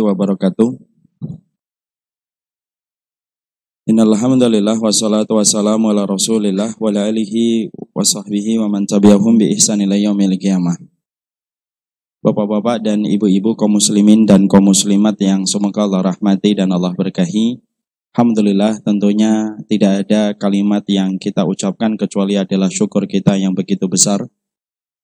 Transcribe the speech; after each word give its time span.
wabarakatuh. 0.00 0.94
Innalhamdulillah 3.84 4.80
wassalatu 4.80 5.36
wassalamu 5.36 5.92
ala 5.92 6.08
rasulillah 6.08 6.72
wa 6.80 6.88
ala 6.88 7.04
alihi 7.04 7.68
wa 7.92 8.00
sahbihi 8.00 8.56
wa 8.56 8.72
man 8.72 8.88
tabi'ahum 8.88 9.36
bi 9.36 9.52
ihsan 9.52 9.84
ila 9.84 9.92
yaumil 9.92 10.40
qiyamah. 10.40 10.80
Bapak-bapak 12.24 12.80
dan 12.80 13.04
ibu-ibu 13.04 13.52
kaum 13.52 13.76
muslimin 13.76 14.24
dan 14.24 14.48
kaum 14.48 14.72
muslimat 14.72 15.20
yang 15.20 15.44
semoga 15.44 15.84
Allah 15.84 16.16
rahmati 16.16 16.56
dan 16.56 16.72
Allah 16.72 16.96
berkahi. 16.96 17.60
Alhamdulillah 18.16 18.80
tentunya 18.80 19.52
tidak 19.68 20.08
ada 20.08 20.32
kalimat 20.32 20.80
yang 20.88 21.20
kita 21.20 21.44
ucapkan 21.44 22.00
kecuali 22.00 22.40
adalah 22.40 22.72
syukur 22.72 23.04
kita 23.04 23.36
yang 23.36 23.52
begitu 23.52 23.84
besar 23.84 24.24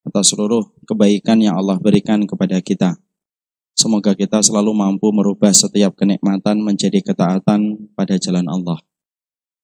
atas 0.09 0.33
seluruh 0.33 0.73
kebaikan 0.89 1.37
yang 1.45 1.61
Allah 1.61 1.77
berikan 1.77 2.25
kepada 2.25 2.57
kita. 2.65 2.97
Semoga 3.81 4.13
kita 4.13 4.45
selalu 4.45 4.77
mampu 4.77 5.09
merubah 5.09 5.57
setiap 5.57 5.97
kenikmatan 5.97 6.61
menjadi 6.61 7.01
ketaatan 7.01 7.89
pada 7.97 8.21
jalan 8.21 8.45
Allah. 8.45 8.77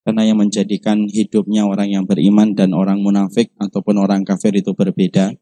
Karena 0.01 0.25
yang 0.25 0.41
menjadikan 0.41 1.05
hidupnya 1.05 1.69
orang 1.69 1.93
yang 1.93 2.01
beriman 2.09 2.57
dan 2.57 2.73
orang 2.73 2.97
munafik 2.97 3.53
ataupun 3.61 4.01
orang 4.01 4.25
kafir 4.25 4.57
itu 4.57 4.73
berbeda. 4.73 5.37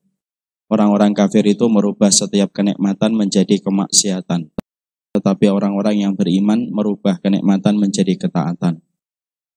Orang-orang 0.68 1.16
kafir 1.16 1.48
itu 1.48 1.72
merubah 1.72 2.12
setiap 2.12 2.52
kenikmatan 2.52 3.16
menjadi 3.16 3.64
kemaksiatan. 3.64 4.52
Tetapi 5.16 5.46
orang-orang 5.48 6.04
yang 6.04 6.12
beriman 6.12 6.68
merubah 6.68 7.16
kenikmatan 7.24 7.80
menjadi 7.80 8.28
ketaatan. 8.28 8.84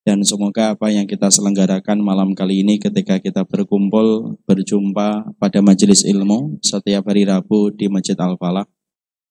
Dan 0.06 0.22
semoga 0.22 0.78
apa 0.78 0.94
yang 0.94 1.10
kita 1.10 1.26
selenggarakan 1.26 1.98
malam 2.06 2.38
kali 2.38 2.62
ini 2.62 2.78
ketika 2.78 3.18
kita 3.18 3.42
berkumpul, 3.42 4.38
berjumpa 4.46 5.34
pada 5.42 5.58
majelis 5.58 6.06
ilmu 6.06 6.62
setiap 6.62 7.10
hari 7.10 7.26
Rabu 7.26 7.74
di 7.74 7.90
Masjid 7.90 8.14
Al-Falah, 8.14 8.77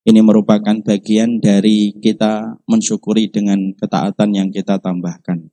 ini 0.08 0.24
merupakan 0.24 0.80
bagian 0.88 1.44
dari 1.44 1.92
kita 2.00 2.64
mensyukuri 2.64 3.28
dengan 3.28 3.76
ketaatan 3.76 4.32
yang 4.32 4.48
kita 4.56 4.80
tambahkan. 4.80 5.52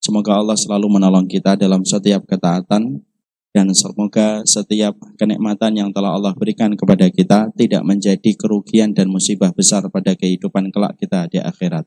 Semoga 0.00 0.40
Allah 0.40 0.56
selalu 0.56 0.88
menolong 0.88 1.28
kita 1.28 1.52
dalam 1.60 1.84
setiap 1.84 2.24
ketaatan 2.24 3.04
dan 3.52 3.66
semoga 3.76 4.40
setiap 4.48 4.96
kenikmatan 5.20 5.76
yang 5.76 5.92
telah 5.92 6.16
Allah 6.16 6.32
berikan 6.32 6.72
kepada 6.72 7.12
kita 7.12 7.52
tidak 7.52 7.84
menjadi 7.84 8.30
kerugian 8.40 8.96
dan 8.96 9.12
musibah 9.12 9.52
besar 9.52 9.84
pada 9.92 10.16
kehidupan 10.16 10.72
kelak 10.72 10.96
kita 10.96 11.28
di 11.28 11.36
akhirat. 11.36 11.84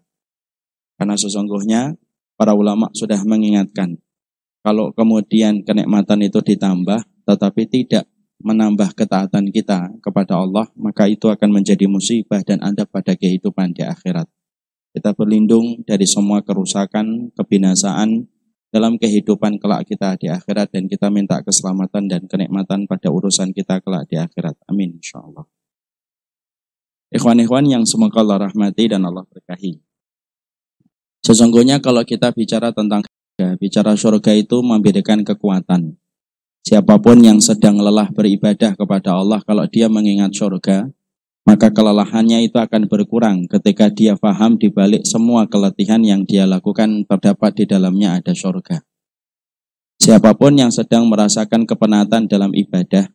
Karena 1.02 1.17
sesungguhnya 1.17 1.98
para 2.38 2.53
ulama 2.53 2.94
sudah 2.94 3.17
mengingatkan 3.25 3.98
kalau 4.61 4.94
kemudian 4.94 5.66
kenikmatan 5.66 6.22
itu 6.22 6.45
ditambah 6.45 7.02
tetapi 7.25 7.66
tidak 7.66 8.05
menambah 8.44 8.91
ketaatan 8.94 9.49
kita 9.49 9.95
kepada 10.03 10.44
Allah, 10.44 10.67
maka 10.75 11.08
itu 11.08 11.31
akan 11.31 11.49
menjadi 11.49 11.88
musibah 11.88 12.44
dan 12.44 12.59
adab 12.59 12.91
pada 12.91 13.16
kehidupan 13.16 13.72
di 13.72 13.88
akhirat. 13.88 14.27
Kita 14.94 15.16
berlindung 15.16 15.81
dari 15.88 16.05
semua 16.05 16.44
kerusakan, 16.45 17.31
kebinasaan 17.33 18.30
dalam 18.69 18.99
kehidupan 18.99 19.58
kelak 19.58 19.89
kita 19.89 20.19
di 20.19 20.27
akhirat 20.30 20.69
dan 20.69 20.86
kita 20.91 21.08
minta 21.09 21.41
keselamatan 21.41 22.05
dan 22.11 22.27
kenikmatan 22.27 22.86
pada 22.86 23.09
urusan 23.09 23.55
kita 23.55 23.81
kelak 23.81 24.05
di 24.11 24.19
akhirat. 24.19 24.59
Amin 24.69 24.99
insyaallah. 24.99 25.47
Ikhwan-ikhwan 27.14 27.69
yang 27.69 27.86
semoga 27.86 28.21
Allah 28.25 28.49
rahmati 28.49 28.89
dan 28.89 29.05
Allah 29.05 29.23
berkahi. 29.30 29.77
Sesungguhnya 31.23 31.80
kalau 31.80 32.03
kita 32.03 32.33
bicara 32.36 32.73
tentang 32.75 33.05
bicara 33.61 33.94
surga 33.94 34.33
itu 34.36 34.59
membedakan 34.66 35.21
kekuatan. 35.21 35.95
Siapa 36.64 36.95
pun 36.95 37.19
yang 37.19 37.44
sedang 37.44 37.75
lelah 37.75 38.08
beribadah 38.08 38.80
kepada 38.80 39.19
Allah 39.19 39.44
kalau 39.44 39.67
dia 39.67 39.92
mengingat 39.92 40.31
surga, 40.31 40.88
maka 41.44 41.67
kelelahannya 41.75 42.47
itu 42.47 42.55
akan 42.55 42.88
berkurang 42.88 43.52
ketika 43.52 43.92
dia 43.92 44.16
faham 44.16 44.55
di 44.55 44.72
balik 44.72 45.03
semua 45.03 45.44
keletihan 45.44 46.00
yang 46.08 46.23
dia 46.23 46.47
lakukan 46.47 47.03
terdapat 47.03 47.52
di 47.52 47.64
dalamnya 47.67 48.16
ada 48.16 48.31
surga. 48.31 48.80
Siapa 50.00 50.39
pun 50.39 50.55
yang 50.55 50.72
sedang 50.72 51.04
merasakan 51.11 51.67
kepenatan 51.67 52.32
dalam 52.32 52.55
ibadah 52.55 53.11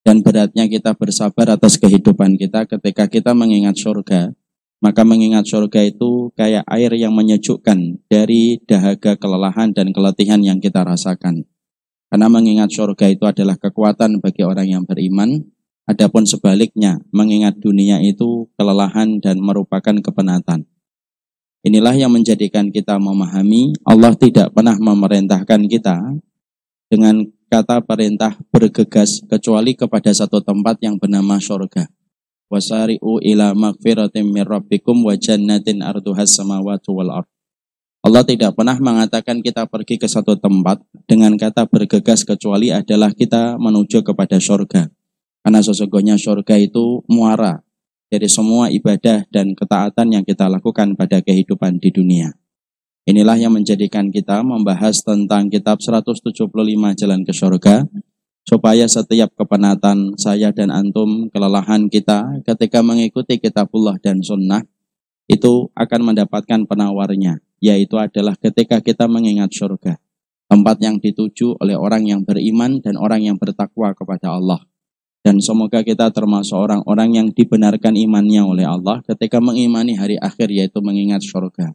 dan 0.00 0.24
beratnya 0.24 0.64
kita 0.64 0.96
bersabar 0.96 1.52
atas 1.52 1.76
kehidupan 1.76 2.40
kita 2.40 2.64
ketika 2.64 3.12
kita 3.12 3.36
mengingat 3.36 3.76
surga, 3.76 4.32
maka 4.80 5.04
mengingat 5.04 5.44
surga 5.44 5.84
itu 5.84 6.32
kayak 6.32 6.64
air 6.64 6.92
yang 6.96 7.12
menyejukkan 7.12 8.00
dari 8.08 8.56
dahaga 8.64 9.20
kelelahan 9.20 9.76
dan 9.76 9.92
keletihan 9.92 10.40
yang 10.40 10.64
kita 10.64 10.80
rasakan. 10.80 11.44
Karena 12.06 12.30
mengingat 12.30 12.70
surga 12.70 13.10
itu 13.10 13.26
adalah 13.26 13.58
kekuatan 13.58 14.22
bagi 14.22 14.46
orang 14.46 14.70
yang 14.70 14.82
beriman. 14.86 15.42
Adapun 15.86 16.26
sebaliknya, 16.26 16.98
mengingat 17.14 17.62
dunia 17.62 18.02
itu 18.02 18.50
kelelahan 18.58 19.22
dan 19.22 19.38
merupakan 19.38 19.94
kepenatan. 19.94 20.66
Inilah 21.66 21.94
yang 21.98 22.14
menjadikan 22.14 22.70
kita 22.70 22.94
memahami 22.98 23.74
Allah 23.82 24.14
tidak 24.14 24.54
pernah 24.54 24.78
memerintahkan 24.78 25.66
kita 25.66 25.98
dengan 26.86 27.26
kata 27.50 27.82
perintah 27.82 28.38
bergegas 28.54 29.22
kecuali 29.26 29.74
kepada 29.74 30.14
satu 30.14 30.38
tempat 30.42 30.78
yang 30.82 30.94
bernama 30.94 31.42
surga. 31.42 31.90
Wasari'u 32.46 33.18
ila 33.18 33.50
magfiratim 33.58 34.30
min 34.30 34.46
rabbikum 34.46 34.94
wa 35.02 35.18
jannatin 35.18 35.82
arduhas 35.82 36.38
wal 36.38 37.10
ard. 37.10 37.30
Allah 38.06 38.22
tidak 38.22 38.54
pernah 38.54 38.78
mengatakan 38.78 39.42
kita 39.42 39.66
pergi 39.66 39.98
ke 39.98 40.06
satu 40.06 40.38
tempat 40.38 40.78
dengan 41.10 41.34
kata 41.34 41.66
bergegas 41.66 42.22
kecuali 42.22 42.70
adalah 42.70 43.10
kita 43.10 43.58
menuju 43.58 44.06
kepada 44.06 44.38
surga. 44.38 44.86
Karena 45.42 45.58
sesungguhnya 45.58 46.14
surga 46.14 46.54
itu 46.54 47.02
muara 47.10 47.66
dari 48.06 48.30
semua 48.30 48.70
ibadah 48.70 49.26
dan 49.34 49.58
ketaatan 49.58 50.14
yang 50.14 50.22
kita 50.22 50.46
lakukan 50.46 50.94
pada 50.94 51.18
kehidupan 51.18 51.82
di 51.82 51.90
dunia. 51.90 52.30
Inilah 53.10 53.42
yang 53.42 53.50
menjadikan 53.50 54.14
kita 54.14 54.46
membahas 54.46 55.02
tentang 55.02 55.50
kitab 55.50 55.82
175 55.82 56.30
Jalan 56.94 57.26
ke 57.26 57.34
Surga, 57.34 57.90
supaya 58.46 58.86
setiap 58.86 59.34
kepenatan 59.34 60.14
saya 60.14 60.54
dan 60.54 60.70
antum, 60.70 61.26
kelelahan 61.34 61.90
kita 61.90 62.38
ketika 62.46 62.86
mengikuti 62.86 63.42
kitabullah 63.42 63.98
dan 63.98 64.22
sunnah, 64.22 64.62
itu 65.26 65.70
akan 65.74 66.14
mendapatkan 66.14 66.66
penawarnya, 66.66 67.42
yaitu 67.58 67.98
adalah 67.98 68.38
ketika 68.38 68.78
kita 68.78 69.10
mengingat 69.10 69.50
surga. 69.50 69.98
Tempat 70.46 70.78
yang 70.78 71.02
dituju 71.02 71.58
oleh 71.58 71.74
orang 71.74 72.06
yang 72.06 72.22
beriman 72.22 72.78
dan 72.78 72.94
orang 72.94 73.26
yang 73.26 73.34
bertakwa 73.34 73.90
kepada 73.98 74.38
Allah. 74.38 74.62
Dan 75.26 75.42
semoga 75.42 75.82
kita 75.82 76.14
termasuk 76.14 76.54
orang-orang 76.54 77.18
yang 77.18 77.28
dibenarkan 77.34 77.98
imannya 77.98 78.46
oleh 78.46 78.62
Allah 78.62 79.02
ketika 79.02 79.42
mengimani 79.42 79.98
hari 79.98 80.14
akhir 80.22 80.54
yaitu 80.54 80.78
mengingat 80.78 81.26
surga. 81.26 81.74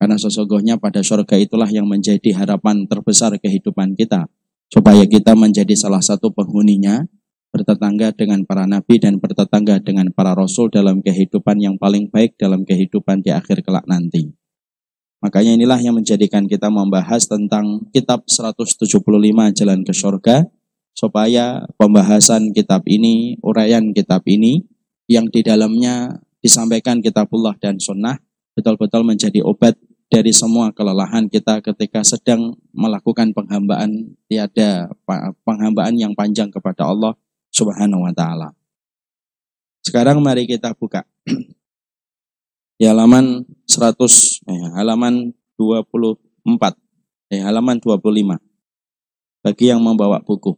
Karena 0.00 0.16
sesungguhnya 0.16 0.80
pada 0.80 1.04
surga 1.04 1.36
itulah 1.36 1.68
yang 1.68 1.84
menjadi 1.84 2.32
harapan 2.32 2.88
terbesar 2.88 3.36
kehidupan 3.36 3.92
kita. 4.00 4.32
Supaya 4.72 5.04
kita 5.04 5.36
menjadi 5.36 5.76
salah 5.76 6.00
satu 6.00 6.32
penghuninya 6.32 7.04
bertetangga 7.50 8.12
dengan 8.12 8.42
para 8.44 8.64
nabi 8.64 8.98
dan 9.00 9.22
bertetangga 9.22 9.80
dengan 9.80 10.10
para 10.12 10.36
rasul 10.36 10.68
dalam 10.68 11.00
kehidupan 11.00 11.62
yang 11.62 11.76
paling 11.80 12.10
baik 12.10 12.36
dalam 12.36 12.66
kehidupan 12.66 13.22
di 13.22 13.30
akhir 13.32 13.64
kelak 13.64 13.86
nanti. 13.88 14.32
Makanya 15.24 15.56
inilah 15.56 15.80
yang 15.80 15.96
menjadikan 15.96 16.44
kita 16.44 16.68
membahas 16.68 17.24
tentang 17.24 17.88
kitab 17.90 18.28
175 18.28 18.86
Jalan 19.56 19.80
ke 19.82 19.92
Surga 19.96 20.44
supaya 20.96 21.64
pembahasan 21.80 22.52
kitab 22.52 22.84
ini, 22.88 23.40
uraian 23.40 23.92
kitab 23.96 24.22
ini 24.28 24.64
yang 25.08 25.28
di 25.28 25.40
dalamnya 25.42 26.20
disampaikan 26.40 27.02
kitabullah 27.02 27.56
dan 27.58 27.80
sunnah 27.80 28.20
betul-betul 28.56 29.04
menjadi 29.04 29.44
obat 29.44 29.76
dari 30.06 30.30
semua 30.30 30.70
kelelahan 30.70 31.26
kita 31.26 31.58
ketika 31.60 32.06
sedang 32.06 32.54
melakukan 32.70 33.34
penghambaan 33.34 34.14
tiada 34.30 34.88
penghambaan 35.42 35.98
yang 35.98 36.14
panjang 36.14 36.48
kepada 36.48 36.86
Allah 36.86 37.18
Subhanahu 37.56 38.04
wa 38.04 38.12
taala. 38.12 38.52
Sekarang 39.80 40.20
mari 40.20 40.44
kita 40.44 40.76
buka 40.76 41.08
di 42.76 42.84
halaman 42.84 43.48
100 43.64 43.96
eh, 44.44 44.68
halaman 44.76 45.32
24 45.56 47.32
eh 47.32 47.40
halaman 47.40 47.80
25. 47.80 48.36
Bagi 49.40 49.64
yang 49.72 49.80
membawa 49.80 50.20
buku. 50.20 50.52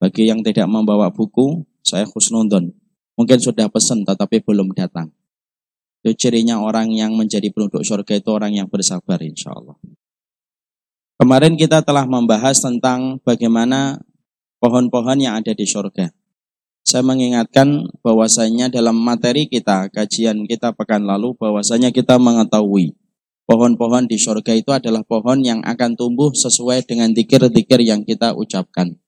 Bagi 0.00 0.32
yang 0.32 0.40
tidak 0.40 0.64
membawa 0.64 1.12
buku, 1.12 1.68
saya 1.84 2.08
khusnudon. 2.08 2.72
Mungkin 3.20 3.36
sudah 3.36 3.68
pesan 3.68 4.08
tetapi 4.08 4.40
belum 4.40 4.72
datang. 4.72 5.12
Itu 6.00 6.16
cirinya 6.16 6.56
orang 6.56 6.88
yang 6.96 7.12
menjadi 7.12 7.52
penduduk 7.52 7.84
surga 7.84 8.16
itu 8.16 8.30
orang 8.32 8.56
yang 8.56 8.64
bersabar 8.72 9.20
insya 9.20 9.52
Allah. 9.52 9.76
Kemarin 11.20 11.60
kita 11.60 11.84
telah 11.84 12.08
membahas 12.08 12.56
tentang 12.64 13.20
bagaimana 13.20 14.00
pohon-pohon 14.56 15.20
yang 15.20 15.36
ada 15.36 15.52
di 15.52 15.68
surga. 15.68 16.08
Saya 16.90 17.06
mengingatkan 17.06 17.86
bahwasanya 18.02 18.66
dalam 18.66 18.98
materi 18.98 19.46
kita, 19.46 19.86
kajian 19.94 20.42
kita 20.50 20.74
pekan 20.74 21.06
lalu, 21.06 21.38
bahwasanya 21.38 21.94
kita 21.94 22.18
mengetahui 22.18 22.98
pohon-pohon 23.46 24.10
di 24.10 24.18
surga 24.18 24.58
itu 24.58 24.74
adalah 24.74 25.06
pohon 25.06 25.38
yang 25.46 25.62
akan 25.62 25.94
tumbuh 25.94 26.34
sesuai 26.34 26.90
dengan 26.90 27.14
dikir-dikir 27.14 27.78
yang 27.86 28.02
kita 28.02 28.34
ucapkan. 28.34 28.98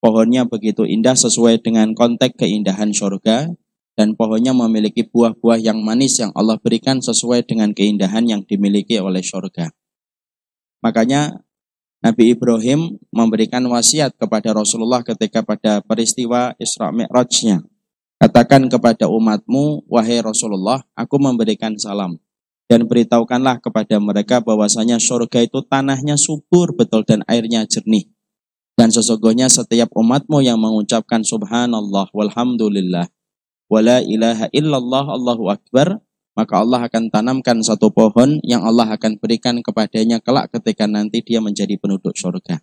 Pohonnya 0.00 0.48
begitu 0.48 0.88
indah 0.88 1.12
sesuai 1.12 1.60
dengan 1.60 1.92
konteks 1.92 2.40
keindahan 2.40 2.96
surga 2.96 3.52
dan 4.00 4.16
pohonnya 4.16 4.56
memiliki 4.56 5.04
buah-buah 5.04 5.60
yang 5.60 5.84
manis 5.84 6.24
yang 6.24 6.32
Allah 6.32 6.56
berikan 6.56 7.04
sesuai 7.04 7.44
dengan 7.44 7.76
keindahan 7.76 8.24
yang 8.24 8.48
dimiliki 8.48 8.96
oleh 8.96 9.20
surga. 9.20 9.68
Makanya 10.80 11.44
Nabi 12.00 12.32
Ibrahim 12.32 12.96
memberikan 13.12 13.60
wasiat 13.68 14.16
kepada 14.16 14.56
Rasulullah 14.56 15.04
ketika 15.04 15.44
pada 15.44 15.84
peristiwa 15.84 16.56
Isra 16.56 16.88
Mi'rajnya. 16.88 17.60
Katakan 18.16 18.68
kepada 18.72 19.08
umatmu, 19.08 19.84
wahai 19.84 20.20
Rasulullah, 20.24 20.80
aku 20.96 21.20
memberikan 21.20 21.76
salam. 21.76 22.16
Dan 22.68 22.88
beritahukanlah 22.88 23.60
kepada 23.60 24.00
mereka 24.00 24.40
bahwasanya 24.40 24.96
surga 24.96 25.44
itu 25.44 25.60
tanahnya 25.66 26.16
subur 26.16 26.72
betul 26.72 27.04
dan 27.04 27.20
airnya 27.28 27.68
jernih. 27.68 28.08
Dan 28.80 28.88
sesungguhnya 28.88 29.52
setiap 29.52 29.92
umatmu 29.92 30.40
yang 30.40 30.56
mengucapkan 30.56 31.20
subhanallah 31.20 32.08
walhamdulillah 32.16 33.12
wala 33.70 34.02
ilaha 34.02 34.50
illallah 34.50 35.04
Allahu 35.14 35.52
akbar 35.52 36.02
maka 36.34 36.62
Allah 36.62 36.86
akan 36.86 37.10
tanamkan 37.10 37.58
satu 37.60 37.90
pohon 37.90 38.38
yang 38.46 38.62
Allah 38.62 38.94
akan 38.94 39.18
berikan 39.18 39.58
kepadanya 39.60 40.22
kelak 40.22 40.50
ketika 40.54 40.86
nanti 40.86 41.20
dia 41.20 41.42
menjadi 41.42 41.74
penduduk 41.76 42.14
surga. 42.14 42.62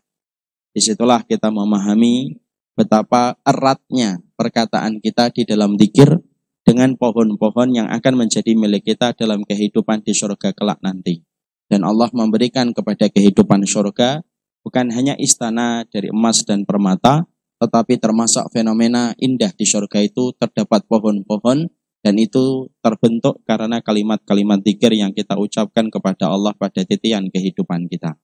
Di 0.71 0.79
situlah 0.79 1.25
kita 1.25 1.51
memahami 1.51 2.37
betapa 2.77 3.35
eratnya 3.41 4.21
perkataan 4.37 5.01
kita 5.01 5.33
di 5.33 5.43
dalam 5.43 5.73
dikir 5.75 6.21
dengan 6.67 6.93
pohon-pohon 6.99 7.73
yang 7.73 7.87
akan 7.89 8.27
menjadi 8.27 8.53
milik 8.53 8.93
kita 8.93 9.15
dalam 9.15 9.47
kehidupan 9.47 10.03
di 10.03 10.13
surga 10.13 10.51
kelak 10.53 10.83
nanti. 10.83 11.23
Dan 11.67 11.83
Allah 11.83 12.07
memberikan 12.15 12.71
kepada 12.71 13.11
kehidupan 13.11 13.63
surga 13.67 14.23
bukan 14.63 14.91
hanya 14.91 15.15
istana 15.15 15.87
dari 15.87 16.11
emas 16.11 16.43
dan 16.43 16.63
permata, 16.67 17.23
tetapi 17.57 17.97
termasuk 17.97 18.51
fenomena 18.51 19.15
indah 19.17 19.51
di 19.55 19.63
surga 19.63 20.03
itu 20.03 20.35
terdapat 20.35 20.83
pohon-pohon 20.85 21.71
dan 22.07 22.15
itu 22.15 22.71
terbentuk 22.79 23.43
karena 23.43 23.83
kalimat-kalimat 23.83 24.63
zikir 24.63 24.95
yang 24.95 25.11
kita 25.11 25.35
ucapkan 25.35 25.91
kepada 25.91 26.31
Allah 26.31 26.55
pada 26.55 26.79
titian 26.87 27.27
kehidupan 27.27 27.91
kita. 27.91 28.15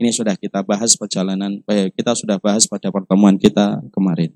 Ini 0.00 0.08
sudah 0.08 0.40
kita 0.40 0.64
bahas 0.64 0.96
perjalanan, 0.96 1.60
eh, 1.68 1.92
kita 1.92 2.16
sudah 2.16 2.40
bahas 2.40 2.64
pada 2.64 2.88
pertemuan 2.88 3.36
kita 3.36 3.84
kemarin. 3.92 4.32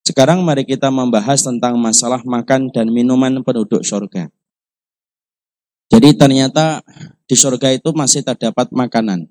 Sekarang 0.00 0.40
mari 0.40 0.64
kita 0.64 0.88
membahas 0.88 1.44
tentang 1.44 1.76
masalah 1.76 2.24
makan 2.24 2.72
dan 2.72 2.88
minuman 2.88 3.44
penduduk 3.44 3.84
surga. 3.84 4.32
Jadi 5.92 6.16
ternyata 6.16 6.80
di 7.28 7.36
surga 7.36 7.76
itu 7.76 7.92
masih 7.92 8.24
terdapat 8.24 8.72
makanan. 8.72 9.28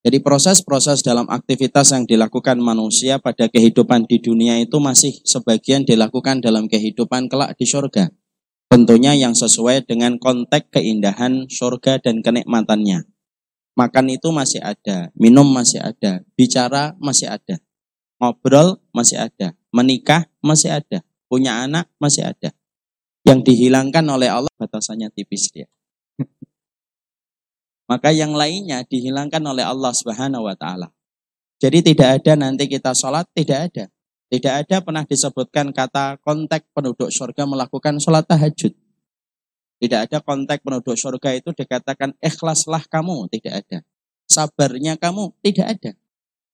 Jadi 0.00 0.24
proses-proses 0.24 1.04
dalam 1.04 1.28
aktivitas 1.28 1.92
yang 1.92 2.08
dilakukan 2.08 2.56
manusia 2.56 3.20
pada 3.20 3.52
kehidupan 3.52 4.08
di 4.08 4.16
dunia 4.16 4.56
itu 4.56 4.80
masih 4.80 5.12
sebagian 5.28 5.84
dilakukan 5.84 6.40
dalam 6.40 6.72
kehidupan 6.72 7.28
kelak 7.28 7.52
di 7.60 7.68
surga. 7.68 8.08
Tentunya 8.72 9.12
yang 9.12 9.36
sesuai 9.36 9.84
dengan 9.84 10.16
konteks 10.16 10.72
keindahan 10.72 11.44
surga 11.52 12.00
dan 12.00 12.24
kenikmatannya. 12.24 13.12
Makan 13.76 14.06
itu 14.08 14.32
masih 14.32 14.64
ada, 14.64 15.12
minum 15.20 15.44
masih 15.44 15.84
ada, 15.84 16.24
bicara 16.32 16.96
masih 16.96 17.28
ada, 17.28 17.60
ngobrol 18.16 18.80
masih 18.96 19.20
ada, 19.20 19.52
menikah 19.68 20.24
masih 20.40 20.80
ada, 20.80 21.04
punya 21.28 21.60
anak 21.60 21.92
masih 22.00 22.24
ada. 22.24 22.56
Yang 23.20 23.52
dihilangkan 23.52 24.04
oleh 24.08 24.32
Allah 24.32 24.52
batasannya 24.56 25.12
tipis 25.12 25.52
dia 25.52 25.68
maka 27.90 28.14
yang 28.14 28.38
lainnya 28.38 28.86
dihilangkan 28.86 29.42
oleh 29.42 29.66
Allah 29.66 29.90
Subhanahu 29.90 30.46
wa 30.46 30.54
taala. 30.54 30.94
Jadi 31.58 31.90
tidak 31.90 32.22
ada 32.22 32.38
nanti 32.38 32.70
kita 32.70 32.94
sholat, 32.94 33.26
tidak 33.34 33.66
ada. 33.66 33.84
Tidak 34.30 34.54
ada 34.62 34.76
pernah 34.78 35.02
disebutkan 35.02 35.74
kata 35.74 36.22
konteks 36.22 36.70
penduduk 36.70 37.10
surga 37.10 37.50
melakukan 37.50 37.98
sholat 37.98 38.22
tahajud. 38.30 38.70
Tidak 39.82 40.00
ada 40.06 40.22
konteks 40.22 40.62
penduduk 40.62 40.94
surga 40.94 41.34
itu 41.34 41.50
dikatakan 41.50 42.14
ikhlaslah 42.22 42.86
kamu, 42.86 43.26
tidak 43.34 43.66
ada. 43.66 43.78
Sabarnya 44.30 44.94
kamu, 44.94 45.34
tidak 45.42 45.66
ada. 45.74 45.90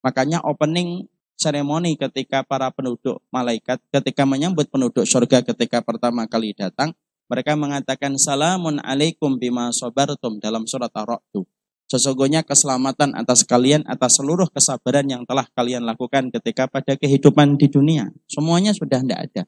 Makanya 0.00 0.41
opening 0.41 1.05
seremoni 1.37 2.00
ketika 2.00 2.41
para 2.41 2.73
penduduk 2.73 3.21
malaikat, 3.29 3.77
ketika 3.93 4.25
menyambut 4.25 4.73
penduduk 4.73 5.05
surga 5.05 5.44
ketika 5.44 5.85
pertama 5.85 6.25
kali 6.25 6.56
datang, 6.56 6.97
mereka 7.26 7.58
mengatakan 7.58 8.14
salamun 8.17 8.78
alaikum 8.82 9.34
bima 9.34 9.75
sabartum 9.75 10.38
dalam 10.38 10.62
surat 10.64 10.90
Ar-Ra'd. 10.94 11.46
Sesungguhnya 11.87 12.43
keselamatan 12.43 13.14
atas 13.14 13.46
kalian 13.46 13.87
atas 13.87 14.19
seluruh 14.19 14.50
kesabaran 14.50 15.06
yang 15.06 15.23
telah 15.23 15.46
kalian 15.55 15.87
lakukan 15.87 16.34
ketika 16.34 16.67
pada 16.67 16.99
kehidupan 16.99 17.55
di 17.55 17.70
dunia. 17.70 18.11
Semuanya 18.26 18.75
sudah 18.75 18.99
tidak 19.02 19.20
ada. 19.31 19.43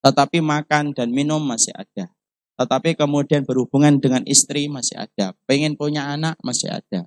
Tetapi 0.00 0.40
makan 0.40 0.96
dan 0.96 1.12
minum 1.12 1.40
masih 1.44 1.76
ada. 1.76 2.08
Tetapi 2.56 2.96
kemudian 2.96 3.44
berhubungan 3.44 4.00
dengan 4.00 4.24
istri 4.24 4.72
masih 4.72 4.96
ada. 4.96 5.36
Pengen 5.44 5.76
punya 5.76 6.08
anak 6.08 6.40
masih 6.40 6.72
ada. 6.72 7.04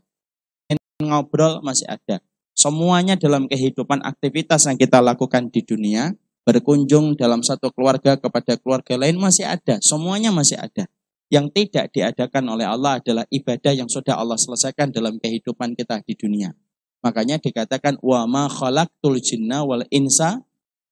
Pengen 0.69 0.81
ngobrol 1.01 1.61
masih 1.65 1.89
ada. 1.89 2.21
Semuanya 2.53 3.17
dalam 3.17 3.49
kehidupan 3.49 4.05
aktivitas 4.05 4.69
yang 4.69 4.77
kita 4.77 5.01
lakukan 5.01 5.49
di 5.49 5.65
dunia 5.65 6.13
berkunjung 6.43 7.15
dalam 7.15 7.39
satu 7.39 7.71
keluarga 7.71 8.19
kepada 8.19 8.59
keluarga 8.59 8.99
lain 8.99 9.15
masih 9.19 9.47
ada, 9.47 9.79
semuanya 9.79 10.29
masih 10.29 10.59
ada. 10.59 10.87
Yang 11.31 11.49
tidak 11.55 11.85
diadakan 11.95 12.45
oleh 12.51 12.67
Allah 12.67 13.01
adalah 13.01 13.25
ibadah 13.31 13.73
yang 13.73 13.89
sudah 13.89 14.19
Allah 14.19 14.37
selesaikan 14.37 14.93
dalam 14.93 15.17
kehidupan 15.17 15.73
kita 15.73 16.03
di 16.05 16.13
dunia. 16.13 16.53
Makanya 17.01 17.41
dikatakan 17.41 17.97
wa 18.05 18.29
ma 18.29 18.45
khalaqtul 18.45 19.17
jinna 19.17 19.65
wal 19.65 19.81
insa 19.89 20.45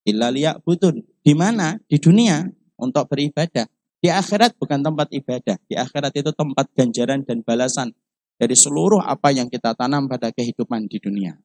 illa 0.04 0.34
liya'budun. 0.34 1.06
Di 1.22 1.38
mana? 1.38 1.78
Di 1.86 2.02
dunia 2.02 2.50
untuk 2.82 3.06
beribadah. 3.08 3.70
Di 4.02 4.10
akhirat 4.10 4.58
bukan 4.58 4.82
tempat 4.82 5.14
ibadah. 5.14 5.62
Di 5.70 5.78
akhirat 5.78 6.12
itu 6.18 6.34
tempat 6.34 6.74
ganjaran 6.74 7.22
dan 7.22 7.46
balasan 7.46 7.94
dari 8.42 8.58
seluruh 8.58 9.06
apa 9.06 9.30
yang 9.30 9.46
kita 9.46 9.78
tanam 9.78 10.10
pada 10.10 10.34
kehidupan 10.34 10.90
di 10.90 10.98
dunia. 10.98 11.38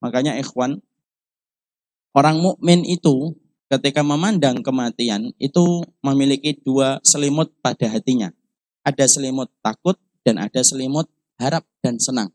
Makanya 0.00 0.40
ikhwan, 0.40 0.80
Orang 2.14 2.38
mukmin 2.38 2.86
itu 2.86 3.34
ketika 3.66 4.06
memandang 4.06 4.62
kematian 4.62 5.34
itu 5.42 5.82
memiliki 5.98 6.54
dua 6.62 7.02
selimut 7.02 7.50
pada 7.58 7.90
hatinya. 7.90 8.30
Ada 8.86 9.10
selimut 9.10 9.50
takut 9.58 9.98
dan 10.22 10.38
ada 10.38 10.62
selimut 10.62 11.10
harap 11.42 11.66
dan 11.82 11.98
senang. 11.98 12.30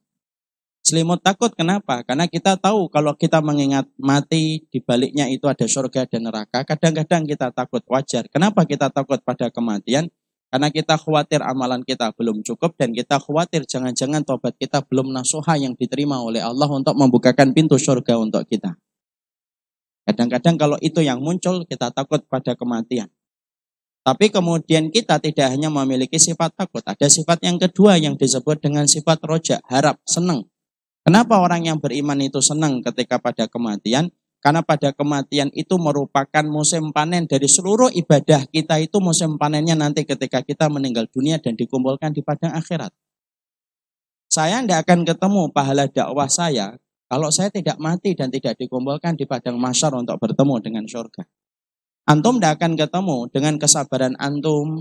Selimut 0.84 1.24
takut 1.24 1.56
kenapa? 1.56 2.04
Karena 2.04 2.28
kita 2.28 2.60
tahu 2.60 2.92
kalau 2.92 3.16
kita 3.16 3.40
mengingat 3.40 3.88
mati 3.96 4.68
di 4.68 4.84
baliknya 4.84 5.32
itu 5.32 5.48
ada 5.48 5.64
surga 5.64 6.12
dan 6.12 6.28
neraka. 6.28 6.68
Kadang-kadang 6.68 7.24
kita 7.24 7.48
takut 7.56 7.80
wajar. 7.88 8.28
Kenapa 8.28 8.68
kita 8.68 8.92
takut 8.92 9.24
pada 9.24 9.48
kematian? 9.48 10.12
Karena 10.52 10.68
kita 10.74 11.00
khawatir 11.00 11.40
amalan 11.46 11.88
kita 11.88 12.12
belum 12.20 12.44
cukup 12.44 12.76
dan 12.76 12.92
kita 12.92 13.16
khawatir 13.22 13.64
jangan-jangan 13.64 14.28
tobat 14.28 14.58
kita 14.60 14.84
belum 14.84 15.14
nasuha 15.14 15.56
yang 15.56 15.78
diterima 15.78 16.20
oleh 16.20 16.44
Allah 16.44 16.68
untuk 16.68 16.98
membukakan 16.98 17.56
pintu 17.56 17.80
surga 17.80 18.18
untuk 18.20 18.44
kita. 18.50 18.76
Kadang-kadang 20.10 20.58
kalau 20.58 20.78
itu 20.82 21.06
yang 21.06 21.22
muncul, 21.22 21.70
kita 21.70 21.94
takut 21.94 22.26
pada 22.26 22.58
kematian. 22.58 23.14
Tapi 24.02 24.34
kemudian 24.34 24.90
kita 24.90 25.22
tidak 25.22 25.54
hanya 25.54 25.70
memiliki 25.70 26.18
sifat 26.18 26.58
takut, 26.58 26.82
ada 26.82 27.06
sifat 27.06 27.46
yang 27.46 27.62
kedua 27.62 27.94
yang 28.02 28.18
disebut 28.18 28.58
dengan 28.58 28.90
sifat 28.90 29.22
roja, 29.22 29.62
harap, 29.70 30.02
senang. 30.02 30.50
Kenapa 31.06 31.38
orang 31.38 31.70
yang 31.70 31.78
beriman 31.78 32.18
itu 32.26 32.42
senang 32.42 32.82
ketika 32.82 33.22
pada 33.22 33.46
kematian? 33.46 34.10
Karena 34.42 34.66
pada 34.66 34.96
kematian 34.98 35.54
itu 35.54 35.78
merupakan 35.78 36.42
musim 36.48 36.90
panen 36.90 37.30
dari 37.30 37.46
seluruh 37.46 37.94
ibadah 37.94 38.50
kita 38.50 38.82
itu 38.82 38.98
musim 38.98 39.38
panennya 39.38 39.78
nanti 39.78 40.10
ketika 40.10 40.42
kita 40.42 40.72
meninggal 40.74 41.06
dunia 41.12 41.38
dan 41.38 41.54
dikumpulkan 41.54 42.10
di 42.10 42.26
padang 42.26 42.58
akhirat. 42.58 42.90
Saya 44.26 44.66
tidak 44.66 44.90
akan 44.90 45.06
ketemu 45.06 45.54
pahala 45.54 45.86
dakwah 45.86 46.32
saya 46.32 46.82
kalau 47.10 47.34
saya 47.34 47.50
tidak 47.50 47.82
mati 47.82 48.14
dan 48.14 48.30
tidak 48.30 48.54
dikumpulkan 48.62 49.18
di 49.18 49.26
padang 49.26 49.58
masyar 49.58 49.98
untuk 49.98 50.22
bertemu 50.22 50.56
dengan 50.62 50.86
surga. 50.86 51.26
Antum 52.06 52.38
tidak 52.38 52.62
akan 52.62 52.78
ketemu 52.78 53.18
dengan 53.34 53.54
kesabaran 53.58 54.14
antum, 54.22 54.78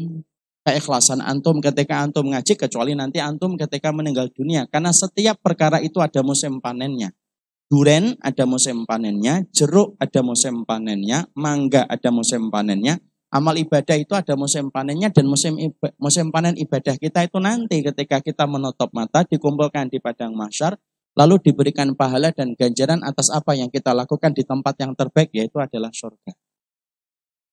keikhlasan 0.61 1.25
antum 1.25 1.65
ketika 1.65 2.05
antum 2.05 2.29
ngaji, 2.29 2.53
kecuali 2.53 2.93
nanti 2.93 3.17
antum 3.25 3.57
ketika 3.57 3.89
meninggal 3.97 4.29
dunia. 4.29 4.69
Karena 4.69 4.93
setiap 4.93 5.41
perkara 5.41 5.81
itu 5.81 6.05
ada 6.05 6.21
musim 6.21 6.61
panennya. 6.61 7.17
Duren 7.69 8.17
ada 8.21 8.45
musim 8.49 8.85
panennya, 8.85 9.45
jeruk 9.53 9.97
ada 10.01 10.21
musim 10.21 10.65
panennya, 10.65 11.29
mangga 11.37 11.85
ada 11.85 12.09
musim 12.09 12.49
panennya, 12.49 12.97
amal 13.29 13.55
ibadah 13.61 13.97
itu 13.97 14.17
ada 14.17 14.35
musim 14.37 14.73
panennya 14.73 15.13
dan 15.13 15.29
musim 15.29 15.53
musim 16.01 16.33
panen 16.33 16.57
ibadah 16.57 16.97
kita 16.97 17.29
itu 17.29 17.37
nanti 17.41 17.85
ketika 17.85 18.25
kita 18.25 18.49
menutup 18.49 18.89
mata 18.97 19.25
dikumpulkan 19.25 19.93
di 19.93 20.01
padang 20.01 20.33
masyar 20.33 20.81
lalu 21.19 21.43
diberikan 21.43 21.99
pahala 21.99 22.31
dan 22.31 22.55
ganjaran 22.55 23.03
atas 23.03 23.35
apa 23.35 23.59
yang 23.59 23.67
kita 23.67 23.91
lakukan 23.91 24.31
di 24.31 24.47
tempat 24.47 24.79
yang 24.79 24.95
terbaik 24.95 25.35
yaitu 25.35 25.59
adalah 25.59 25.91
surga. 25.91 26.31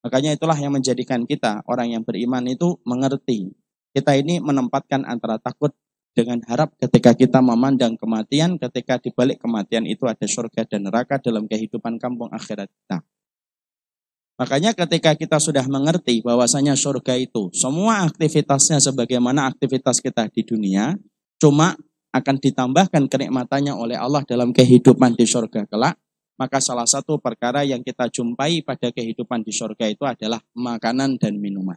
Makanya 0.05 0.37
itulah 0.37 0.53
yang 0.53 0.69
menjadikan 0.69 1.25
kita 1.25 1.65
orang 1.65 1.97
yang 1.97 2.05
beriman 2.05 2.45
itu 2.45 2.77
mengerti. 2.85 3.49
Kita 3.89 4.13
ini 4.13 4.37
menempatkan 4.37 5.01
antara 5.01 5.41
takut 5.41 5.73
dengan 6.13 6.45
harap 6.45 6.77
ketika 6.77 7.17
kita 7.17 7.41
memandang 7.41 7.97
kematian, 7.97 8.61
ketika 8.61 9.01
di 9.01 9.09
balik 9.09 9.41
kematian 9.41 9.89
itu 9.89 10.05
ada 10.05 10.29
surga 10.29 10.61
dan 10.69 10.85
neraka 10.85 11.17
dalam 11.17 11.49
kehidupan 11.49 11.97
kampung 11.97 12.29
akhirat 12.29 12.69
kita. 12.69 13.01
Makanya 14.35 14.77
ketika 14.77 15.15
kita 15.17 15.37
sudah 15.41 15.65
mengerti 15.65 16.21
bahwasanya 16.21 16.77
surga 16.77 17.17
itu 17.17 17.49
semua 17.55 18.05
aktivitasnya 18.05 18.83
sebagaimana 18.83 19.49
aktivitas 19.49 20.03
kita 20.03 20.27
di 20.29 20.43
dunia, 20.43 20.93
cuma 21.39 21.73
akan 22.15 22.35
ditambahkan 22.39 23.11
kenikmatannya 23.11 23.75
oleh 23.75 23.99
Allah 23.99 24.23
dalam 24.23 24.55
kehidupan 24.55 25.19
di 25.19 25.27
surga 25.27 25.67
kelak, 25.67 25.99
maka 26.39 26.63
salah 26.63 26.87
satu 26.87 27.19
perkara 27.19 27.67
yang 27.67 27.83
kita 27.83 28.07
jumpai 28.07 28.63
pada 28.63 28.87
kehidupan 28.91 29.43
di 29.43 29.51
surga 29.51 29.91
itu 29.91 30.07
adalah 30.07 30.39
makanan 30.55 31.19
dan 31.19 31.35
minuman. 31.35 31.75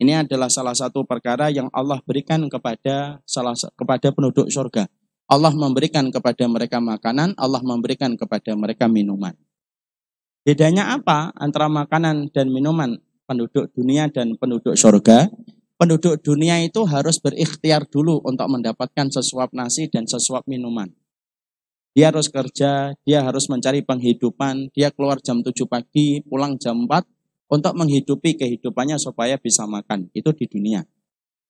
Ini 0.00 0.26
adalah 0.26 0.48
salah 0.50 0.74
satu 0.74 1.06
perkara 1.06 1.52
yang 1.52 1.68
Allah 1.70 2.00
berikan 2.02 2.48
kepada 2.48 3.20
salah 3.28 3.54
kepada 3.54 4.10
penduduk 4.10 4.48
surga. 4.48 4.88
Allah 5.24 5.52
memberikan 5.56 6.12
kepada 6.12 6.44
mereka 6.44 6.80
makanan, 6.84 7.32
Allah 7.40 7.62
memberikan 7.64 8.12
kepada 8.12 8.52
mereka 8.52 8.90
minuman. 8.90 9.32
Bedanya 10.44 10.92
apa 10.92 11.32
antara 11.40 11.72
makanan 11.72 12.28
dan 12.28 12.52
minuman 12.52 13.00
penduduk 13.24 13.72
dunia 13.72 14.12
dan 14.12 14.36
penduduk 14.36 14.76
surga? 14.76 15.32
Penduduk 15.74 16.22
dunia 16.22 16.62
itu 16.62 16.86
harus 16.86 17.18
berikhtiar 17.18 17.90
dulu 17.90 18.22
untuk 18.22 18.46
mendapatkan 18.46 19.10
sesuap 19.10 19.50
nasi 19.50 19.90
dan 19.90 20.06
sesuap 20.06 20.46
minuman. 20.46 20.86
Dia 21.94 22.14
harus 22.14 22.30
kerja, 22.30 22.94
dia 23.02 23.18
harus 23.22 23.50
mencari 23.50 23.82
penghidupan, 23.82 24.70
dia 24.70 24.94
keluar 24.94 25.18
jam 25.18 25.42
7 25.42 25.50
pagi, 25.66 26.22
pulang 26.22 26.54
jam 26.62 26.86
4 26.86 27.06
untuk 27.50 27.74
menghidupi 27.74 28.38
kehidupannya 28.38 29.02
supaya 29.02 29.34
bisa 29.34 29.66
makan. 29.66 30.10
Itu 30.14 30.30
di 30.30 30.46
dunia. 30.46 30.86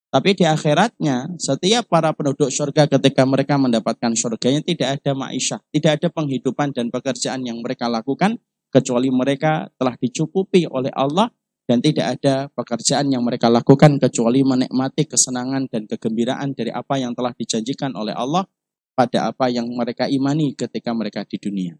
Tapi 0.09 0.31
di 0.33 0.49
akhiratnya, 0.49 1.37
setiap 1.37 1.91
para 1.91 2.15
penduduk 2.17 2.49
surga 2.49 2.87
ketika 2.87 3.27
mereka 3.29 3.61
mendapatkan 3.61 4.15
surganya 4.17 4.65
tidak 4.65 5.01
ada 5.01 5.13
ma'isyah, 5.13 5.61
tidak 5.69 6.01
ada 6.01 6.09
penghidupan 6.09 6.73
dan 6.73 6.89
pekerjaan 6.89 7.45
yang 7.45 7.59
mereka 7.59 7.93
lakukan, 7.93 8.41
kecuali 8.73 9.13
mereka 9.13 9.69
telah 9.77 9.99
dicukupi 9.99 10.71
oleh 10.71 10.95
Allah 10.95 11.29
dan 11.65 11.81
tidak 11.81 12.21
ada 12.21 12.53
pekerjaan 12.53 13.09
yang 13.09 13.25
mereka 13.25 13.49
lakukan 13.49 13.97
kecuali 13.97 14.45
menikmati 14.45 15.09
kesenangan 15.09 15.65
dan 15.73 15.89
kegembiraan 15.89 16.53
dari 16.53 16.69
apa 16.69 17.01
yang 17.01 17.17
telah 17.17 17.33
dijanjikan 17.33 17.97
oleh 17.97 18.13
Allah 18.13 18.45
pada 18.93 19.33
apa 19.33 19.49
yang 19.49 19.67
mereka 19.73 20.07
imani 20.07 20.53
ketika 20.53 20.93
mereka 20.93 21.25
di 21.25 21.41
dunia. 21.41 21.75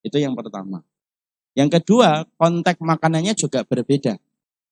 Itu 0.00 0.16
yang 0.16 0.32
pertama. 0.32 0.82
Yang 1.52 1.82
kedua, 1.82 2.24
konteks 2.38 2.80
makanannya 2.80 3.34
juga 3.36 3.66
berbeda. 3.66 4.16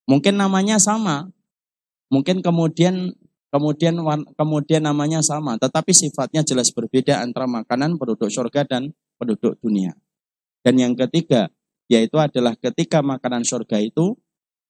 Mungkin 0.07 0.39
namanya 0.39 0.79
sama, 0.79 1.27
mungkin 2.07 2.39
kemudian 2.39 3.11
kemudian 3.51 3.99
kemudian 4.33 4.81
namanya 4.83 5.19
sama, 5.19 5.59
tetapi 5.59 5.91
sifatnya 5.91 6.41
jelas 6.47 6.71
berbeda 6.71 7.21
antara 7.21 7.45
makanan 7.45 7.99
penduduk 7.99 8.31
surga 8.31 8.63
dan 8.65 8.95
penduduk 9.19 9.59
dunia. 9.59 9.93
Dan 10.63 10.79
yang 10.79 10.93
ketiga, 10.95 11.51
yaitu 11.87 12.15
adalah 12.19 12.55
ketika 12.55 13.03
makanan 13.03 13.47
surga 13.47 13.79
itu, 13.83 14.15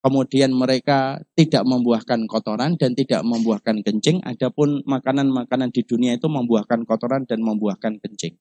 kemudian 0.01 0.53
mereka 0.53 1.21
tidak 1.33 1.65
membuahkan 1.65 2.29
kotoran 2.29 2.77
dan 2.77 2.93
tidak 2.93 3.25
membuahkan 3.25 3.81
kencing, 3.81 4.21
adapun 4.23 4.85
makanan-makanan 4.85 5.73
di 5.73 5.81
dunia 5.83 6.15
itu 6.15 6.29
membuahkan 6.29 6.85
kotoran 6.85 7.25
dan 7.25 7.41
membuahkan 7.41 7.97
kencing. 8.01 8.37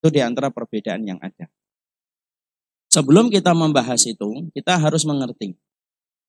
Itu 0.00 0.08
di 0.12 0.20
antara 0.20 0.52
perbedaan 0.52 1.04
yang 1.04 1.20
ada. 1.20 1.48
Sebelum 2.92 3.28
kita 3.28 3.52
membahas 3.52 4.04
itu, 4.06 4.48
kita 4.54 4.76
harus 4.78 5.04
mengerti. 5.04 5.56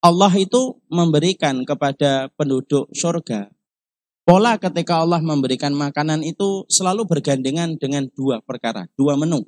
Allah 0.03 0.31
itu 0.37 0.77
memberikan 0.89 1.65
kepada 1.65 2.29
penduduk 2.37 2.91
surga 2.93 3.49
Pola 4.25 4.57
ketika 4.57 5.05
Allah 5.05 5.21
memberikan 5.21 5.69
makanan 5.69 6.25
itu 6.25 6.65
selalu 6.65 7.05
bergandengan 7.05 7.77
dengan 7.77 8.09
dua 8.09 8.41
perkara, 8.41 8.89
dua 8.97 9.13
menu. 9.13 9.45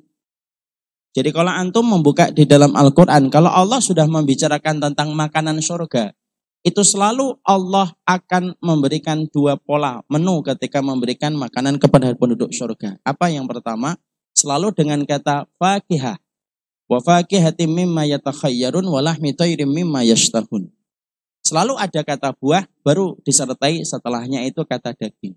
Jadi 1.16 1.32
kalau 1.32 1.50
antum 1.50 1.88
membuka 1.88 2.28
di 2.28 2.44
dalam 2.44 2.76
Al-Quran, 2.76 3.32
kalau 3.32 3.48
Allah 3.48 3.80
sudah 3.80 4.04
membicarakan 4.04 4.78
tentang 4.78 5.16
makanan 5.16 5.58
surga, 5.64 6.12
itu 6.66 6.82
selalu 6.84 7.38
Allah 7.46 7.94
akan 8.04 8.58
memberikan 8.60 9.24
dua 9.30 9.56
pola 9.56 10.04
menu 10.10 10.44
ketika 10.44 10.84
memberikan 10.84 11.32
makanan 11.32 11.80
kepada 11.80 12.12
penduduk 12.12 12.52
surga. 12.52 12.98
Apa 13.06 13.30
yang 13.32 13.48
pertama? 13.48 13.96
Selalu 14.36 14.74
dengan 14.76 15.02
kata 15.06 15.48
fakihah. 15.56 16.20
Wa 16.88 16.98
fakihatim 17.00 17.72
mimma 17.72 18.04
yatakhayyarun 18.08 18.84
lahmi 18.84 19.32
mimma 19.64 20.04
yashtahun. 20.04 20.68
Selalu 21.44 21.80
ada 21.80 22.00
kata 22.04 22.36
buah, 22.36 22.68
baru 22.84 23.16
disertai 23.24 23.80
setelahnya 23.80 24.44
itu 24.44 24.60
kata 24.68 24.92
daging. 24.92 25.32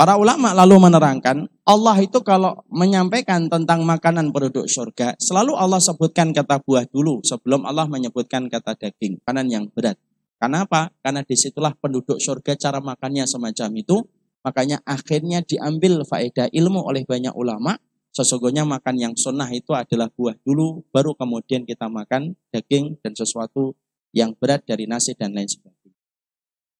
Para 0.00 0.16
ulama 0.16 0.56
lalu 0.56 0.80
menerangkan, 0.80 1.44
Allah 1.68 1.92
itu 2.00 2.24
kalau 2.24 2.64
menyampaikan 2.72 3.52
tentang 3.52 3.84
makanan 3.84 4.32
penduduk 4.32 4.64
surga, 4.64 5.12
selalu 5.20 5.52
Allah 5.52 5.76
sebutkan 5.76 6.32
kata 6.32 6.56
buah 6.64 6.88
dulu 6.88 7.20
sebelum 7.20 7.68
Allah 7.68 7.84
menyebutkan 7.84 8.48
kata 8.48 8.80
daging, 8.80 9.20
makanan 9.20 9.52
yang 9.52 9.68
berat. 9.68 10.00
Karena 10.40 10.64
apa? 10.64 10.88
Karena 11.04 11.20
di 11.20 11.36
situlah 11.36 11.76
penduduk 11.76 12.16
surga 12.16 12.56
cara 12.56 12.80
makannya 12.80 13.28
semacam 13.28 13.68
itu. 13.76 14.00
Makanya 14.40 14.80
akhirnya 14.88 15.44
diambil 15.44 16.00
faedah 16.08 16.48
ilmu 16.48 16.80
oleh 16.80 17.04
banyak 17.04 17.36
ulama. 17.36 17.76
Sesungguhnya 18.16 18.64
makan 18.64 18.96
yang 18.96 19.12
sunnah 19.20 19.52
itu 19.52 19.76
adalah 19.76 20.08
buah 20.08 20.32
dulu, 20.40 20.80
baru 20.96 21.12
kemudian 21.12 21.68
kita 21.68 21.92
makan 21.92 22.40
daging 22.48 22.96
dan 23.04 23.12
sesuatu 23.12 23.76
yang 24.16 24.32
berat 24.32 24.64
dari 24.64 24.88
nasi 24.88 25.12
dan 25.12 25.36
lain 25.36 25.44
sebagainya. 25.44 25.92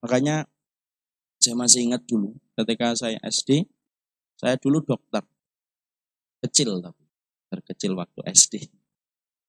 Makanya 0.09 0.37
saya 1.41 1.57
masih 1.57 1.89
ingat 1.89 2.05
dulu 2.05 2.37
ketika 2.53 2.93
saya 2.93 3.17
SD, 3.25 3.65
saya 4.37 4.61
dulu 4.61 4.85
dokter. 4.85 5.25
Kecil 6.45 6.85
tapi, 6.85 7.05
terkecil 7.49 7.93
waktu 7.97 8.21
SD. 8.29 8.55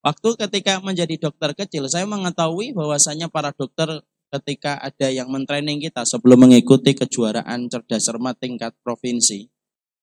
Waktu 0.01 0.29
ketika 0.47 0.81
menjadi 0.81 1.29
dokter 1.29 1.53
kecil, 1.53 1.85
saya 1.91 2.07
mengetahui 2.09 2.73
bahwasanya 2.73 3.29
para 3.29 3.53
dokter 3.53 4.01
ketika 4.31 4.79
ada 4.79 5.11
yang 5.11 5.27
mentraining 5.27 5.83
kita 5.83 6.07
sebelum 6.07 6.47
mengikuti 6.47 6.95
kejuaraan 6.95 7.67
cerdas 7.67 8.07
cermat 8.07 8.39
tingkat 8.39 8.71
provinsi, 8.81 9.51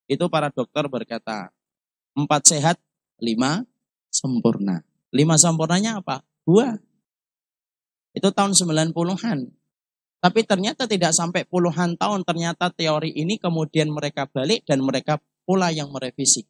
itu 0.07 0.25
para 0.29 0.53
dokter 0.53 0.87
berkata, 0.87 1.51
empat 2.15 2.43
sehat, 2.47 2.77
lima 3.19 3.65
sempurna. 4.13 4.85
Lima 5.11 5.41
sempurnanya 5.41 6.05
apa? 6.05 6.21
Dua. 6.45 6.77
Itu 8.13 8.29
tahun 8.33 8.53
90-an. 8.55 9.58
Tapi 10.19 10.43
ternyata 10.43 10.91
tidak 10.91 11.15
sampai 11.15 11.47
puluhan 11.47 11.95
tahun, 11.95 12.27
ternyata 12.27 12.75
teori 12.75 13.15
ini 13.15 13.39
kemudian 13.39 13.87
mereka 13.87 14.27
balik 14.27 14.67
dan 14.67 14.83
mereka 14.83 15.23
pula 15.47 15.71
yang 15.71 15.95
merevisi. 15.95 16.43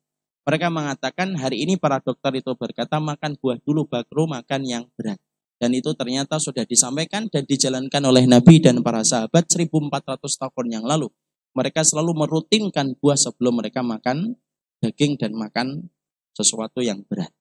Mereka 0.48 0.72
mengatakan 0.72 1.37
hari 1.37 1.68
ini 1.68 1.76
para 1.76 2.00
dokter 2.00 2.40
itu 2.40 2.56
berkata 2.56 2.96
makan 2.96 3.37
buah 3.37 3.60
dulu 3.60 3.84
bakro 3.84 4.25
makan 4.25 4.64
yang 4.64 4.84
berat. 4.96 5.20
Dan 5.60 5.76
itu 5.76 5.92
ternyata 5.92 6.40
sudah 6.40 6.64
disampaikan 6.64 7.28
dan 7.28 7.44
dijalankan 7.44 8.00
oleh 8.08 8.25
Nabi 8.25 8.56
dan 8.56 8.80
para 8.80 9.04
sahabat 9.04 9.44
1400 9.44 10.16
tahun 10.16 10.66
yang 10.72 10.84
lalu. 10.88 11.12
Mereka 11.52 11.84
selalu 11.84 12.25
merutinkan 12.25 12.96
buah 12.96 13.20
sebelum 13.20 13.60
mereka 13.60 13.84
makan 13.84 14.40
daging 14.80 15.20
dan 15.20 15.37
makan 15.37 15.92
sesuatu 16.32 16.80
yang 16.80 17.04
berat. 17.04 17.34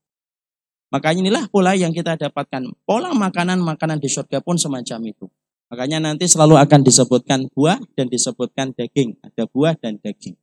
Makanya 0.91 1.29
inilah 1.29 1.43
pola 1.47 1.77
yang 1.77 1.95
kita 1.95 2.19
dapatkan. 2.19 2.73
Pola 2.83 3.13
makanan-makanan 3.15 4.03
di 4.03 4.09
surga 4.11 4.43
pun 4.43 4.59
semacam 4.59 4.99
itu. 5.07 5.31
Makanya 5.67 5.99
nanti 5.99 6.31
selalu 6.31 6.55
akan 6.55 6.79
disebutkan 6.79 7.51
buah 7.51 7.79
dan 7.99 8.07
disebutkan 8.07 8.71
daging. 8.71 9.19
Ada 9.19 9.51
buah 9.51 9.75
dan 9.75 9.99
daging. 9.99 10.39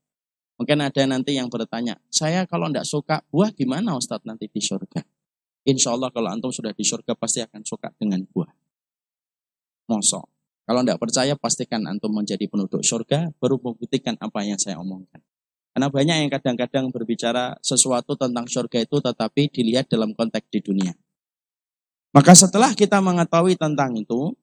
Mungkin 0.60 0.78
ada 0.84 1.02
nanti 1.08 1.34
yang 1.34 1.50
bertanya, 1.50 1.98
saya 2.12 2.46
kalau 2.46 2.70
tidak 2.70 2.86
suka 2.86 3.16
buah 3.32 3.50
gimana 3.50 3.96
Ustadz 3.98 4.22
nanti 4.22 4.46
di 4.46 4.60
surga? 4.62 5.02
Insya 5.64 5.96
Allah 5.96 6.12
kalau 6.12 6.28
antum 6.28 6.52
sudah 6.52 6.76
di 6.76 6.84
surga 6.84 7.16
pasti 7.16 7.40
akan 7.40 7.64
suka 7.64 7.88
dengan 7.96 8.20
buah. 8.28 8.52
Mosok. 9.88 10.24
Kalau 10.64 10.80
tidak 10.80 11.00
percaya 11.00 11.34
pastikan 11.36 11.84
antum 11.88 12.12
menjadi 12.12 12.44
penduduk 12.48 12.84
surga 12.84 13.32
baru 13.36 13.60
membuktikan 13.60 14.16
apa 14.20 14.44
yang 14.44 14.56
saya 14.60 14.80
omongkan. 14.80 15.20
Karena 15.74 15.90
banyak 15.90 16.16
yang 16.24 16.30
kadang-kadang 16.30 16.86
berbicara 16.94 17.58
sesuatu 17.58 18.14
tentang 18.14 18.46
surga 18.46 18.86
itu 18.86 18.96
tetapi 19.02 19.50
dilihat 19.50 19.90
dalam 19.90 20.14
konteks 20.14 20.46
di 20.52 20.60
dunia. 20.62 20.94
Maka 22.14 22.30
setelah 22.38 22.70
kita 22.78 23.02
mengetahui 23.02 23.58
tentang 23.58 23.98
itu, 23.98 24.38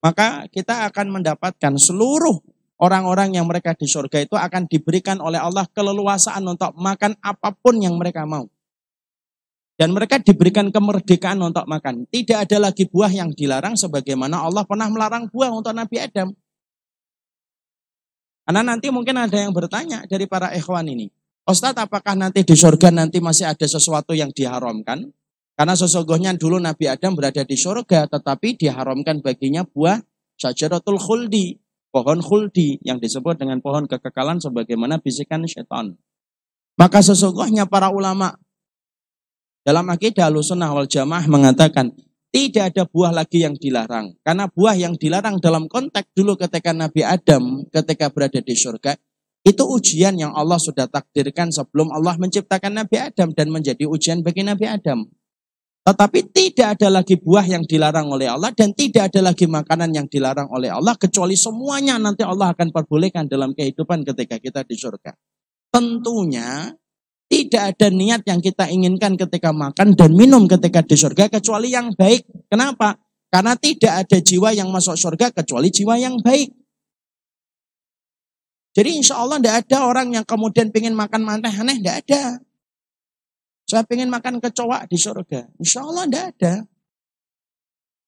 maka 0.00 0.48
kita 0.52 0.88
akan 0.90 1.20
mendapatkan 1.20 1.74
seluruh 1.80 2.38
orang-orang 2.80 3.36
yang 3.36 3.48
mereka 3.48 3.72
di 3.72 3.88
surga 3.88 4.24
itu 4.28 4.36
akan 4.36 4.68
diberikan 4.68 5.20
oleh 5.20 5.40
Allah 5.40 5.64
keleluasaan 5.72 6.44
untuk 6.44 6.76
makan 6.76 7.16
apa 7.24 7.52
pun 7.56 7.80
yang 7.80 7.96
mereka 7.96 8.28
mau. 8.28 8.44
Dan 9.76 9.92
mereka 9.92 10.16
diberikan 10.16 10.72
kemerdekaan 10.72 11.36
untuk 11.36 11.68
makan. 11.68 12.08
Tidak 12.08 12.48
ada 12.48 12.56
lagi 12.56 12.88
buah 12.88 13.12
yang 13.12 13.28
dilarang 13.36 13.76
sebagaimana 13.76 14.40
Allah 14.40 14.64
pernah 14.64 14.88
melarang 14.88 15.28
buah 15.28 15.52
untuk 15.52 15.76
Nabi 15.76 16.00
Adam. 16.00 16.32
Karena 18.48 18.62
nanti 18.64 18.88
mungkin 18.88 19.20
ada 19.20 19.36
yang 19.36 19.52
bertanya 19.52 20.08
dari 20.08 20.24
para 20.24 20.48
ikhwan 20.56 20.88
ini. 20.88 21.12
Ustadz 21.44 21.82
apakah 21.82 22.16
nanti 22.16 22.40
di 22.40 22.56
surga 22.56 22.88
nanti 22.88 23.20
masih 23.20 23.52
ada 23.52 23.66
sesuatu 23.68 24.16
yang 24.16 24.32
diharamkan? 24.32 25.12
Karena 25.56 25.72
sesungguhnya 25.72 26.36
dulu 26.36 26.60
Nabi 26.60 26.84
Adam 26.84 27.16
berada 27.16 27.40
di 27.40 27.56
surga, 27.56 28.12
tetapi 28.12 28.60
diharamkan 28.60 29.24
baginya 29.24 29.64
buah 29.64 30.04
syajaratul 30.36 31.00
khuldi, 31.00 31.56
pohon 31.88 32.20
khuldi 32.20 32.76
yang 32.84 33.00
disebut 33.00 33.40
dengan 33.40 33.64
pohon 33.64 33.88
kekekalan 33.88 34.36
sebagaimana 34.36 35.00
bisikan 35.00 35.48
syaitan. 35.48 35.96
Maka 36.76 37.00
sesungguhnya 37.00 37.64
para 37.64 37.88
ulama 37.88 38.36
Dalam 39.66 39.90
akidah 39.90 40.30
sunnah 40.46 40.70
wal 40.70 40.86
jamaah 40.86 41.26
mengatakan 41.26 41.90
tidak 42.30 42.70
ada 42.70 42.86
buah 42.86 43.10
lagi 43.10 43.42
yang 43.42 43.58
dilarang. 43.58 44.14
Karena 44.22 44.46
buah 44.46 44.78
yang 44.78 44.94
dilarang 44.94 45.42
dalam 45.42 45.66
konteks 45.66 46.14
dulu 46.14 46.38
ketika 46.38 46.70
Nabi 46.70 47.02
Adam 47.02 47.66
ketika 47.74 48.06
berada 48.14 48.38
di 48.38 48.54
surga 48.54 48.94
itu 49.42 49.62
ujian 49.66 50.14
yang 50.18 50.30
Allah 50.38 50.58
sudah 50.58 50.86
takdirkan 50.86 51.50
sebelum 51.50 51.90
Allah 51.90 52.14
menciptakan 52.14 52.78
Nabi 52.78 52.94
Adam 52.98 53.34
dan 53.34 53.50
menjadi 53.50 53.90
ujian 53.90 54.22
bagi 54.22 54.46
Nabi 54.46 54.70
Adam. 54.70 55.06
Tetapi 55.86 56.34
tidak 56.34 56.74
ada 56.74 56.98
lagi 56.98 57.14
buah 57.14 57.46
yang 57.46 57.62
dilarang 57.62 58.10
oleh 58.10 58.26
Allah 58.26 58.50
dan 58.50 58.74
tidak 58.74 59.14
ada 59.14 59.30
lagi 59.30 59.46
makanan 59.46 59.94
yang 59.94 60.10
dilarang 60.10 60.50
oleh 60.50 60.66
Allah 60.66 60.98
kecuali 60.98 61.38
semuanya 61.38 61.94
nanti 61.94 62.26
Allah 62.26 62.50
akan 62.50 62.74
perbolehkan 62.74 63.30
dalam 63.30 63.54
kehidupan 63.54 64.02
ketika 64.02 64.42
kita 64.42 64.66
di 64.66 64.74
surga. 64.74 65.14
Tentunya 65.70 66.74
tidak 67.30 67.62
ada 67.70 67.86
niat 67.94 68.26
yang 68.26 68.42
kita 68.42 68.66
inginkan 68.66 69.14
ketika 69.14 69.54
makan 69.54 69.94
dan 69.94 70.10
minum 70.10 70.50
ketika 70.50 70.82
di 70.82 70.98
surga 70.98 71.30
kecuali 71.30 71.70
yang 71.70 71.94
baik. 71.94 72.50
Kenapa? 72.50 72.98
Karena 73.30 73.54
tidak 73.54 73.94
ada 74.06 74.18
jiwa 74.18 74.50
yang 74.58 74.74
masuk 74.74 74.98
surga 74.98 75.30
kecuali 75.30 75.70
jiwa 75.70 76.02
yang 76.02 76.18
baik. 76.18 76.50
Jadi 78.74 78.90
insya 78.90 79.22
Allah 79.22 79.38
tidak 79.38 79.70
ada 79.70 79.86
orang 79.86 80.18
yang 80.18 80.26
kemudian 80.26 80.74
ingin 80.74 80.98
makan 80.98 81.22
manteh 81.22 81.54
aneh, 81.54 81.78
tidak 81.78 81.96
ada. 82.06 82.22
Saya 83.66 83.82
ingin 83.90 84.06
makan 84.06 84.38
kecoa 84.38 84.86
di 84.86 84.94
surga. 84.94 85.50
Insya 85.58 85.82
Allah 85.82 86.06
tidak 86.06 86.24
ada. 86.38 86.54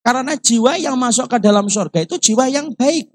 Karena 0.07 0.33
jiwa 0.39 0.79
yang 0.79 0.95
masuk 0.95 1.27
ke 1.27 1.43
dalam 1.43 1.67
surga 1.67 2.07
itu 2.07 2.17
jiwa 2.17 2.47
yang 2.47 2.71
baik. 2.79 3.11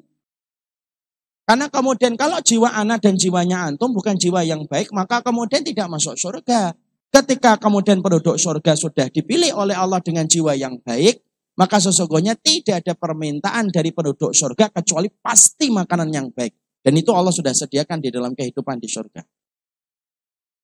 Karena 1.44 1.68
kemudian 1.72 2.16
kalau 2.20 2.40
jiwa 2.44 2.72
anak 2.72 3.04
dan 3.04 3.16
jiwanya 3.16 3.72
antum 3.72 3.92
bukan 3.96 4.16
jiwa 4.16 4.44
yang 4.44 4.64
baik, 4.68 4.92
maka 4.92 5.24
kemudian 5.24 5.64
tidak 5.64 5.88
masuk 5.88 6.16
surga. 6.20 6.76
Ketika 7.14 7.60
kemudian 7.60 8.04
penduduk 8.04 8.36
surga 8.36 8.76
sudah 8.76 9.08
dipilih 9.08 9.56
oleh 9.56 9.76
Allah 9.76 10.04
dengan 10.04 10.28
jiwa 10.28 10.56
yang 10.56 10.80
baik, 10.84 11.24
maka 11.56 11.78
sesungguhnya 11.78 12.36
tidak 12.40 12.84
ada 12.84 12.94
permintaan 12.98 13.70
dari 13.72 13.94
penduduk 13.94 14.34
surga 14.34 14.72
kecuali 14.74 15.08
pasti 15.10 15.72
makanan 15.72 16.10
yang 16.12 16.28
baik. 16.34 16.54
Dan 16.84 17.00
itu 17.00 17.16
Allah 17.16 17.32
sudah 17.32 17.56
sediakan 17.56 18.04
di 18.04 18.10
dalam 18.12 18.36
kehidupan 18.36 18.82
di 18.82 18.92
surga. 18.92 19.24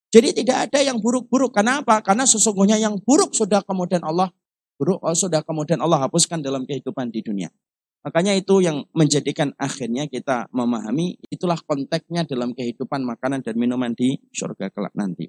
Jadi 0.10 0.42
tidak 0.42 0.70
ada 0.70 0.80
yang 0.82 0.98
buruk-buruk. 0.98 1.54
Kenapa? 1.54 2.02
Karena 2.02 2.26
sesungguhnya 2.26 2.82
yang 2.82 2.98
buruk 2.98 3.38
sudah 3.38 3.62
kemudian 3.62 4.02
Allah 4.02 4.34
buruk 4.80 5.04
oh, 5.04 5.14
sudah 5.14 5.44
kemudian 5.44 5.84
Allah 5.84 6.08
hapuskan 6.08 6.40
dalam 6.42 6.66
kehidupan 6.66 7.14
di 7.14 7.22
dunia. 7.22 7.52
Makanya 8.00 8.32
itu 8.32 8.64
yang 8.64 8.88
menjadikan 8.96 9.52
akhirnya 9.60 10.08
kita 10.08 10.48
memahami 10.56 11.20
itulah 11.28 11.60
konteksnya 11.60 12.24
dalam 12.24 12.56
kehidupan 12.56 13.04
makanan 13.04 13.44
dan 13.44 13.60
minuman 13.60 13.92
di 13.92 14.16
surga 14.32 14.72
kelak 14.72 14.96
nanti. 14.96 15.28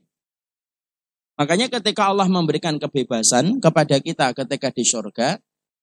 Makanya 1.34 1.66
ketika 1.66 2.06
Allah 2.14 2.30
memberikan 2.30 2.78
kebebasan 2.78 3.58
kepada 3.58 3.98
kita 3.98 4.30
ketika 4.38 4.70
di 4.70 4.84
surga, 4.86 5.28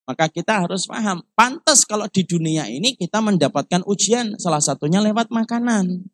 maka 0.08 0.32
kita 0.32 0.64
harus 0.64 0.88
paham, 0.88 1.20
pantas 1.36 1.84
kalau 1.84 2.08
di 2.08 2.24
dunia 2.24 2.72
ini 2.72 2.96
kita 2.96 3.20
mendapatkan 3.20 3.84
ujian, 3.84 4.40
salah 4.40 4.64
satunya 4.64 5.04
lewat 5.04 5.28
makanan. 5.28 6.08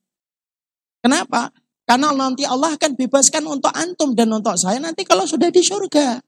Kenapa? 1.05 1.53
Karena 1.83 2.15
nanti 2.15 2.47
Allah 2.47 2.79
akan 2.79 2.95
bebaskan 2.95 3.43
untuk 3.43 3.71
antum 3.75 4.15
dan 4.15 4.31
untuk 4.31 4.55
saya 4.55 4.79
nanti 4.79 5.03
kalau 5.03 5.27
sudah 5.27 5.51
di 5.51 5.59
surga. 5.59 6.23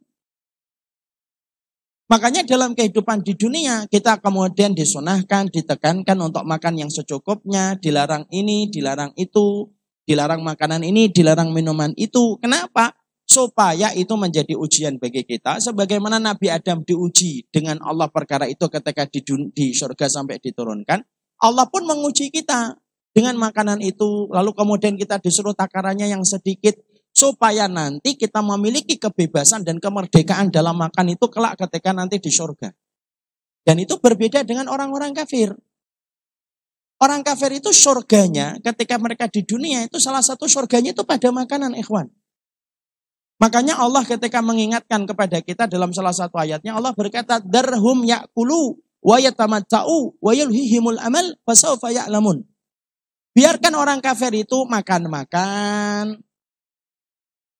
Makanya 2.06 2.46
dalam 2.46 2.78
kehidupan 2.78 3.26
di 3.26 3.34
dunia 3.34 3.90
kita 3.90 4.22
kemudian 4.22 4.78
disunahkan, 4.78 5.50
ditekankan 5.50 6.18
untuk 6.22 6.46
makan 6.46 6.86
yang 6.86 6.92
secukupnya, 6.92 7.82
dilarang 7.82 8.30
ini, 8.30 8.70
dilarang 8.70 9.10
itu, 9.18 9.74
dilarang 10.06 10.46
makanan 10.46 10.86
ini, 10.86 11.10
dilarang 11.10 11.50
minuman 11.50 11.98
itu. 11.98 12.38
Kenapa? 12.38 12.94
Supaya 13.26 13.90
itu 13.98 14.14
menjadi 14.14 14.54
ujian 14.54 15.02
bagi 15.02 15.26
kita. 15.26 15.58
Sebagaimana 15.58 16.22
Nabi 16.22 16.54
Adam 16.54 16.86
diuji 16.86 17.50
dengan 17.50 17.82
Allah 17.82 18.06
perkara 18.14 18.46
itu 18.46 18.70
ketika 18.70 19.10
di, 19.10 19.26
di 19.50 19.74
surga 19.74 20.06
sampai 20.06 20.38
diturunkan. 20.38 21.02
Allah 21.42 21.66
pun 21.66 21.90
menguji 21.90 22.30
kita 22.30 22.78
dengan 23.16 23.40
makanan 23.40 23.80
itu. 23.80 24.28
Lalu 24.28 24.52
kemudian 24.52 25.00
kita 25.00 25.24
disuruh 25.24 25.56
takarannya 25.56 26.12
yang 26.12 26.28
sedikit 26.28 26.76
supaya 27.16 27.72
nanti 27.72 28.20
kita 28.20 28.44
memiliki 28.44 29.00
kebebasan 29.00 29.64
dan 29.64 29.80
kemerdekaan 29.80 30.52
dalam 30.52 30.76
makan 30.76 31.16
itu 31.16 31.32
kelak 31.32 31.56
ketika 31.56 31.96
nanti 31.96 32.20
di 32.20 32.28
surga. 32.28 32.76
Dan 33.64 33.80
itu 33.80 33.96
berbeda 33.98 34.44
dengan 34.44 34.68
orang-orang 34.68 35.16
kafir. 35.16 35.56
Orang 37.00 37.24
kafir 37.24 37.56
itu 37.56 37.72
surganya 37.72 38.60
ketika 38.60 39.00
mereka 39.00 39.32
di 39.32 39.48
dunia 39.48 39.88
itu 39.88 40.00
salah 40.00 40.24
satu 40.24 40.48
surganya 40.48 40.92
itu 40.92 41.08
pada 41.08 41.32
makanan 41.32 41.76
ikhwan. 41.80 42.12
Makanya 43.36 43.76
Allah 43.76 44.04
ketika 44.08 44.40
mengingatkan 44.40 45.04
kepada 45.04 45.44
kita 45.44 45.68
dalam 45.68 45.92
salah 45.92 46.16
satu 46.16 46.40
ayatnya 46.40 46.72
Allah 46.72 46.96
berkata 46.96 47.44
darhum 47.44 48.08
ya'kulu 48.08 48.80
wa 49.04 49.18
yatamatta'u 49.20 50.24
wa 50.24 50.32
yulhihimul 50.32 50.96
amal 51.04 51.36
fasawfa 51.44 51.92
ya'lamun. 51.92 52.48
Biarkan 53.36 53.76
orang 53.76 54.00
kafir 54.00 54.32
itu 54.32 54.64
makan-makan, 54.64 56.24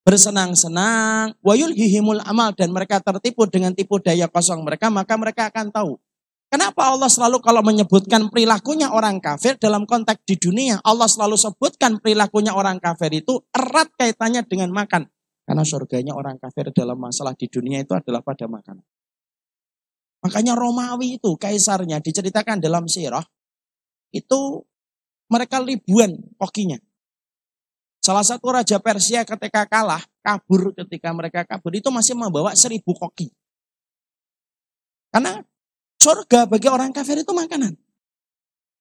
bersenang-senang, 0.08 1.36
wayul 1.44 1.76
hihimul 1.76 2.24
amal 2.24 2.56
dan 2.56 2.72
mereka 2.72 2.96
tertipu 3.04 3.44
dengan 3.44 3.76
tipu 3.76 4.00
daya 4.00 4.24
kosong 4.24 4.64
mereka, 4.64 4.88
maka 4.88 5.20
mereka 5.20 5.52
akan 5.52 5.68
tahu. 5.68 6.00
Kenapa 6.48 6.94
Allah 6.94 7.12
selalu 7.12 7.42
kalau 7.44 7.60
menyebutkan 7.60 8.32
perilakunya 8.32 8.88
orang 8.88 9.20
kafir 9.20 9.60
dalam 9.60 9.84
konteks 9.84 10.24
di 10.24 10.40
dunia, 10.40 10.80
Allah 10.80 11.10
selalu 11.10 11.36
sebutkan 11.36 12.00
perilakunya 12.00 12.56
orang 12.56 12.80
kafir 12.80 13.12
itu 13.12 13.44
erat 13.52 13.92
kaitannya 14.00 14.46
dengan 14.48 14.72
makan. 14.72 15.10
Karena 15.44 15.62
surganya 15.66 16.16
orang 16.16 16.38
kafir 16.38 16.72
dalam 16.72 16.96
masalah 16.96 17.36
di 17.36 17.50
dunia 17.50 17.84
itu 17.84 17.92
adalah 17.92 18.24
pada 18.24 18.48
makanan. 18.48 18.86
Makanya 20.22 20.54
Romawi 20.56 21.18
itu, 21.18 21.34
kaisarnya 21.34 22.00
diceritakan 22.00 22.62
dalam 22.62 22.86
sirah, 22.86 23.22
itu 24.14 24.62
mereka 25.26 25.62
ribuan 25.62 26.16
kokinya. 26.38 26.78
Salah 28.02 28.22
satu 28.22 28.54
raja 28.54 28.78
Persia 28.78 29.26
ketika 29.26 29.66
kalah, 29.66 29.98
kabur 30.22 30.70
ketika 30.78 31.10
mereka 31.10 31.42
kabur 31.42 31.74
itu 31.74 31.90
masih 31.90 32.14
membawa 32.14 32.54
seribu 32.54 32.94
koki. 32.94 33.34
Karena 35.10 35.42
surga 35.98 36.46
bagi 36.46 36.70
orang 36.70 36.94
kafir 36.94 37.18
itu 37.18 37.32
makanan. 37.34 37.74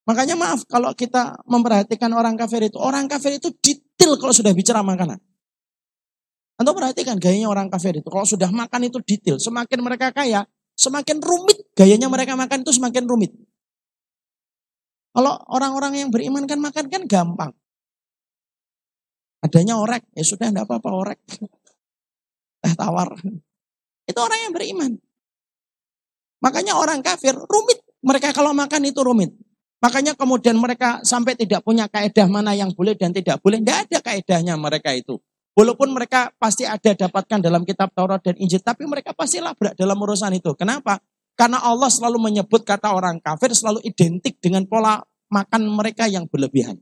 Makanya 0.05 0.37
maaf 0.37 0.61
kalau 0.69 0.93
kita 0.93 1.41
memperhatikan 1.49 2.13
orang 2.13 2.37
kafir 2.37 2.69
itu. 2.69 2.77
Orang 2.77 3.09
kafir 3.09 3.41
itu 3.41 3.49
detail 3.57 4.13
kalau 4.21 4.29
sudah 4.29 4.53
bicara 4.53 4.85
makanan. 4.85 5.17
Anda 6.55 6.71
perhatikan 6.71 7.17
gayanya 7.17 7.49
orang 7.49 7.67
kafir 7.73 7.97
itu. 7.97 8.05
Kalau 8.07 8.29
sudah 8.29 8.53
makan 8.53 8.87
itu 8.87 9.01
detail. 9.01 9.41
Semakin 9.41 9.79
mereka 9.81 10.13
kaya, 10.13 10.45
semakin 10.77 11.17
rumit. 11.17 11.65
Gayanya 11.73 12.07
mereka 12.07 12.37
makan 12.37 12.61
itu 12.61 12.71
semakin 12.77 13.09
rumit. 13.09 13.33
Kalau 15.15 15.39
orang-orang 15.47 16.03
yang 16.03 16.09
beriman 16.11 16.43
kan 16.43 16.59
makan 16.59 16.91
kan 16.91 17.07
gampang. 17.07 17.51
Adanya 19.39 19.79
orek, 19.79 20.03
ya 20.11 20.27
sudah 20.27 20.51
enggak 20.51 20.67
apa-apa 20.67 20.89
orek. 20.91 21.19
Teh 22.59 22.73
tawar. 22.75 23.15
Itu 24.03 24.19
orang 24.19 24.39
yang 24.43 24.51
beriman. 24.51 24.91
Makanya 26.43 26.75
orang 26.75 26.99
kafir 26.99 27.31
rumit. 27.31 27.79
Mereka 28.03 28.35
kalau 28.35 28.51
makan 28.51 28.91
itu 28.91 28.99
rumit. 29.01 29.31
Makanya 29.79 30.19
kemudian 30.19 30.59
mereka 30.59 30.99
sampai 31.01 31.37
tidak 31.37 31.63
punya 31.63 31.87
kaedah 31.87 32.27
mana 32.27 32.51
yang 32.51 32.75
boleh 32.75 32.97
dan 32.99 33.15
tidak 33.15 33.39
boleh. 33.39 33.63
Tidak 33.63 33.77
ada 33.87 33.97
kaedahnya 34.03 34.59
mereka 34.59 34.91
itu. 34.91 35.15
Walaupun 35.55 35.95
mereka 35.95 36.35
pasti 36.35 36.67
ada 36.67 36.91
dapatkan 36.91 37.39
dalam 37.39 37.63
kitab 37.63 37.87
Taurat 37.95 38.19
dan 38.19 38.35
Injil. 38.35 38.59
Tapi 38.59 38.83
mereka 38.83 39.15
pasti 39.15 39.39
labrak 39.39 39.79
dalam 39.79 39.95
urusan 39.95 40.35
itu. 40.35 40.51
Kenapa? 40.59 40.99
Karena 41.35 41.59
Allah 41.59 41.91
selalu 41.91 42.17
menyebut 42.31 42.63
kata 42.63 42.95
orang 42.95 43.19
kafir 43.19 43.51
selalu 43.51 43.83
identik 43.83 44.39
dengan 44.39 44.63
pola 44.63 45.03
makan 45.27 45.67
mereka 45.67 46.07
yang 46.07 46.31
berlebihan. 46.31 46.79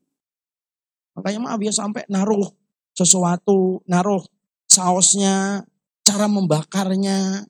Makanya 1.17 1.39
maaf 1.41 1.61
ya 1.61 1.73
sampai 1.73 2.05
naruh 2.09 2.53
sesuatu, 2.93 3.81
naruh 3.89 4.21
sausnya, 4.69 5.65
cara 6.05 6.25
membakarnya. 6.29 7.49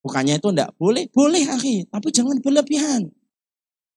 Bukannya 0.00 0.40
itu 0.40 0.48
enggak 0.48 0.72
boleh, 0.80 1.04
boleh 1.12 1.44
akhi, 1.44 1.84
tapi 1.90 2.08
jangan 2.08 2.40
berlebihan. 2.40 3.12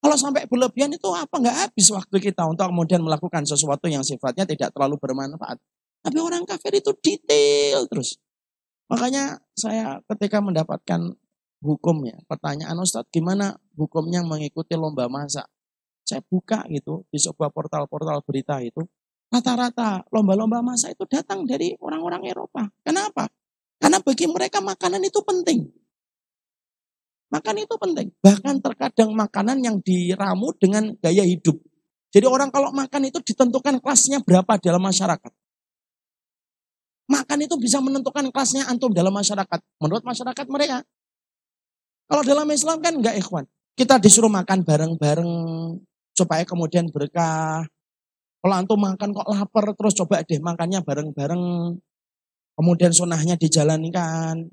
Kalau 0.02 0.18
sampai 0.18 0.50
berlebihan 0.50 0.92
itu 0.92 1.08
apa 1.14 1.40
enggak 1.40 1.58
habis 1.70 1.88
waktu 1.94 2.18
kita 2.20 2.44
untuk 2.50 2.68
kemudian 2.68 3.00
melakukan 3.00 3.48
sesuatu 3.48 3.88
yang 3.88 4.04
sifatnya 4.04 4.44
tidak 4.44 4.76
terlalu 4.76 4.98
bermanfaat. 5.00 5.62
Tapi 6.02 6.18
orang 6.18 6.44
kafir 6.44 6.82
itu 6.82 6.92
detail 7.00 7.86
terus. 7.86 8.18
Makanya 8.90 9.40
saya 9.54 10.02
ketika 10.10 10.42
mendapatkan 10.42 11.16
hukumnya, 11.62 12.18
pertanyaan 12.26 12.76
Ustadz 12.82 13.14
gimana 13.14 13.56
hukumnya 13.78 14.26
mengikuti 14.26 14.74
lomba 14.74 15.06
masak? 15.08 15.46
Saya 16.02 16.20
buka 16.26 16.66
gitu 16.68 17.06
di 17.08 17.22
sebuah 17.22 17.54
portal-portal 17.54 18.26
berita 18.26 18.60
itu. 18.60 18.84
Rata-rata 19.32 20.04
lomba-lomba 20.12 20.60
masa 20.60 20.92
itu 20.92 21.08
datang 21.08 21.48
dari 21.48 21.72
orang-orang 21.80 22.28
Eropa. 22.28 22.68
Kenapa? 22.84 23.32
Karena 23.80 24.04
bagi 24.04 24.28
mereka 24.28 24.60
makanan 24.60 25.00
itu 25.08 25.24
penting. 25.24 25.72
Makan 27.32 27.56
itu 27.64 27.76
penting. 27.80 28.12
Bahkan 28.20 28.60
terkadang 28.60 29.16
makanan 29.16 29.64
yang 29.64 29.80
diramu 29.80 30.52
dengan 30.60 30.92
gaya 31.00 31.24
hidup. 31.24 31.56
Jadi 32.12 32.28
orang 32.28 32.52
kalau 32.52 32.76
makan 32.76 33.08
itu 33.08 33.24
ditentukan 33.24 33.80
kelasnya 33.80 34.20
berapa 34.20 34.60
dalam 34.60 34.84
masyarakat. 34.84 35.32
Makan 37.08 37.40
itu 37.40 37.56
bisa 37.56 37.80
menentukan 37.80 38.28
kelasnya 38.36 38.68
antum 38.68 38.92
dalam 38.92 39.16
masyarakat. 39.16 39.60
Menurut 39.80 40.04
masyarakat 40.04 40.46
mereka. 40.52 40.84
Kalau 42.12 42.28
dalam 42.28 42.48
Islam 42.52 42.84
kan 42.84 43.00
enggak 43.00 43.16
ikhwan. 43.16 43.48
Kita 43.72 43.96
disuruh 43.96 44.28
makan 44.28 44.68
bareng-bareng 44.68 45.32
supaya 46.12 46.44
kemudian 46.44 46.92
berkah. 46.92 47.64
Kalau 48.44 48.56
antum 48.60 48.76
makan 48.76 49.16
kok 49.16 49.32
lapar 49.32 49.72
terus 49.72 49.96
coba 49.96 50.20
deh 50.28 50.44
makannya 50.44 50.84
bareng-bareng. 50.84 51.44
Kemudian 52.60 52.92
sunnahnya 52.92 53.40
dijalankan. 53.40 54.44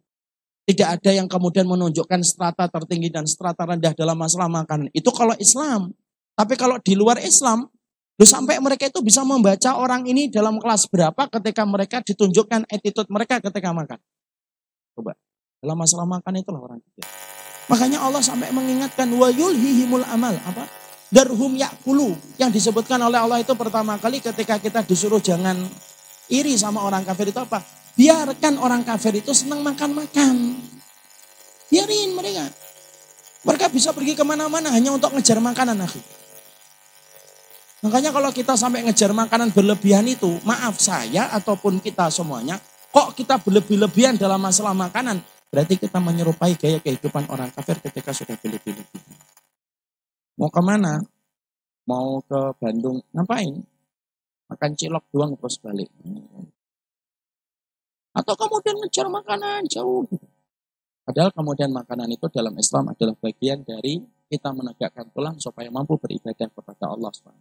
Tidak 0.71 0.87
ada 0.87 1.11
yang 1.11 1.27
kemudian 1.27 1.67
menunjukkan 1.67 2.23
strata 2.23 2.71
tertinggi 2.71 3.11
dan 3.11 3.27
strata 3.27 3.67
rendah 3.67 3.91
dalam 3.91 4.15
masalah 4.15 4.47
makanan. 4.47 4.95
Itu 4.95 5.11
kalau 5.11 5.35
Islam. 5.43 5.91
Tapi 6.39 6.55
kalau 6.55 6.79
di 6.79 6.95
luar 6.95 7.19
Islam, 7.19 7.67
sampai 8.23 8.63
mereka 8.63 8.87
itu 8.87 9.03
bisa 9.03 9.27
membaca 9.27 9.75
orang 9.75 10.07
ini 10.07 10.31
dalam 10.31 10.63
kelas 10.63 10.87
berapa 10.87 11.27
ketika 11.27 11.67
mereka 11.67 11.99
ditunjukkan 12.07 12.71
attitude 12.71 13.11
mereka 13.11 13.43
ketika 13.43 13.75
makan. 13.75 13.99
Coba. 14.95 15.19
Dalam 15.59 15.75
masalah 15.75 16.07
makan 16.07 16.33
itulah 16.39 16.63
orang 16.63 16.79
kita. 16.79 17.03
Makanya 17.69 18.01
Allah 18.01 18.25
sampai 18.25 18.49
mengingatkan 18.49 19.09
wa 19.13 19.29
yulhihimul 19.29 20.05
amal. 20.09 20.33
Apa? 20.49 20.65
Darhum 21.13 21.53
yakulu. 21.57 22.17
Yang 22.41 22.61
disebutkan 22.61 22.97
oleh 23.05 23.21
Allah 23.21 23.45
itu 23.45 23.53
pertama 23.53 24.01
kali 24.01 24.25
ketika 24.25 24.57
kita 24.57 24.81
disuruh 24.85 25.21
jangan 25.21 25.57
iri 26.33 26.57
sama 26.57 26.85
orang 26.85 27.05
kafir 27.05 27.29
itu 27.29 27.41
apa? 27.41 27.61
Biarkan 27.93 28.57
orang 28.57 28.83
kafir 28.89 29.21
itu 29.21 29.37
senang 29.37 29.61
makan-makan. 29.61 30.57
Biarin 31.69 32.17
mereka. 32.17 32.49
Mereka 33.45 33.69
bisa 33.69 33.93
pergi 33.93 34.17
ke 34.17 34.25
mana-mana 34.25 34.73
hanya 34.73 34.97
untuk 34.97 35.13
ngejar 35.13 35.37
makanan. 35.39 35.77
Akhir. 35.85 36.01
Makanya 37.79 38.11
kalau 38.11 38.35
kita 38.35 38.59
sampai 38.59 38.83
ngejar 38.83 39.15
makanan 39.15 39.55
berlebihan 39.55 40.03
itu, 40.09 40.41
maaf 40.43 40.83
saya 40.83 41.31
ataupun 41.31 41.79
kita 41.79 42.11
semuanya, 42.11 42.59
kok 42.91 43.15
kita 43.15 43.39
berlebih-lebihan 43.39 44.19
dalam 44.19 44.43
masalah 44.43 44.75
makanan, 44.75 45.23
berarti 45.49 45.81
kita 45.81 45.99
menyerupai 46.01 46.55
gaya 46.57 46.79
kehidupan 46.81 47.29
orang 47.33 47.49
kafir 47.53 47.81
ketika 47.81 48.13
sudah 48.13 48.37
berlebih-lebihan. 48.41 49.19
Mau 50.39 50.51
ke 50.53 50.63
mana? 50.63 51.03
Mau 51.89 52.21
ke 52.23 52.41
Bandung, 52.61 53.03
ngapain? 53.17 53.65
Makan 54.49 54.73
cilok 54.77 55.05
doang 55.13 55.33
terus 55.37 55.57
balik. 55.61 55.91
Atau 58.17 58.35
kemudian 58.35 58.77
ngejar 58.81 59.07
makanan 59.13 59.69
jauh. 59.69 60.09
Padahal 61.05 61.33
kemudian 61.33 61.73
makanan 61.73 62.13
itu 62.13 62.29
dalam 62.29 62.53
Islam 62.61 62.93
adalah 62.93 63.17
bagian 63.17 63.65
dari 63.65 64.01
kita 64.29 64.53
menegakkan 64.53 65.09
tulang 65.13 65.41
supaya 65.41 65.73
mampu 65.73 65.97
beribadah 65.97 66.53
kepada 66.53 66.85
Allah 66.93 67.09
SWT. 67.09 67.33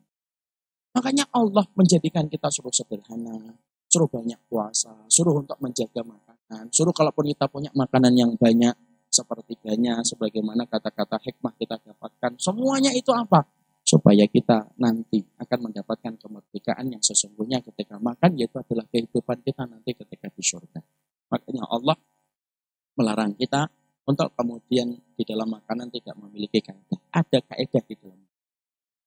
Makanya 0.96 1.28
Allah 1.36 1.68
menjadikan 1.76 2.26
kita 2.32 2.48
suruh 2.48 2.72
sederhana, 2.72 3.60
suruh 3.92 4.08
banyak 4.08 4.40
puasa, 4.48 4.96
suruh 5.12 5.44
untuk 5.44 5.60
menjaga 5.60 6.02
makanan, 6.02 6.27
suruh 6.72 6.96
kalaupun 6.96 7.28
kita 7.28 7.52
punya 7.52 7.72
makanan 7.76 8.14
yang 8.16 8.32
banyak, 8.40 8.74
sepertiganya, 9.12 10.00
sebagaimana 10.04 10.64
kata-kata 10.68 11.20
hikmah 11.20 11.54
kita 11.60 11.80
dapatkan. 11.84 12.40
Semuanya 12.40 12.92
itu 12.96 13.12
apa? 13.12 13.44
supaya 13.88 14.28
kita 14.28 14.68
nanti 14.84 15.24
akan 15.40 15.72
mendapatkan 15.72 16.20
kemerdekaan 16.20 16.92
yang 16.92 17.00
sesungguhnya 17.00 17.64
ketika 17.64 17.96
makan 17.96 18.36
yaitu 18.36 18.60
adalah 18.60 18.84
kehidupan 18.92 19.40
kita 19.48 19.64
nanti 19.64 19.96
ketika 19.96 20.28
di 20.28 20.44
surga. 20.44 20.84
Makanya 21.32 21.64
Allah 21.72 21.96
melarang 23.00 23.32
kita 23.40 23.72
untuk 24.04 24.36
kemudian 24.36 24.92
di 24.92 25.24
dalam 25.24 25.48
makanan 25.48 25.88
tidak 25.88 26.20
memiliki 26.20 26.60
kaidah. 26.60 27.00
Ada 27.16 27.40
kaidah 27.48 27.84
di 27.88 27.96
dalam. 27.96 28.20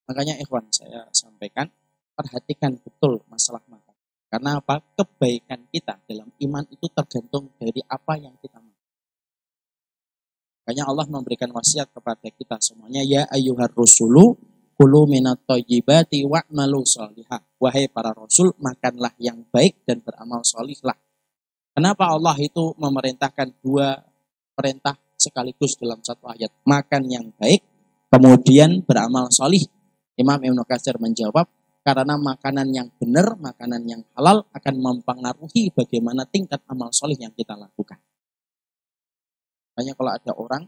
Makanya 0.09 0.41
ikhwan 0.41 0.65
saya 0.73 1.05
sampaikan 1.13 1.69
perhatikan 2.17 2.81
betul 2.81 3.21
masalah 3.29 3.61
makan. 3.69 3.90
Karena 4.31 4.63
apa? 4.63 4.79
Kebaikan 4.95 5.67
kita 5.75 5.99
dalam 6.07 6.31
iman 6.31 6.65
itu 6.71 6.87
tergantung 6.95 7.51
dari 7.59 7.83
apa 7.91 8.15
yang 8.15 8.39
kita 8.39 8.63
makan. 8.63 8.89
Makanya 10.63 10.85
Allah 10.87 11.07
memberikan 11.11 11.51
wasiat 11.51 11.91
kepada 11.91 12.31
kita 12.31 12.63
semuanya 12.63 13.03
ya 13.03 13.27
ayyuhar 13.27 13.75
rusulu 13.75 14.39
Kulu 14.81 15.05
minat 15.05 15.45
toyibati 15.45 16.25
wa'malu 16.25 16.89
solihah. 16.89 17.45
Wahai 17.61 17.85
para 17.93 18.17
rasul, 18.17 18.57
makanlah 18.57 19.13
yang 19.21 19.45
baik 19.53 19.85
dan 19.85 20.01
beramal 20.01 20.41
solihlah. 20.41 20.97
Kenapa 21.77 22.09
Allah 22.09 22.33
itu 22.41 22.73
memerintahkan 22.81 23.61
dua 23.61 24.01
perintah 24.57 24.97
sekaligus 25.21 25.77
dalam 25.77 26.01
satu 26.01 26.33
ayat? 26.33 26.49
Makan 26.65 27.03
yang 27.13 27.29
baik, 27.37 27.61
kemudian 28.09 28.81
beramal 28.81 29.29
solih. 29.29 29.69
Imam 30.17 30.41
Ibn 30.41 30.65
Qasir 30.65 30.97
menjawab, 30.97 31.45
karena 31.81 32.21
makanan 32.21 32.69
yang 32.77 32.89
benar, 33.01 33.41
makanan 33.41 33.83
yang 33.89 34.03
halal 34.13 34.45
akan 34.53 34.75
mempengaruhi 34.77 35.73
bagaimana 35.73 36.29
tingkat 36.29 36.61
amal 36.69 36.93
solih 36.93 37.17
yang 37.17 37.33
kita 37.33 37.57
lakukan. 37.57 37.97
Makanya 39.73 39.97
kalau 39.97 40.13
ada 40.13 40.33
orang 40.37 40.63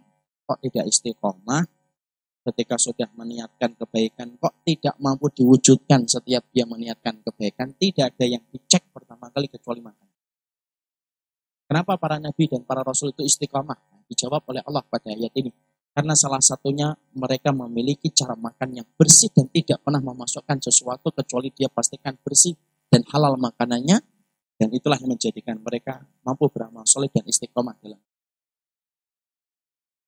kok 0.49 0.59
tidak 0.65 0.89
istiqomah, 0.89 1.69
ketika 2.49 2.81
sudah 2.81 3.13
meniatkan 3.15 3.77
kebaikan 3.77 4.41
kok 4.41 4.65
tidak 4.65 4.97
mampu 4.99 5.31
diwujudkan 5.31 6.09
setiap 6.09 6.49
dia 6.51 6.67
meniatkan 6.67 7.23
kebaikan 7.23 7.77
tidak 7.79 8.17
ada 8.17 8.27
yang 8.27 8.43
dicek 8.51 8.89
pertama 8.91 9.29
kali 9.31 9.47
kecuali 9.53 9.85
makan. 9.85 10.09
Kenapa 11.69 11.97
para 12.01 12.17
nabi 12.19 12.49
dan 12.49 12.65
para 12.65 12.81
rasul 12.81 13.13
itu 13.13 13.23
istiqomah? 13.25 14.09
Dijawab 14.09 14.45
oleh 14.49 14.61
Allah 14.65 14.85
pada 14.85 15.09
ayat 15.13 15.33
ini 15.39 15.72
karena 15.93 16.17
salah 16.17 16.41
satunya 16.41 16.97
mereka 17.13 17.53
memiliki 17.53 18.09
cara 18.13 18.33
makan 18.33 18.81
yang 18.81 18.89
bersih 18.97 19.29
dan 19.33 19.49
tidak 19.53 19.85
pernah 19.85 20.01
memasukkan 20.01 20.59
sesuatu 20.65 21.13
kecuali 21.13 21.53
dia 21.53 21.69
pastikan 21.69 22.17
bersih 22.25 22.57
dan 22.89 23.05
halal 23.13 23.37
makanannya 23.37 24.01
dan 24.57 24.69
itulah 24.73 24.97
yang 24.97 25.13
menjadikan 25.13 25.61
mereka 25.61 26.05
mampu 26.25 26.49
beramal 26.49 26.85
soleh 26.89 27.13
dan 27.13 27.25
istiqomah 27.29 27.77
dalam 27.81 28.01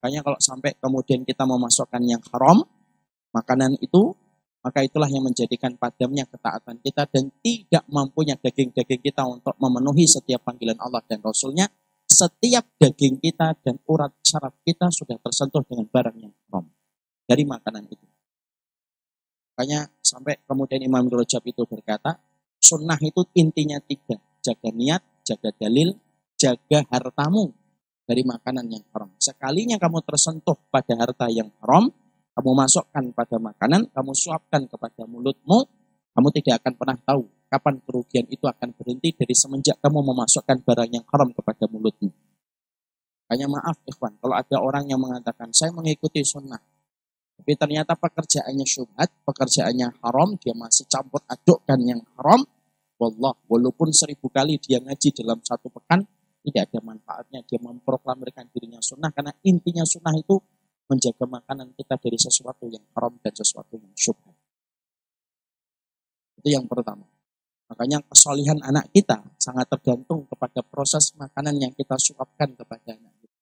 Makanya 0.04 0.20
kalau 0.20 0.36
sampai 0.36 0.76
kemudian 0.76 1.24
kita 1.24 1.48
memasukkan 1.48 2.04
yang 2.04 2.20
haram, 2.28 2.60
makanan 3.32 3.80
itu, 3.80 4.12
maka 4.60 4.84
itulah 4.84 5.08
yang 5.08 5.24
menjadikan 5.24 5.80
padamnya 5.80 6.28
ketaatan 6.28 6.76
kita 6.84 7.08
dan 7.08 7.32
tidak 7.40 7.88
mampunya 7.88 8.36
daging-daging 8.36 9.00
kita 9.00 9.24
untuk 9.24 9.56
memenuhi 9.56 10.04
setiap 10.04 10.44
panggilan 10.44 10.76
Allah 10.76 11.00
dan 11.08 11.24
Rasulnya. 11.24 11.72
Setiap 12.14 12.78
daging 12.78 13.18
kita 13.18 13.58
dan 13.58 13.82
urat 13.90 14.14
syaraf 14.22 14.54
kita 14.62 14.86
sudah 14.94 15.18
tersentuh 15.18 15.66
dengan 15.66 15.90
barang 15.90 16.16
yang 16.22 16.30
haram 16.46 16.70
dari 17.26 17.42
makanan 17.42 17.90
itu. 17.90 18.06
Makanya 19.54 19.90
sampai 19.98 20.38
kemudian 20.46 20.78
Imam 20.86 21.10
Rajab 21.10 21.42
itu 21.42 21.66
berkata, 21.66 22.22
sunnah 22.62 22.98
itu 23.02 23.26
intinya 23.34 23.82
tiga. 23.82 24.14
Jaga 24.46 24.70
niat, 24.70 25.02
jaga 25.26 25.50
dalil, 25.58 25.98
jaga 26.38 26.86
hartamu 26.86 27.50
dari 28.06 28.22
makanan 28.22 28.70
yang 28.70 28.84
haram. 28.94 29.10
Sekalinya 29.18 29.74
kamu 29.82 30.06
tersentuh 30.06 30.54
pada 30.70 30.94
harta 30.94 31.26
yang 31.34 31.50
haram, 31.66 31.90
kamu 32.38 32.50
masukkan 32.54 33.04
pada 33.10 33.42
makanan, 33.42 33.90
kamu 33.90 34.12
suapkan 34.14 34.70
kepada 34.70 35.02
mulutmu, 35.10 35.66
kamu 36.14 36.28
tidak 36.38 36.62
akan 36.62 36.72
pernah 36.78 36.98
tahu 37.02 37.26
kapan 37.54 37.78
kerugian 37.86 38.26
itu 38.26 38.42
akan 38.50 38.74
berhenti 38.74 39.14
dari 39.14 39.30
semenjak 39.30 39.78
kamu 39.78 40.02
memasukkan 40.02 40.66
barang 40.66 40.90
yang 40.90 41.06
haram 41.06 41.30
kepada 41.30 41.70
mulutmu. 41.70 42.10
Hanya 43.30 43.46
maaf 43.46 43.78
ikhwan, 43.86 44.18
kalau 44.18 44.34
ada 44.34 44.58
orang 44.58 44.90
yang 44.90 44.98
mengatakan, 44.98 45.54
saya 45.54 45.70
mengikuti 45.70 46.26
sunnah, 46.26 46.58
tapi 47.38 47.54
ternyata 47.54 47.94
pekerjaannya 47.94 48.66
syubhat, 48.66 49.08
pekerjaannya 49.22 50.02
haram, 50.02 50.34
dia 50.42 50.50
masih 50.58 50.90
campur 50.90 51.22
adukkan 51.30 51.78
yang 51.78 52.02
haram, 52.18 52.42
Wallah, 52.98 53.38
walaupun 53.46 53.94
seribu 53.94 54.30
kali 54.30 54.58
dia 54.58 54.82
ngaji 54.82 55.14
dalam 55.14 55.38
satu 55.42 55.70
pekan, 55.70 56.02
tidak 56.44 56.70
ada 56.70 56.80
manfaatnya 56.84 57.40
dia 57.46 57.58
memproklamirkan 57.62 58.50
dirinya 58.52 58.78
sunnah 58.84 59.08
karena 59.10 59.32
intinya 59.42 59.82
sunnah 59.82 60.12
itu 60.12 60.36
menjaga 60.86 61.24
makanan 61.24 61.72
kita 61.72 61.96
dari 61.96 62.20
sesuatu 62.20 62.68
yang 62.68 62.84
haram 62.92 63.16
dan 63.24 63.32
sesuatu 63.32 63.80
yang 63.80 63.94
syubhat. 63.96 64.36
Itu 66.44 66.48
yang 66.52 66.68
pertama. 66.68 67.13
Makanya 67.74 68.06
kesolihan 68.06 68.54
anak 68.62 68.86
kita 68.94 69.18
sangat 69.34 69.66
tergantung 69.66 70.30
kepada 70.30 70.62
proses 70.62 71.10
makanan 71.18 71.58
yang 71.58 71.74
kita 71.74 71.98
suapkan 71.98 72.54
kepada 72.54 72.94
anak 72.94 73.10
kita. 73.18 73.38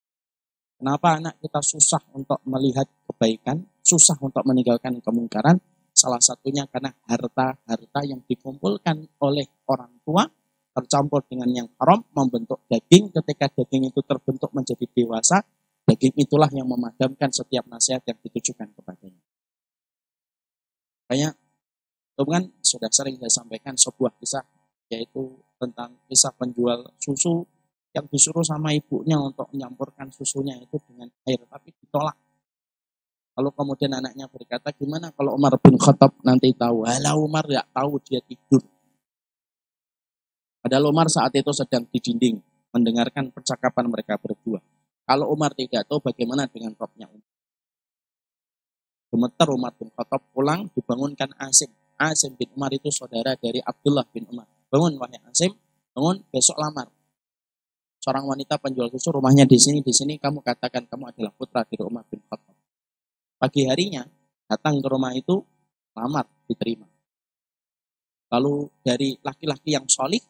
Kenapa 0.81 1.09
anak 1.21 1.37
kita 1.37 1.61
susah 1.61 2.01
untuk 2.17 2.41
melihat 2.49 2.89
kebaikan, 3.05 3.61
susah 3.85 4.17
untuk 4.25 4.41
meninggalkan 4.49 5.05
kemungkaran? 5.05 5.61
Salah 5.93 6.17
satunya 6.25 6.65
karena 6.65 6.97
harta-harta 7.05 8.01
yang 8.09 8.25
dikumpulkan 8.25 9.05
oleh 9.21 9.45
orang 9.69 10.01
tua 10.01 10.25
tercampur 10.73 11.21
dengan 11.29 11.53
yang 11.53 11.69
haram 11.77 12.01
membentuk 12.17 12.65
daging 12.73 13.13
ketika 13.13 13.53
daging 13.53 13.93
itu 13.93 14.01
terbentuk 14.01 14.49
menjadi 14.57 14.89
dewasa 14.89 15.45
daging 15.85 16.17
itulah 16.17 16.49
yang 16.49 16.65
memadamkan 16.65 17.29
setiap 17.29 17.69
nasihat 17.69 18.01
yang 18.09 18.17
ditujukan 18.25 18.73
kepadanya 18.73 19.21
Kayaknya 21.13 21.37
kan 22.17 22.49
sudah 22.77 22.89
sering 22.89 23.21
saya 23.21 23.45
sampaikan 23.45 23.77
sebuah 23.77 24.17
kisah 24.17 24.45
yaitu 24.89 25.37
tentang 25.61 25.93
kisah 26.09 26.33
penjual 26.37 26.89
susu 26.97 27.45
yang 27.93 28.09
disuruh 28.09 28.45
sama 28.45 28.73
ibunya 28.73 29.21
untuk 29.21 29.53
menyampurkan 29.53 30.09
susunya 30.09 30.57
itu 30.57 30.81
dengan 30.89 31.13
air 31.29 31.45
tapi 31.49 31.77
ditolak 31.77 32.17
Lalu 33.33 33.51
kemudian 33.57 33.93
anaknya 33.97 34.29
berkata, 34.29 34.69
gimana 34.77 35.09
kalau 35.17 35.33
Umar 35.33 35.57
bin 35.57 35.81
Khattab 35.81 36.13
nanti 36.21 36.53
tahu? 36.53 36.85
Halah 36.85 37.17
Umar 37.17 37.49
ya 37.49 37.65
tahu 37.65 37.97
dia 38.05 38.21
tidur. 38.21 38.61
Padahal 40.61 40.93
Umar 40.93 41.09
saat 41.09 41.33
itu 41.33 41.49
sedang 41.57 41.89
di 41.89 41.99
dinding 41.99 42.37
mendengarkan 42.77 43.33
percakapan 43.33 43.89
mereka 43.89 44.21
berdua. 44.21 44.61
Kalau 45.09 45.33
Umar 45.33 45.57
tidak 45.57 45.89
tahu 45.89 46.05
bagaimana 46.05 46.45
dengan 46.47 46.77
roknya 46.77 47.09
Umar. 47.09 47.31
Gemeter 49.13 49.49
Umar 49.53 49.73
bin 49.77 49.89
Khattab 49.93 50.23
pulang 50.33 50.69
dibangunkan 50.73 51.33
Asim. 51.41 51.73
Asim 52.11 52.35
bin 52.35 52.51
Umar 52.59 52.75
itu 52.75 52.91
saudara 52.91 53.39
dari 53.39 53.63
Abdullah 53.63 54.03
bin 54.11 54.27
Umar. 54.27 54.49
Bangun 54.73 54.99
wahai 54.99 55.23
Asim, 55.31 55.55
bangun 55.95 56.25
besok 56.33 56.59
lamar. 56.59 56.91
Seorang 58.03 58.27
wanita 58.27 58.59
penjual 58.59 58.91
susu 58.91 59.15
rumahnya 59.15 59.47
di 59.47 59.55
sini, 59.55 59.79
di 59.79 59.95
sini 59.95 60.19
kamu 60.19 60.43
katakan 60.43 60.91
kamu 60.91 61.15
adalah 61.15 61.31
putra 61.31 61.63
dari 61.63 61.87
Umar 61.87 62.03
bin 62.11 62.19
Khattab. 62.27 62.57
Pagi 63.39 63.63
harinya 63.71 64.03
datang 64.51 64.83
ke 64.83 64.89
rumah 64.91 65.15
itu 65.15 65.39
lamar 65.95 66.27
diterima. 66.51 66.91
Lalu 68.33 68.67
dari 68.83 69.15
laki-laki 69.23 69.77
yang 69.77 69.87
solid, 69.87 70.25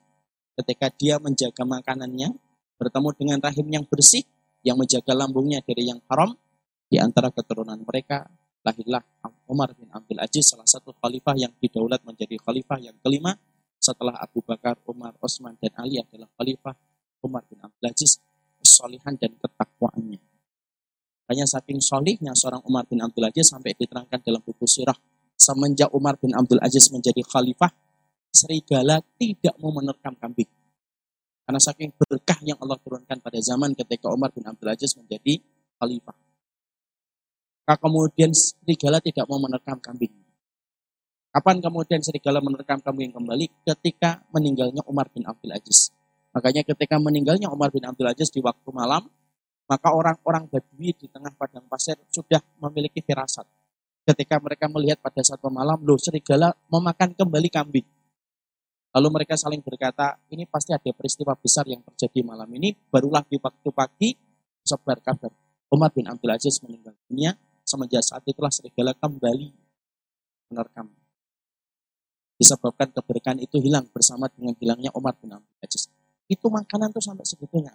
ketika 0.58 0.92
dia 0.92 1.16
menjaga 1.16 1.64
makanannya, 1.64 2.34
bertemu 2.76 3.08
dengan 3.16 3.38
rahim 3.40 3.66
yang 3.70 3.84
bersih, 3.86 4.26
yang 4.66 4.76
menjaga 4.76 5.14
lambungnya 5.14 5.62
dari 5.64 5.88
yang 5.88 6.02
haram, 6.10 6.34
di 6.92 7.00
antara 7.00 7.32
keturunan 7.32 7.80
mereka 7.88 8.28
lahirlah 8.62 9.02
Umar 9.50 9.74
bin 9.74 9.90
Abdul 9.90 10.22
Aziz, 10.22 10.54
salah 10.54 10.66
satu 10.66 10.94
khalifah 11.02 11.34
yang 11.36 11.52
didaulat 11.58 12.00
menjadi 12.06 12.38
khalifah 12.40 12.78
yang 12.78 12.96
kelima 13.02 13.34
setelah 13.82 14.14
Abu 14.22 14.40
Bakar, 14.46 14.78
Umar, 14.86 15.18
Osman, 15.18 15.58
dan 15.58 15.74
Ali 15.74 15.98
adalah 15.98 16.30
khalifah 16.38 16.74
Umar 17.26 17.42
bin 17.50 17.58
Abdul 17.58 17.90
Aziz, 17.90 18.22
kesolihan 18.62 19.18
dan 19.18 19.34
ketakwaannya. 19.34 20.22
Hanya 21.26 21.46
saking 21.46 21.82
solihnya 21.82 22.34
seorang 22.38 22.62
Umar 22.66 22.86
bin 22.86 23.02
Abdul 23.02 23.26
Aziz 23.26 23.50
sampai 23.50 23.74
diterangkan 23.74 24.22
dalam 24.22 24.42
buku 24.42 24.66
sirah. 24.66 24.94
Semenjak 25.34 25.90
Umar 25.90 26.14
bin 26.22 26.30
Abdul 26.34 26.62
Aziz 26.62 26.86
menjadi 26.94 27.22
khalifah, 27.26 27.70
serigala 28.30 29.02
tidak 29.18 29.58
mau 29.58 29.74
menerkam 29.74 30.14
kambing. 30.14 30.48
Karena 31.42 31.58
saking 31.58 31.90
berkah 31.98 32.38
yang 32.46 32.56
Allah 32.62 32.78
turunkan 32.78 33.18
pada 33.18 33.42
zaman 33.42 33.74
ketika 33.74 34.06
Umar 34.14 34.30
bin 34.30 34.46
Abdul 34.46 34.70
Aziz 34.70 34.94
menjadi 34.94 35.42
khalifah. 35.82 36.14
Maka 37.62 37.78
kemudian 37.78 38.34
serigala 38.34 38.98
tidak 38.98 39.24
mau 39.30 39.38
menerkam 39.38 39.78
kambing. 39.78 40.10
Kapan 41.32 41.62
kemudian 41.62 42.02
serigala 42.02 42.42
menerkam 42.42 42.82
kambing 42.82 43.14
kembali? 43.14 43.64
Ketika 43.64 44.20
meninggalnya 44.34 44.84
Umar 44.84 45.08
bin 45.08 45.24
Abdul 45.24 45.54
Aziz. 45.54 45.94
Makanya 46.34 46.66
ketika 46.66 46.98
meninggalnya 46.98 47.48
Umar 47.48 47.70
bin 47.70 47.86
Abdul 47.86 48.10
Aziz 48.10 48.28
di 48.34 48.42
waktu 48.42 48.68
malam, 48.74 49.08
maka 49.70 49.88
orang-orang 49.94 50.50
Badui 50.50 50.92
di 50.92 51.06
tengah 51.08 51.32
padang 51.38 51.64
pasir 51.70 51.96
sudah 52.10 52.42
memiliki 52.60 53.00
firasat. 53.00 53.46
Ketika 54.02 54.42
mereka 54.42 54.66
melihat 54.66 54.98
pada 54.98 55.22
satu 55.22 55.46
malam, 55.48 55.78
loh 55.86 55.96
serigala 55.96 56.50
memakan 56.66 57.14
kembali 57.14 57.48
kambing. 57.48 57.86
Lalu 58.92 59.08
mereka 59.08 59.38
saling 59.38 59.64
berkata, 59.64 60.20
ini 60.28 60.44
pasti 60.44 60.76
ada 60.76 60.90
peristiwa 60.92 61.32
besar 61.38 61.64
yang 61.64 61.80
terjadi 61.80 62.20
malam 62.20 62.50
ini. 62.52 62.76
Barulah 62.76 63.24
di 63.24 63.40
waktu 63.40 63.70
pagi, 63.72 64.12
sebar 64.60 65.00
kabar. 65.00 65.32
Umar 65.72 65.88
bin 65.96 66.04
Abdul 66.04 66.28
Aziz 66.28 66.60
meninggal 66.60 66.92
dunia, 67.08 67.32
semenjak 67.72 68.04
saat 68.04 68.20
itulah 68.28 68.52
serigala 68.52 68.92
kembali 68.92 69.48
menerkam. 70.52 70.92
Disebabkan 72.36 72.92
keberkahan 72.92 73.40
itu 73.40 73.56
hilang 73.56 73.88
bersama 73.88 74.28
dengan 74.28 74.52
hilangnya 74.60 74.92
Umar 74.92 75.16
bin 75.16 75.32
Abdul. 75.32 75.88
Itu 76.28 76.52
makanan 76.52 76.92
tuh 76.92 77.00
sampai 77.00 77.24
segitunya. 77.24 77.72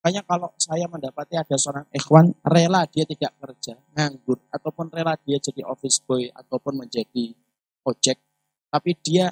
Makanya 0.00 0.24
kalau 0.24 0.48
saya 0.56 0.88
mendapati 0.88 1.36
ada 1.36 1.56
seorang 1.60 1.84
ikhwan 1.92 2.32
rela 2.40 2.88
dia 2.88 3.04
tidak 3.04 3.36
kerja, 3.36 3.76
nganggur, 3.92 4.40
ataupun 4.48 4.88
rela 4.88 5.12
dia 5.20 5.36
jadi 5.36 5.60
office 5.68 6.00
boy, 6.00 6.24
ataupun 6.32 6.80
menjadi 6.80 7.36
ojek, 7.84 8.16
tapi 8.72 8.96
dia 9.04 9.28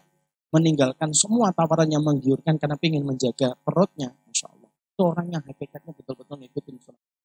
meninggalkan 0.52 1.16
semua 1.16 1.56
tawaran 1.56 1.88
yang 1.88 2.04
menggiurkan 2.04 2.60
karena 2.60 2.76
ingin 2.84 3.00
menjaga 3.00 3.56
perutnya, 3.64 4.12
Masya 4.28 4.46
Allah. 4.52 4.68
Itu 4.92 5.02
orang 5.08 5.32
yang 5.32 5.42
hakikatnya 5.48 5.96
betul-betul 5.96 6.36
ngikutin 6.36 6.76
sunnah 6.84 7.17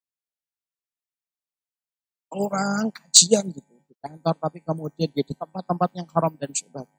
orang 2.34 2.89
kajian 2.89 3.48
gitu 3.54 3.74
di 3.86 3.96
kantor 4.02 4.36
tapi 4.41 4.60
kemudian 4.65 5.10
dia 5.13 5.24
di 5.24 5.36
tempat-tempat 5.38 5.89
yang 5.96 6.08
haram 6.12 6.34
dan 6.36 6.50
syubhat 6.52 6.89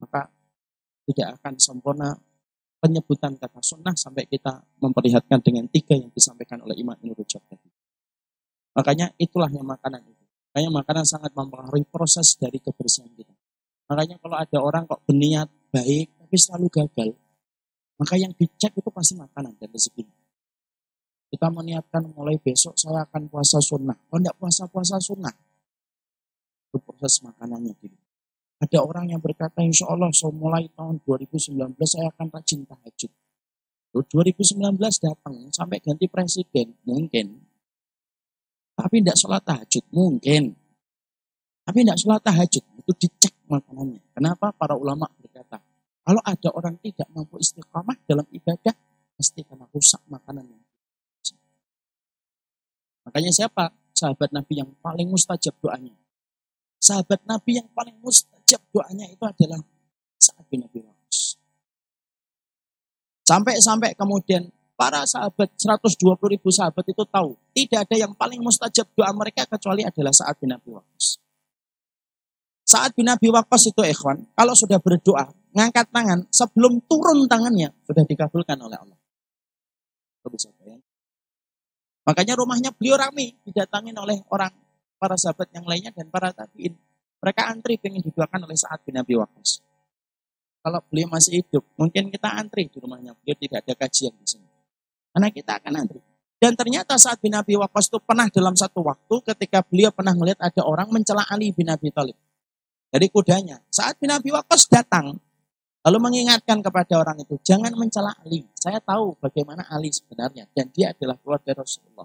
maka 0.00 0.28
tidak 1.06 1.38
akan 1.40 1.54
sempurna 1.58 2.10
penyebutan 2.80 3.36
kata 3.36 3.60
sunnah 3.60 3.92
sampai 3.92 4.24
kita 4.24 4.64
memperlihatkan 4.80 5.44
dengan 5.44 5.68
tiga 5.68 5.94
yang 5.94 6.08
disampaikan 6.10 6.64
oleh 6.64 6.74
Imam 6.80 6.96
Ibnu 6.96 7.12
Rujab 7.12 7.44
tadi. 7.44 7.68
Makanya 8.72 9.12
itulah 9.20 9.52
yang 9.52 9.68
makanan 9.68 10.00
itu. 10.00 10.24
Makanya 10.50 10.70
makanan 10.82 11.04
sangat 11.04 11.30
mempengaruhi 11.36 11.84
proses 11.86 12.40
dari 12.40 12.56
kebersihan 12.58 13.12
kita. 13.12 13.36
Makanya 13.92 14.16
kalau 14.18 14.36
ada 14.40 14.58
orang 14.58 14.88
kok 14.88 15.04
berniat 15.04 15.50
baik 15.70 16.16
tapi 16.16 16.36
selalu 16.40 16.66
gagal, 16.72 17.10
maka 18.00 18.14
yang 18.16 18.32
dicek 18.34 18.72
itu 18.72 18.90
pasti 18.90 19.14
makanan 19.18 19.52
dan 19.60 19.68
rezekinya. 19.68 20.16
Kita 21.30 21.46
meniatkan 21.46 22.10
mulai 22.10 22.34
besok 22.42 22.74
saya 22.74 23.06
akan 23.06 23.30
puasa 23.30 23.62
sunnah. 23.62 23.94
Kalau 24.10 24.18
tidak 24.18 24.36
puasa-puasa 24.42 24.98
sunnah, 24.98 25.30
itu 26.70 26.78
proses 26.82 27.22
makanannya 27.22 27.70
gitu. 27.78 27.98
Ada 28.60 28.84
orang 28.84 29.08
yang 29.08 29.22
berkata, 29.24 29.64
insya 29.64 29.88
Allah 29.88 30.12
so 30.12 30.28
mulai 30.28 30.68
tahun 30.76 31.00
2019 31.06 31.56
saya 31.86 32.12
akan 32.12 32.26
rajin 32.28 32.66
tahajud. 32.68 33.08
2019 33.90 34.78
datang 34.78 35.34
sampai 35.50 35.80
ganti 35.82 36.06
presiden, 36.06 36.76
mungkin. 36.84 37.40
Tapi 38.76 39.00
tidak 39.02 39.16
sholat 39.18 39.42
tahajud, 39.42 39.84
mungkin. 39.90 40.54
Tapi 41.64 41.78
tidak 41.82 41.98
sholat 41.98 42.22
tahajud, 42.22 42.64
itu 42.84 42.92
dicek 43.00 43.34
makanannya. 43.48 44.02
Kenapa 44.14 44.52
para 44.54 44.76
ulama 44.76 45.08
berkata, 45.18 45.58
kalau 46.04 46.22
ada 46.22 46.48
orang 46.54 46.76
tidak 46.84 47.08
mampu 47.10 47.40
istiqamah 47.40 47.96
dalam 48.06 48.28
ibadah, 48.30 48.76
pasti 49.16 49.40
karena 49.42 49.66
rusak 49.72 50.04
makanannya. 50.06 50.69
Makanya 53.10 53.34
siapa? 53.34 53.74
Sahabat 53.90 54.30
Nabi 54.30 54.62
yang 54.62 54.70
paling 54.78 55.10
mustajab 55.10 55.58
doanya. 55.58 55.98
Sahabat 56.78 57.26
Nabi 57.26 57.58
yang 57.58 57.66
paling 57.74 57.98
mustajab 57.98 58.62
doanya 58.70 59.10
itu 59.10 59.18
adalah 59.26 59.58
saat 60.14 60.46
bin 60.46 60.62
Nabi 60.62 60.78
Waqqas. 60.78 61.42
Sampai-sampai 63.26 63.98
kemudian 63.98 64.46
para 64.78 65.02
sahabat 65.10 65.50
120 65.58 65.98
ribu 66.30 66.54
sahabat 66.54 66.86
itu 66.86 67.02
tahu 67.02 67.34
tidak 67.50 67.90
ada 67.90 67.96
yang 67.98 68.14
paling 68.14 68.38
mustajab 68.38 68.86
doa 68.94 69.10
mereka 69.10 69.42
kecuali 69.42 69.82
adalah 69.82 70.14
saat 70.14 70.38
bin 70.38 70.54
Nabi 70.54 70.70
Waqqas. 70.70 71.18
Saat 72.62 72.94
bin 72.94 73.10
Nabi 73.10 73.26
Waqqas 73.26 73.74
itu 73.74 73.82
ikhwan, 73.82 74.30
kalau 74.38 74.54
sudah 74.54 74.78
berdoa, 74.78 75.34
ngangkat 75.50 75.90
tangan, 75.90 76.30
sebelum 76.30 76.78
turun 76.86 77.26
tangannya, 77.26 77.74
sudah 77.82 78.06
dikabulkan 78.06 78.54
oleh 78.62 78.78
Allah. 78.78 78.98
Itu 80.22 80.30
bisa. 80.30 80.54
Makanya 82.04 82.34
rumahnya 82.36 82.70
beliau 82.72 82.96
ramai, 82.96 83.36
didatangin 83.44 83.96
oleh 83.96 84.20
orang 84.32 84.52
para 85.00 85.16
sahabat 85.16 85.48
yang 85.52 85.64
lainnya 85.64 85.92
dan 85.92 86.08
para 86.08 86.32
tabiin. 86.32 86.76
Mereka 87.20 87.42
antri 87.52 87.76
ingin 87.76 88.00
didoakan 88.00 88.48
oleh 88.48 88.56
saat 88.56 88.80
bin 88.84 88.96
Abi 88.96 89.16
Waqqas. 89.16 89.60
Kalau 90.60 90.80
beliau 90.88 91.08
masih 91.08 91.40
hidup, 91.40 91.64
mungkin 91.76 92.12
kita 92.12 92.28
antri 92.36 92.68
di 92.68 92.76
rumahnya. 92.80 93.16
Beliau 93.20 93.36
tidak 93.36 93.64
ada 93.64 93.74
kajian 93.76 94.12
di 94.16 94.26
sini. 94.28 94.48
Karena 95.12 95.28
kita 95.32 95.56
akan 95.60 95.72
antri. 95.76 96.00
Dan 96.40 96.56
ternyata 96.56 96.96
saat 96.96 97.20
bin 97.20 97.36
Abi 97.36 97.56
Waqqas 97.56 97.92
itu 97.92 98.00
pernah 98.00 98.28
dalam 98.32 98.56
satu 98.56 98.80
waktu 98.80 99.14
ketika 99.32 99.60
beliau 99.60 99.92
pernah 99.92 100.16
melihat 100.16 100.40
ada 100.40 100.64
orang 100.64 100.88
mencela 100.88 101.24
Ali 101.28 101.52
bin 101.52 101.68
Abi 101.68 101.92
Thalib. 101.92 102.16
Dari 102.88 103.06
kudanya. 103.12 103.60
Saat 103.68 104.00
bin 104.00 104.08
Abi 104.08 104.32
Waqqas 104.32 104.68
datang, 104.72 105.20
Lalu 105.80 105.98
mengingatkan 106.00 106.60
kepada 106.60 107.00
orang 107.00 107.24
itu, 107.24 107.40
jangan 107.40 107.72
mencela 107.72 108.12
Ali. 108.20 108.44
Saya 108.52 108.84
tahu 108.84 109.16
bagaimana 109.16 109.64
Ali 109.72 109.88
sebenarnya. 109.88 110.44
Dan 110.52 110.68
dia 110.76 110.92
adalah 110.92 111.16
keluarga 111.16 111.64
Rasulullah. 111.64 112.04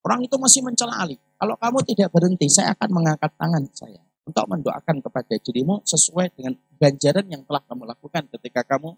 Orang 0.00 0.24
itu 0.24 0.36
masih 0.40 0.64
mencela 0.64 0.96
Ali. 0.96 1.20
Kalau 1.36 1.60
kamu 1.60 1.84
tidak 1.84 2.08
berhenti, 2.08 2.48
saya 2.48 2.72
akan 2.72 2.88
mengangkat 2.88 3.36
tangan 3.36 3.64
saya. 3.76 4.00
Untuk 4.24 4.48
mendoakan 4.48 5.04
kepada 5.04 5.34
dirimu 5.38 5.84
sesuai 5.84 6.32
dengan 6.32 6.56
ganjaran 6.80 7.26
yang 7.28 7.42
telah 7.44 7.62
kamu 7.68 7.84
lakukan 7.84 8.22
ketika 8.32 8.64
kamu 8.64 8.96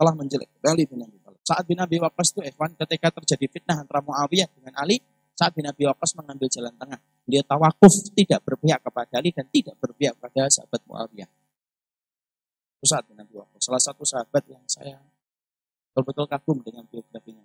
telah 0.00 0.14
menjelek 0.16 0.48
Ali 0.64 0.88
bin 0.88 1.04
Abi 1.04 1.18
Thalib. 1.20 1.40
Saat 1.44 1.64
bin 1.68 1.76
Abi 1.76 2.00
Waqqas 2.00 2.32
itu 2.32 2.40
Evan 2.40 2.72
ketika 2.72 3.12
terjadi 3.20 3.46
fitnah 3.50 3.84
antara 3.84 4.00
Muawiyah 4.00 4.48
dengan 4.56 4.72
Ali, 4.80 5.04
saat 5.36 5.52
bin 5.52 5.68
Abi 5.68 5.84
Waqqas 5.84 6.16
mengambil 6.16 6.48
jalan 6.48 6.72
tengah. 6.72 7.00
Dia 7.28 7.44
tawakuf 7.44 7.92
tidak 8.16 8.40
berpihak 8.40 8.80
kepada 8.80 9.20
Ali 9.20 9.34
dan 9.36 9.44
tidak 9.52 9.76
berpihak 9.76 10.16
kepada 10.16 10.48
sahabat 10.48 10.80
Muawiyah. 10.88 11.28
Saat 12.80 13.04
Abi 13.12 13.34
Waqqas. 13.36 13.60
Salah 13.60 13.82
satu 13.82 14.02
sahabat 14.08 14.44
yang 14.48 14.64
saya 14.64 14.96
betul-betul 15.92 16.26
kagum 16.30 16.58
dengan 16.64 16.86
biografinya. 16.88 17.44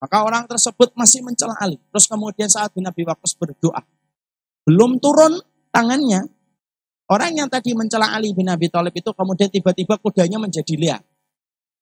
Maka 0.00 0.24
orang 0.24 0.48
tersebut 0.48 0.96
masih 0.96 1.20
mencela 1.20 1.54
Ali. 1.60 1.76
Terus 1.92 2.08
kemudian 2.08 2.48
saat 2.48 2.72
bin 2.72 2.88
Abi 2.88 3.04
Waqqas 3.06 3.36
berdoa. 3.36 3.84
Belum 4.66 4.96
turun 4.98 5.38
tangannya. 5.70 6.26
Orang 7.10 7.36
yang 7.36 7.50
tadi 7.50 7.74
mencela 7.74 8.10
Ali 8.10 8.32
bin 8.32 8.46
Abi 8.48 8.70
Thalib 8.70 8.94
itu 8.94 9.10
kemudian 9.12 9.50
tiba-tiba 9.50 9.98
kudanya 9.98 10.38
menjadi 10.38 10.74
liar. 10.78 11.02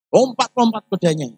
Lompat-lompat 0.08 0.88
kudanya. 0.88 1.28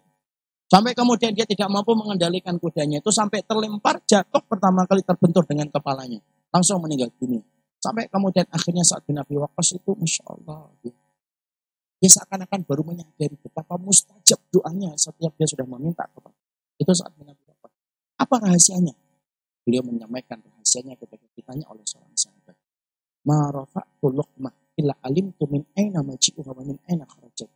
Sampai 0.71 0.95
kemudian 0.95 1.35
dia 1.35 1.43
tidak 1.43 1.67
mampu 1.67 1.91
mengendalikan 1.91 2.55
kudanya 2.55 3.03
itu 3.03 3.11
sampai 3.11 3.43
terlempar 3.43 3.99
jatuh 4.07 4.39
pertama 4.47 4.87
kali 4.87 5.03
terbentur 5.03 5.43
dengan 5.43 5.67
kepalanya. 5.67 6.23
Langsung 6.55 6.79
meninggal 6.79 7.11
dunia. 7.19 7.43
Sampai 7.81 8.05
kemudian 8.05 8.45
akhirnya 8.53 8.85
saat 8.85 9.01
bin 9.09 9.17
Abi 9.17 9.41
Waqqas 9.41 9.73
itu, 9.73 9.91
Masya 9.97 10.23
Allah. 10.29 10.69
Dia 12.01 12.09
seakan-akan 12.09 12.61
baru 12.65 12.85
menyadari 12.85 13.33
betapa 13.41 13.77
mustajab 13.81 14.37
doanya 14.53 14.93
setiap 14.97 15.33
dia 15.33 15.49
sudah 15.49 15.65
meminta 15.65 16.05
kepada. 16.13 16.37
Itu 16.77 16.93
saat 16.93 17.13
bin 17.17 17.25
Abi 17.25 17.41
Waqqas. 17.41 17.73
Apa 18.21 18.35
rahasianya? 18.45 18.93
Beliau 19.65 19.81
menyampaikan 19.81 20.41
rahasianya 20.41 20.93
ketika 20.97 21.25
ditanya 21.33 21.65
oleh 21.73 21.81
seorang 21.85 22.13
sahabat. 22.13 22.53
Ma 23.25 23.49
rafa'tu 23.49 24.13
luqmah 24.13 24.53
illa 24.77 24.93
alimtu 25.05 25.45
min 25.49 25.65
aina 25.77 26.01
maji'uha 26.01 26.53
wa 26.53 26.63
min 26.65 26.77
aina 26.89 27.05
kharajat 27.05 27.49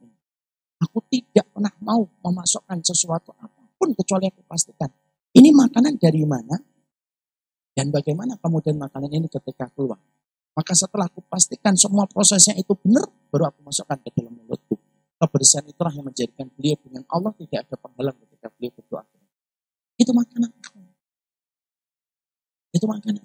Aku 0.86 1.00
tidak 1.10 1.50
pernah 1.50 1.74
mau 1.82 2.06
memasukkan 2.22 2.84
sesuatu 2.86 3.34
apa 3.42 3.66
pun 3.80 3.94
kecuali 3.96 4.30
aku 4.30 4.42
pastikan. 4.46 4.92
Ini 5.34 5.50
makanan 5.54 5.98
dari 5.98 6.22
mana 6.28 6.56
dan 7.76 7.92
bagaimana 7.92 8.40
kemudian 8.40 8.80
makanan 8.80 9.12
ini 9.12 9.28
ketika 9.28 9.68
keluar. 9.74 10.00
Maka 10.56 10.72
setelah 10.72 11.12
aku 11.12 11.20
pastikan 11.28 11.76
semua 11.76 12.08
prosesnya 12.08 12.56
itu 12.56 12.72
benar, 12.80 13.04
baru 13.28 13.52
aku 13.52 13.60
masukkan 13.68 14.00
ke 14.00 14.10
dalam 14.16 14.32
mulutku. 14.40 14.80
Kebersihan 15.20 15.68
itulah 15.68 15.92
yang 15.92 16.08
menjadikan 16.08 16.48
beliau 16.56 16.80
dengan 16.80 17.04
Allah 17.12 17.32
tidak 17.36 17.68
ada 17.68 17.76
penghalang 17.76 18.16
ketika 18.24 18.48
beliau 18.56 18.72
berdoa. 18.72 19.04
Itu 20.00 20.12
makanan. 20.16 20.52
Itu 22.72 22.86
makanan. 22.88 23.24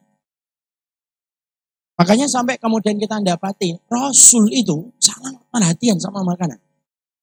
Makanya 2.00 2.26
sampai 2.32 2.56
kemudian 2.56 2.96
kita 2.96 3.20
dapati 3.20 3.76
Rasul 3.92 4.48
itu 4.50 4.88
sangat 4.96 5.36
perhatian 5.52 6.00
sama 6.00 6.24
makanan. 6.24 6.56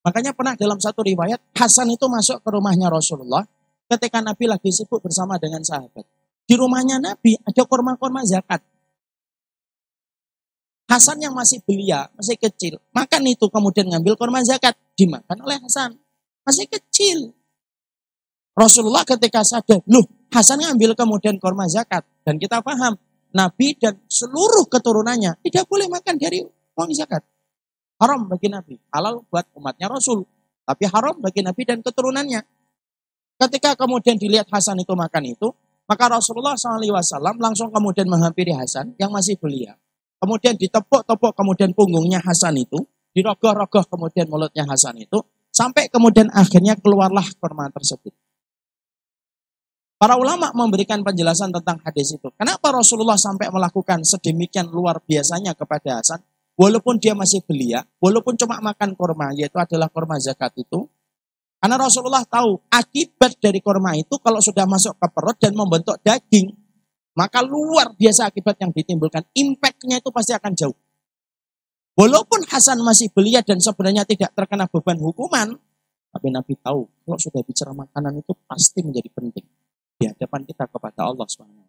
Makanya 0.06 0.32
pernah 0.38 0.54
dalam 0.54 0.78
satu 0.78 1.02
riwayat 1.02 1.42
Hasan 1.58 1.90
itu 1.92 2.06
masuk 2.08 2.40
ke 2.46 2.50
rumahnya 2.54 2.88
Rasulullah 2.88 3.42
ketika 3.90 4.22
Nabi 4.22 4.46
lagi 4.46 4.70
sibuk 4.70 5.02
bersama 5.02 5.42
dengan 5.42 5.66
sahabat. 5.66 6.06
Di 6.48 6.56
rumahnya 6.56 7.02
Nabi 7.02 7.36
ada 7.42 7.64
korma-korma 7.66 8.24
zakat. 8.24 8.64
Hasan 10.88 11.20
yang 11.20 11.36
masih 11.36 11.60
belia, 11.68 12.08
masih 12.16 12.40
kecil, 12.40 12.80
makan 12.96 13.28
itu 13.28 13.44
kemudian 13.52 13.92
ngambil 13.92 14.16
korma 14.16 14.40
zakat, 14.40 14.72
dimakan 14.96 15.36
oleh 15.44 15.60
Hasan. 15.60 16.00
Masih 16.48 16.64
kecil. 16.64 17.36
Rasulullah 18.56 19.04
ketika 19.04 19.44
sadar, 19.44 19.84
loh 19.84 20.08
Hasan 20.32 20.64
ngambil 20.64 20.96
kemudian 20.96 21.36
korma 21.44 21.68
zakat. 21.68 22.08
Dan 22.24 22.40
kita 22.40 22.64
paham, 22.64 22.96
Nabi 23.36 23.76
dan 23.76 24.00
seluruh 24.08 24.64
keturunannya 24.72 25.36
tidak 25.44 25.68
boleh 25.68 25.92
makan 25.92 26.16
dari 26.16 26.48
uang 26.48 26.92
zakat. 26.96 27.20
Haram 28.00 28.24
bagi 28.24 28.48
Nabi, 28.48 28.80
halal 28.88 29.28
buat 29.28 29.44
umatnya 29.60 29.92
Rasul. 29.92 30.24
Tapi 30.64 30.88
haram 30.88 31.20
bagi 31.20 31.44
Nabi 31.44 31.68
dan 31.68 31.84
keturunannya. 31.84 32.48
Ketika 33.36 33.76
kemudian 33.76 34.16
dilihat 34.16 34.48
Hasan 34.48 34.80
itu 34.80 34.96
makan 34.96 35.36
itu, 35.36 35.52
maka 35.84 36.16
Rasulullah 36.16 36.56
SAW 36.56 37.36
langsung 37.44 37.68
kemudian 37.76 38.08
menghampiri 38.08 38.56
Hasan 38.56 38.96
yang 38.96 39.12
masih 39.12 39.36
belia 39.36 39.76
Kemudian 40.18 40.58
ditepuk-tepuk 40.58 41.34
kemudian 41.38 41.72
punggungnya 41.78 42.18
Hasan 42.22 42.58
itu, 42.58 42.82
dirogoh-rogoh 43.14 43.86
kemudian 43.86 44.26
mulutnya 44.26 44.66
Hasan 44.66 44.98
itu, 44.98 45.22
sampai 45.54 45.90
kemudian 45.90 46.30
akhirnya 46.34 46.74
keluarlah 46.78 47.26
kurma 47.38 47.70
tersebut. 47.70 48.14
Para 49.98 50.14
ulama 50.14 50.54
memberikan 50.54 51.02
penjelasan 51.02 51.50
tentang 51.50 51.82
hadis 51.82 52.14
itu. 52.14 52.30
Kenapa 52.38 52.70
Rasulullah 52.70 53.18
sampai 53.18 53.50
melakukan 53.50 54.06
sedemikian 54.06 54.70
luar 54.70 55.02
biasanya 55.02 55.58
kepada 55.58 55.98
Hasan? 55.98 56.22
Walaupun 56.58 57.02
dia 57.02 57.18
masih 57.18 57.42
belia, 57.46 57.86
walaupun 58.02 58.38
cuma 58.38 58.58
makan 58.62 58.94
kurma, 58.98 59.34
yaitu 59.34 59.58
adalah 59.58 59.90
kurma 59.90 60.18
zakat 60.22 60.54
itu. 60.58 60.86
Karena 61.58 61.78
Rasulullah 61.82 62.22
tahu 62.26 62.62
akibat 62.70 63.42
dari 63.42 63.58
kurma 63.58 63.98
itu 63.98 64.22
kalau 64.22 64.38
sudah 64.38 64.70
masuk 64.70 64.98
ke 64.98 65.08
perut 65.10 65.38
dan 65.42 65.54
membentuk 65.58 65.98
daging, 66.06 66.54
maka 67.18 67.42
luar 67.42 67.98
biasa 67.98 68.30
akibat 68.30 68.62
yang 68.62 68.70
ditimbulkan. 68.70 69.26
Impactnya 69.34 69.98
itu 69.98 70.14
pasti 70.14 70.38
akan 70.38 70.54
jauh. 70.54 70.78
Walaupun 71.98 72.46
Hasan 72.46 72.78
masih 72.86 73.10
belia 73.10 73.42
dan 73.42 73.58
sebenarnya 73.58 74.06
tidak 74.06 74.38
terkena 74.38 74.70
beban 74.70 75.02
hukuman, 75.02 75.58
tapi 76.14 76.30
Nabi 76.30 76.54
tahu 76.62 76.86
kalau 76.86 77.18
sudah 77.18 77.42
bicara 77.42 77.74
makanan 77.74 78.22
itu 78.22 78.38
pasti 78.46 78.86
menjadi 78.86 79.10
penting 79.18 79.46
di 79.98 80.06
hadapan 80.06 80.46
kita 80.46 80.70
kepada 80.70 81.10
Allah 81.10 81.26
SWT. 81.26 81.66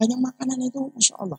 Banyak 0.00 0.18
makanan 0.24 0.58
itu, 0.64 0.80
Masya 0.96 1.14
Allah, 1.20 1.36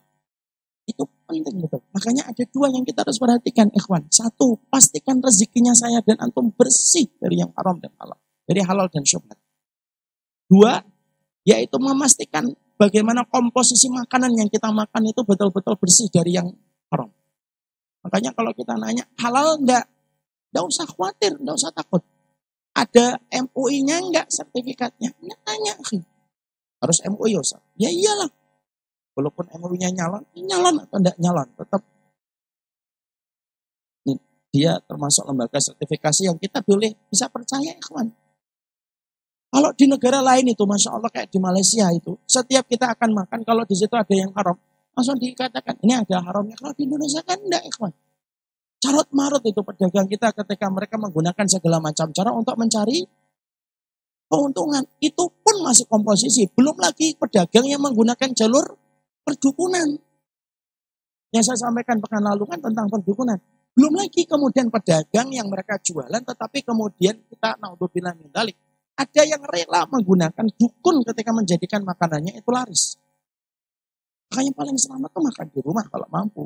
itu 0.85 1.03
penting 1.25 1.57
betul. 1.57 1.81
Makanya 1.89 2.29
ada 2.29 2.43
dua 2.53 2.69
yang 2.69 2.85
kita 2.85 3.01
harus 3.01 3.17
perhatikan, 3.17 3.73
ikhwan. 3.73 4.05
Satu, 4.13 4.61
pastikan 4.69 5.17
rezekinya 5.19 5.73
saya 5.73 6.05
dan 6.05 6.21
antum 6.21 6.53
bersih 6.53 7.09
dari 7.17 7.41
yang 7.41 7.49
haram 7.57 7.81
dan 7.81 7.91
halal. 7.97 8.21
Dari 8.45 8.61
halal 8.61 8.87
dan 8.93 9.01
syubhat. 9.01 9.41
Dua, 10.45 10.85
yaitu 11.43 11.75
memastikan 11.79 12.47
bagaimana 12.79 13.27
komposisi 13.27 13.91
makanan 13.91 14.31
yang 14.35 14.49
kita 14.51 14.71
makan 14.71 15.03
itu 15.07 15.21
betul-betul 15.23 15.75
bersih 15.75 16.07
dari 16.07 16.35
yang 16.35 16.47
haram. 16.91 17.11
Makanya 18.03 18.35
kalau 18.35 18.51
kita 18.51 18.75
nanya 18.75 19.07
halal 19.19 19.59
enggak, 19.59 19.87
enggak 20.51 20.65
usah 20.67 20.85
khawatir, 20.87 21.35
enggak 21.39 21.55
usah 21.55 21.71
takut. 21.71 22.03
Ada 22.73 23.21
MUI-nya 23.31 24.01
enggak 24.01 24.27
sertifikatnya? 24.31 25.15
Enggak 25.19 25.39
tanya. 25.45 25.73
Harus 26.83 26.99
MUI 27.07 27.37
ya, 27.37 27.59
Ya 27.79 27.89
iyalah. 27.91 28.31
Walaupun 29.13 29.45
MUI-nya 29.55 29.93
nyalon, 29.93 30.23
nyalon 30.35 30.75
atau 30.83 30.97
enggak 30.99 31.17
nyalon, 31.21 31.47
tetap 31.55 31.81
dia 34.53 34.77
termasuk 34.85 35.25
lembaga 35.25 35.57
sertifikasi 35.57 36.29
yang 36.29 36.37
kita 36.37 36.61
boleh 36.61 36.93
bisa 37.09 37.25
percaya 37.25 37.73
ikhwan. 37.73 38.13
Kalau 39.53 39.69
di 39.77 39.85
negara 39.85 40.17
lain 40.25 40.49
itu, 40.49 40.65
Masya 40.65 40.97
Allah 40.97 41.13
kayak 41.13 41.29
di 41.29 41.37
Malaysia 41.37 41.85
itu, 41.93 42.17
setiap 42.25 42.65
kita 42.65 42.89
akan 42.89 43.13
makan, 43.13 43.45
kalau 43.45 43.61
di 43.69 43.77
situ 43.77 43.93
ada 43.93 44.09
yang 44.09 44.33
haram, 44.33 44.57
langsung 44.97 45.13
dikatakan, 45.21 45.77
ini 45.85 45.93
ada 45.93 46.25
haramnya. 46.25 46.57
Kalau 46.57 46.73
di 46.73 46.89
Indonesia 46.89 47.21
kan 47.21 47.37
enggak, 47.37 47.61
ikhwan. 47.69 47.93
Carut 48.81 49.05
marut 49.13 49.45
itu 49.45 49.61
pedagang 49.61 50.09
kita 50.09 50.33
ketika 50.33 50.65
mereka 50.73 50.97
menggunakan 50.97 51.45
segala 51.45 51.77
macam 51.77 52.09
cara 52.09 52.33
untuk 52.33 52.57
mencari 52.57 53.05
keuntungan. 54.25 54.83
Itu 54.97 55.29
pun 55.29 55.55
masih 55.61 55.85
komposisi. 55.85 56.49
Belum 56.49 56.73
lagi 56.81 57.13
pedagang 57.13 57.69
yang 57.69 57.79
menggunakan 57.79 58.33
jalur 58.33 58.73
perdukunan. 59.21 60.01
Yang 61.29 61.53
saya 61.53 61.69
sampaikan 61.69 62.01
pekan 62.01 62.25
lalu 62.25 62.49
kan 62.49 62.57
tentang 62.57 62.89
perdukunan. 62.89 63.37
Belum 63.77 63.93
lagi 63.93 64.25
kemudian 64.25 64.73
pedagang 64.73 65.29
yang 65.29 65.45
mereka 65.45 65.77
jualan, 65.77 66.19
tetapi 66.25 66.65
kemudian 66.65 67.21
kita 67.29 67.55
naudzubillah 67.61 68.17
dalik 68.33 68.57
ada 68.93 69.21
yang 69.25 69.41
rela 69.41 69.89
menggunakan 69.89 70.45
dukun 70.53 71.01
ketika 71.01 71.31
menjadikan 71.33 71.81
makanannya 71.81 72.37
itu 72.37 72.49
laris. 72.53 72.97
Makanya 74.29 74.53
paling 74.53 74.77
selamat 74.77 75.09
tuh 75.13 75.23
makan 75.25 75.45
di 75.49 75.59
rumah 75.61 75.85
kalau 75.89 76.07
mampu. 76.09 76.45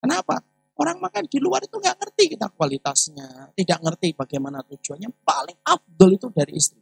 Kenapa? 0.00 0.40
Orang 0.78 1.02
makan 1.02 1.26
di 1.26 1.42
luar 1.42 1.64
itu 1.66 1.74
nggak 1.74 1.96
ngerti 1.98 2.38
kita 2.38 2.46
kualitasnya, 2.54 3.50
tidak 3.58 3.78
ngerti 3.82 4.14
bagaimana 4.14 4.62
tujuannya. 4.62 5.10
Paling 5.26 5.58
afdol 5.66 6.10
itu 6.14 6.26
dari 6.30 6.54
istri. 6.54 6.78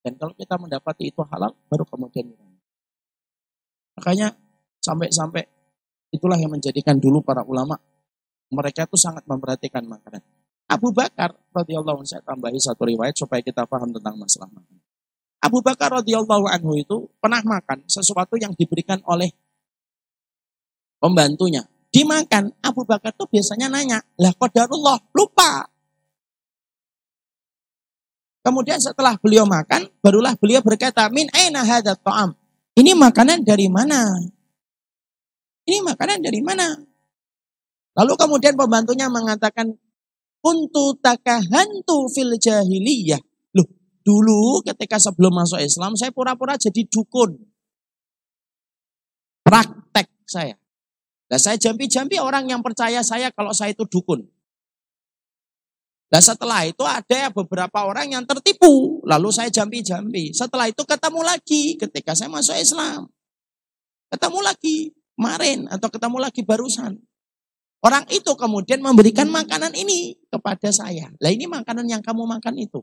Dan 0.00 0.16
kalau 0.16 0.32
kita 0.32 0.56
mendapati 0.56 1.12
itu 1.12 1.20
halal, 1.20 1.52
baru 1.68 1.84
kemudian 1.84 2.32
Makanya 3.94 4.34
sampai-sampai 4.82 5.46
itulah 6.10 6.36
yang 6.36 6.50
menjadikan 6.50 6.98
dulu 6.98 7.22
para 7.22 7.46
ulama 7.46 7.78
mereka 8.50 8.86
itu 8.86 8.98
sangat 8.98 9.24
memperhatikan 9.26 9.86
makanan. 9.86 10.22
Abu 10.64 10.90
Bakar 10.90 11.36
radhiyallahu 11.52 12.00
anhu 12.00 12.08
saya 12.08 12.24
tambahi 12.24 12.56
satu 12.56 12.88
riwayat 12.88 13.14
supaya 13.14 13.44
kita 13.44 13.68
paham 13.68 13.92
tentang 13.92 14.16
masalah 14.16 14.48
makan. 14.48 14.80
Abu 15.44 15.60
Bakar 15.60 15.92
radhiyallahu 16.00 16.48
anhu 16.48 16.72
itu 16.80 16.96
pernah 17.20 17.44
makan 17.44 17.84
sesuatu 17.84 18.40
yang 18.40 18.56
diberikan 18.56 19.04
oleh 19.04 19.28
pembantunya. 20.96 21.68
Dimakan, 21.92 22.50
Abu 22.64 22.82
Bakar 22.82 23.14
tuh 23.14 23.28
biasanya 23.30 23.70
nanya, 23.70 24.02
lah 24.18 24.34
qadarullah, 24.34 24.98
lupa. 25.14 25.68
Kemudian 28.42 28.82
setelah 28.82 29.14
beliau 29.20 29.46
makan, 29.46 29.86
barulah 30.02 30.34
beliau 30.34 30.58
berkata, 30.58 31.06
min 31.12 31.30
aina 31.30 31.62
hadat 31.62 32.02
ta'am. 32.02 32.34
Ini 32.74 32.98
makanan 32.98 33.46
dari 33.46 33.70
mana? 33.70 34.20
Ini 35.70 35.86
makanan 35.86 36.18
dari 36.18 36.42
mana? 36.42 36.74
Lalu 37.94 38.12
kemudian 38.18 38.58
pembantunya 38.58 39.06
mengatakan, 39.06 39.78
Kuntu 40.44 41.00
takahantu 41.00 42.12
fil 42.12 42.36
jahiliyah. 42.36 43.16
Loh, 43.56 43.64
dulu 44.04 44.60
ketika 44.60 45.00
sebelum 45.00 45.32
masuk 45.32 45.64
Islam 45.64 45.96
saya 45.96 46.12
pura-pura 46.12 46.60
jadi 46.60 46.84
dukun. 46.84 47.32
Praktek 49.40 50.12
saya. 50.28 50.52
Nah 51.32 51.40
saya 51.40 51.56
jampi-jampi 51.56 52.20
orang 52.20 52.44
yang 52.44 52.60
percaya 52.60 53.00
saya 53.00 53.32
kalau 53.32 53.56
saya 53.56 53.72
itu 53.72 53.88
dukun. 53.88 54.28
Nah 56.12 56.20
setelah 56.20 56.68
itu 56.68 56.84
ada 56.84 57.32
beberapa 57.32 57.88
orang 57.88 58.12
yang 58.12 58.24
tertipu. 58.28 59.00
Lalu 59.08 59.32
saya 59.32 59.48
jampi-jampi. 59.48 60.36
Setelah 60.36 60.68
itu 60.68 60.84
ketemu 60.84 61.24
lagi 61.24 61.80
ketika 61.80 62.12
saya 62.12 62.28
masuk 62.28 62.54
Islam. 62.60 63.08
Ketemu 64.12 64.38
lagi 64.44 64.92
kemarin 65.16 65.72
atau 65.72 65.88
ketemu 65.88 66.18
lagi 66.20 66.44
barusan. 66.44 67.00
Orang 67.84 68.08
itu 68.08 68.32
kemudian 68.32 68.80
memberikan 68.80 69.28
makanan 69.28 69.76
ini 69.76 70.16
kepada 70.32 70.72
saya. 70.72 71.12
Lah 71.20 71.28
ini 71.28 71.44
makanan 71.44 71.84
yang 71.84 72.00
kamu 72.00 72.24
makan 72.24 72.56
itu. 72.56 72.80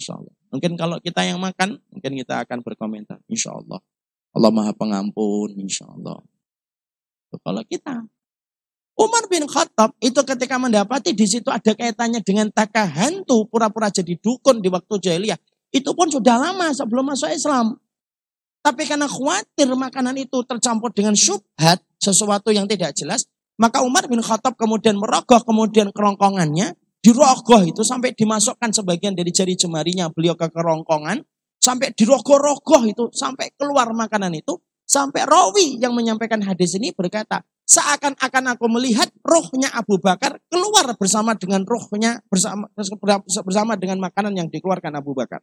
Insya 0.00 0.16
Allah. 0.16 0.32
Mungkin 0.48 0.80
kalau 0.80 0.96
kita 0.96 1.20
yang 1.28 1.36
makan, 1.36 1.76
mungkin 1.92 2.12
kita 2.24 2.40
akan 2.40 2.64
berkomentar. 2.64 3.20
Insya 3.28 3.52
Allah. 3.52 3.84
Allah 4.32 4.48
Maha 4.48 4.72
Pengampun, 4.72 5.52
insya 5.60 5.84
Allah. 5.84 6.24
Kalau 7.36 7.64
kita 7.68 8.00
Umar 8.92 9.24
bin 9.28 9.48
Khattab 9.48 9.96
itu 10.04 10.20
ketika 10.20 10.60
mendapati 10.60 11.16
di 11.16 11.24
situ 11.24 11.48
ada 11.48 11.72
kaitannya 11.72 12.20
dengan 12.20 12.52
taka 12.52 12.84
hantu 12.84 13.48
pura-pura 13.48 13.88
jadi 13.88 14.16
dukun 14.20 14.60
di 14.60 14.68
waktu 14.68 14.94
jahiliyah. 15.00 15.40
Itu 15.72 15.96
pun 15.96 16.12
sudah 16.12 16.36
lama 16.36 16.68
sebelum 16.76 17.12
masuk 17.12 17.32
Islam. 17.32 17.80
Tapi 18.60 18.84
karena 18.84 19.08
khawatir 19.08 19.66
makanan 19.66 20.20
itu 20.20 20.44
tercampur 20.44 20.92
dengan 20.92 21.16
syubhat, 21.16 21.80
sesuatu 21.96 22.52
yang 22.52 22.68
tidak 22.68 22.92
jelas, 22.92 23.26
maka 23.60 23.84
Umar 23.84 24.08
bin 24.08 24.22
Khattab 24.24 24.56
kemudian 24.56 24.96
merogoh 24.96 25.42
kemudian 25.44 25.92
kerongkongannya, 25.92 26.76
dirogoh 27.02 27.62
itu 27.66 27.82
sampai 27.82 28.14
dimasukkan 28.14 28.70
sebagian 28.72 29.12
dari 29.12 29.34
jari 29.34 29.58
jemarinya 29.58 30.08
beliau 30.08 30.38
ke 30.38 30.48
kerongkongan, 30.48 31.20
sampai 31.62 31.92
dirogoh-rogoh 31.92 32.82
itu, 32.88 33.04
sampai 33.12 33.52
keluar 33.58 33.90
makanan 33.92 34.34
itu, 34.34 34.58
sampai 34.86 35.26
rawi 35.26 35.78
yang 35.78 35.94
menyampaikan 35.94 36.42
hadis 36.42 36.74
ini 36.78 36.90
berkata, 36.94 37.42
seakan-akan 37.66 38.58
aku 38.58 38.66
melihat 38.68 39.08
rohnya 39.22 39.70
Abu 39.72 39.96
Bakar 39.96 40.36
keluar 40.50 40.92
bersama 40.98 41.32
dengan 41.38 41.62
rohnya 41.62 42.20
bersama 42.26 42.66
bersama 43.46 43.72
dengan 43.78 44.02
makanan 44.02 44.34
yang 44.34 44.48
dikeluarkan 44.50 44.92
Abu 44.98 45.14
Bakar. 45.14 45.40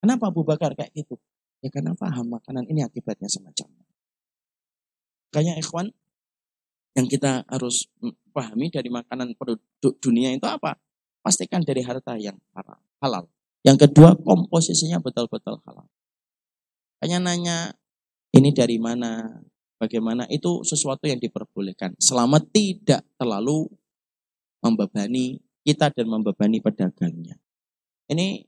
Kenapa 0.00 0.32
Abu 0.32 0.42
Bakar 0.42 0.72
kayak 0.74 0.92
gitu? 0.96 1.20
Ya 1.60 1.68
karena 1.72 1.96
paham 1.96 2.32
makanan 2.32 2.68
ini 2.68 2.84
akibatnya 2.84 3.28
semacam. 3.28 3.68
Kayaknya 5.32 5.54
ikhwan 5.60 5.86
yang 6.96 7.06
kita 7.06 7.44
harus 7.52 7.92
pahami 8.32 8.72
dari 8.72 8.88
makanan 8.88 9.36
produk 9.36 9.60
dunia 10.00 10.32
itu 10.32 10.48
apa? 10.48 10.80
Pastikan 11.20 11.60
dari 11.60 11.84
harta 11.84 12.16
yang 12.16 12.40
halal. 13.04 13.28
Yang 13.60 13.86
kedua 13.88 14.16
komposisinya 14.16 14.96
betul-betul 15.04 15.60
halal. 15.68 15.84
Hanya 17.04 17.20
nanya 17.20 17.76
ini 18.32 18.56
dari 18.56 18.80
mana, 18.80 19.28
bagaimana 19.76 20.24
itu 20.32 20.64
sesuatu 20.64 21.04
yang 21.04 21.20
diperbolehkan 21.20 21.92
selama 22.00 22.40
tidak 22.40 23.04
terlalu 23.20 23.68
membebani 24.64 25.36
kita 25.60 25.92
dan 25.92 26.08
membebani 26.08 26.64
pedagangnya. 26.64 27.36
Ini 28.08 28.40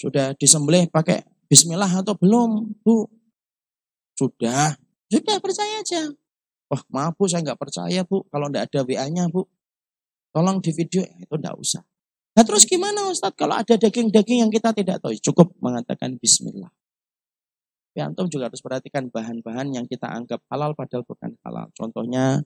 sudah 0.00 0.32
disembelih 0.34 0.88
pakai 0.90 1.22
bismillah 1.46 2.02
atau 2.02 2.16
belum, 2.16 2.74
Bu? 2.82 3.06
Sudah. 4.16 4.74
Sudah 5.12 5.36
percaya 5.38 5.84
aja. 5.84 6.08
Wah, 6.70 6.82
maaf 6.94 7.18
Bu, 7.18 7.26
saya 7.26 7.42
nggak 7.42 7.58
percaya 7.58 8.06
Bu. 8.06 8.22
Kalau 8.30 8.46
nggak 8.46 8.70
ada 8.70 8.80
WA-nya 8.86 9.26
Bu, 9.26 9.42
tolong 10.30 10.62
di 10.62 10.70
video 10.70 11.02
itu 11.02 11.34
nggak 11.34 11.56
usah. 11.58 11.82
Nah 12.30 12.46
terus 12.46 12.62
gimana 12.62 13.10
Ustadz 13.10 13.34
kalau 13.34 13.58
ada 13.58 13.74
daging-daging 13.74 14.46
yang 14.46 14.52
kita 14.54 14.70
tidak 14.70 15.02
tahu? 15.02 15.10
Cukup 15.18 15.50
mengatakan 15.58 16.14
bismillah. 16.14 16.70
Tapi 17.90 18.06
antum 18.06 18.30
juga 18.30 18.46
harus 18.46 18.62
perhatikan 18.62 19.10
bahan-bahan 19.10 19.74
yang 19.74 19.84
kita 19.90 20.06
anggap 20.06 20.38
halal 20.46 20.78
padahal 20.78 21.02
bukan 21.02 21.34
halal. 21.42 21.66
Contohnya 21.74 22.38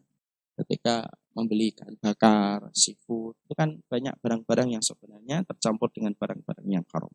ketika 0.56 1.04
membeli 1.36 1.76
ikan 1.76 1.92
bakar, 2.00 2.72
seafood, 2.72 3.36
itu 3.44 3.52
kan 3.52 3.76
banyak 3.92 4.16
barang-barang 4.24 4.72
yang 4.72 4.80
sebenarnya 4.80 5.44
tercampur 5.44 5.92
dengan 5.92 6.16
barang-barang 6.16 6.64
yang 6.64 6.86
haram. 6.96 7.12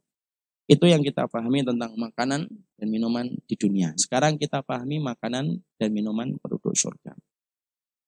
Itu 0.70 0.86
yang 0.86 1.02
kita 1.02 1.26
pahami 1.26 1.66
tentang 1.66 1.98
makanan 1.98 2.46
dan 2.78 2.88
minuman 2.94 3.26
di 3.50 3.58
dunia. 3.58 3.98
Sekarang 3.98 4.38
kita 4.38 4.62
pahami 4.62 5.02
makanan 5.02 5.66
dan 5.82 5.90
minuman 5.90 6.38
penduduk 6.38 6.78
surga. 6.78 7.18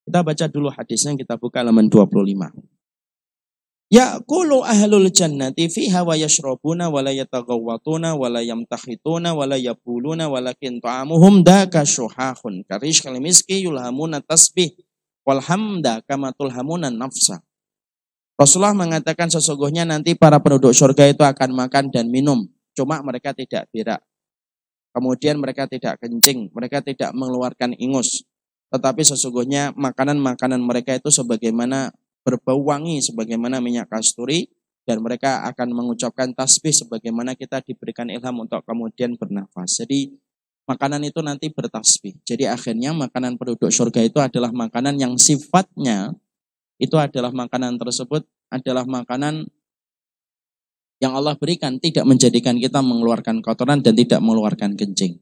Kita 0.06 0.22
baca 0.22 0.46
dulu 0.46 0.70
hadisnya, 0.70 1.18
kita 1.18 1.42
buka 1.42 1.66
halaman 1.66 1.90
25. 1.90 2.54
Ya'kulu 3.92 4.62
ahlul 4.64 5.10
jannati 5.12 5.68
fiha 5.68 6.06
wa 6.06 6.16
yashrabuna 6.16 6.88
wa 6.88 7.02
la 7.04 7.12
yataghawwatuna 7.12 8.16
wa 8.16 8.30
la 8.30 8.40
yamtakhituna 8.40 9.36
wa 9.36 9.44
la 9.44 9.60
yabuluna 9.60 10.32
walakin 10.32 10.80
ta'amuhum 10.80 11.44
daka 11.44 11.84
syuhahun 11.84 12.64
karish 12.72 13.04
kalimiski 13.04 13.68
yulhamuna 13.68 14.24
tasbih 14.24 14.72
wal 15.28 15.44
hamda 15.44 16.00
kama 16.08 16.32
tulhamuna 16.32 16.88
nafsa. 16.88 17.44
Rasulullah 18.42 18.74
mengatakan 18.74 19.30
sesungguhnya 19.30 19.86
nanti 19.86 20.18
para 20.18 20.42
penduduk 20.42 20.74
surga 20.74 21.14
itu 21.14 21.22
akan 21.22 21.54
makan 21.54 21.94
dan 21.94 22.10
minum. 22.10 22.50
Cuma 22.74 22.98
mereka 23.06 23.38
tidak 23.38 23.70
berak. 23.70 24.02
Kemudian 24.98 25.38
mereka 25.38 25.70
tidak 25.70 26.02
kencing, 26.02 26.50
mereka 26.50 26.82
tidak 26.82 27.14
mengeluarkan 27.14 27.78
ingus. 27.78 28.26
Tetapi 28.74 29.06
sesungguhnya 29.06 29.78
makanan-makanan 29.78 30.58
mereka 30.58 30.98
itu 30.98 31.14
sebagaimana 31.14 31.94
berbau 32.26 32.66
wangi 32.66 33.06
sebagaimana 33.06 33.62
minyak 33.62 33.86
kasturi 33.94 34.50
dan 34.90 35.06
mereka 35.06 35.46
akan 35.46 35.78
mengucapkan 35.78 36.34
tasbih 36.34 36.74
sebagaimana 36.74 37.38
kita 37.38 37.62
diberikan 37.62 38.10
ilham 38.10 38.42
untuk 38.42 38.66
kemudian 38.66 39.22
bernafas. 39.22 39.86
Jadi 39.86 40.10
makanan 40.66 41.06
itu 41.06 41.22
nanti 41.22 41.54
bertasbih. 41.54 42.18
Jadi 42.26 42.50
akhirnya 42.50 42.90
makanan 42.98 43.38
penduduk 43.38 43.70
surga 43.70 44.02
itu 44.02 44.18
adalah 44.18 44.50
makanan 44.50 44.98
yang 44.98 45.14
sifatnya 45.14 46.18
itu 46.82 46.98
adalah 46.98 47.30
makanan 47.30 47.78
tersebut 47.78 48.26
adalah 48.50 48.84
makanan 48.90 49.46
yang 51.02 51.14
Allah 51.14 51.38
berikan 51.38 51.78
tidak 51.78 52.06
menjadikan 52.06 52.58
kita 52.58 52.82
mengeluarkan 52.82 53.42
kotoran 53.42 53.82
dan 53.86 53.94
tidak 53.94 54.22
mengeluarkan 54.22 54.74
kencing. 54.78 55.22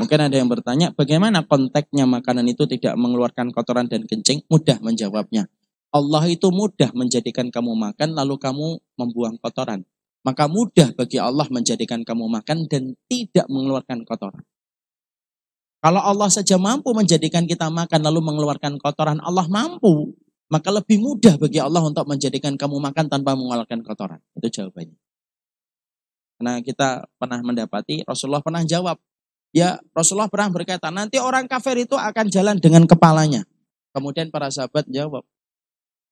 Mungkin 0.00 0.16
ada 0.16 0.32
yang 0.32 0.48
bertanya, 0.48 0.96
bagaimana 0.96 1.44
konteksnya 1.44 2.08
makanan 2.08 2.48
itu 2.48 2.64
tidak 2.64 2.96
mengeluarkan 2.96 3.52
kotoran 3.52 3.84
dan 3.84 4.08
kencing? 4.08 4.40
Mudah 4.48 4.80
menjawabnya. 4.80 5.44
Allah 5.92 6.24
itu 6.24 6.48
mudah 6.48 6.88
menjadikan 6.96 7.52
kamu 7.52 7.76
makan 7.76 8.16
lalu 8.16 8.40
kamu 8.40 8.80
membuang 8.96 9.36
kotoran. 9.36 9.84
Maka 10.24 10.48
mudah 10.48 10.96
bagi 10.96 11.20
Allah 11.20 11.44
menjadikan 11.52 12.00
kamu 12.00 12.28
makan 12.28 12.64
dan 12.64 12.96
tidak 13.12 13.44
mengeluarkan 13.52 14.08
kotoran. 14.08 14.40
Kalau 15.80 16.00
Allah 16.00 16.28
saja 16.28 16.60
mampu 16.60 16.92
menjadikan 16.92 17.48
kita 17.48 17.72
makan 17.72 18.00
lalu 18.04 18.20
mengeluarkan 18.20 18.76
kotoran, 18.76 19.20
Allah 19.20 19.48
mampu. 19.48 20.12
Maka 20.50 20.68
lebih 20.74 20.98
mudah 20.98 21.38
bagi 21.38 21.62
Allah 21.62 21.78
untuk 21.80 22.04
menjadikan 22.10 22.58
kamu 22.58 22.82
makan 22.82 23.06
tanpa 23.06 23.38
mengeluarkan 23.38 23.86
kotoran. 23.86 24.18
Itu 24.34 24.50
jawabannya. 24.50 24.98
Karena 26.40 26.52
kita 26.58 27.06
pernah 27.14 27.38
mendapati, 27.38 28.02
Rasulullah 28.02 28.42
pernah 28.42 28.66
jawab. 28.66 28.98
Ya 29.54 29.78
Rasulullah 29.94 30.26
pernah 30.26 30.50
berkata, 30.50 30.90
nanti 30.90 31.22
orang 31.22 31.46
kafir 31.46 31.78
itu 31.78 31.94
akan 31.94 32.26
jalan 32.26 32.58
dengan 32.58 32.82
kepalanya. 32.86 33.46
Kemudian 33.94 34.30
para 34.34 34.50
sahabat 34.50 34.86
jawab, 34.90 35.22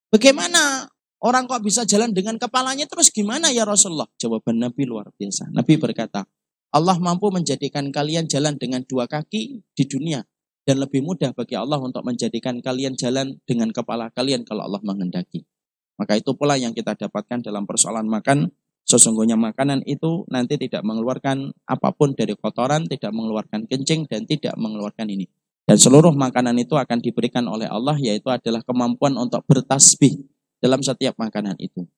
Bagaimana 0.08 0.88
orang 1.20 1.44
kok 1.44 1.60
bisa 1.60 1.84
jalan 1.84 2.16
dengan 2.16 2.40
kepalanya 2.40 2.88
terus 2.88 3.12
gimana 3.12 3.52
ya 3.52 3.68
Rasulullah? 3.68 4.08
Jawaban 4.16 4.56
Nabi 4.56 4.88
luar 4.88 5.12
biasa. 5.12 5.52
Nabi 5.52 5.76
berkata, 5.76 6.24
Allah 6.72 6.96
mampu 6.96 7.28
menjadikan 7.28 7.84
kalian 7.92 8.24
jalan 8.24 8.56
dengan 8.56 8.80
dua 8.88 9.04
kaki 9.04 9.60
di 9.60 9.84
dunia. 9.84 10.24
Dan 10.68 10.84
lebih 10.84 11.00
mudah 11.00 11.32
bagi 11.32 11.56
Allah 11.56 11.80
untuk 11.80 12.04
menjadikan 12.04 12.60
kalian 12.60 12.92
jalan 12.92 13.40
dengan 13.48 13.72
kepala 13.72 14.12
kalian 14.12 14.44
kalau 14.44 14.68
Allah 14.68 14.84
menghendaki. 14.84 15.48
Maka 15.96 16.20
itu 16.20 16.36
pula 16.36 16.60
yang 16.60 16.76
kita 16.76 16.92
dapatkan 16.92 17.40
dalam 17.40 17.64
persoalan 17.64 18.04
makan. 18.04 18.52
Sesungguhnya 18.84 19.40
makanan 19.40 19.80
itu 19.88 20.28
nanti 20.28 20.60
tidak 20.60 20.84
mengeluarkan 20.84 21.56
apa 21.64 21.88
pun 21.96 22.12
dari 22.12 22.36
kotoran, 22.36 22.84
tidak 22.84 23.16
mengeluarkan 23.16 23.64
kencing, 23.64 24.12
dan 24.12 24.28
tidak 24.28 24.52
mengeluarkan 24.60 25.08
ini. 25.08 25.24
Dan 25.64 25.80
seluruh 25.80 26.12
makanan 26.12 26.56
itu 26.60 26.76
akan 26.76 27.00
diberikan 27.00 27.48
oleh 27.48 27.68
Allah 27.68 27.96
yaitu 27.96 28.28
adalah 28.28 28.60
kemampuan 28.60 29.16
untuk 29.16 29.44
bertasbih 29.48 30.20
dalam 30.60 30.84
setiap 30.84 31.16
makanan 31.16 31.56
itu. 31.64 31.88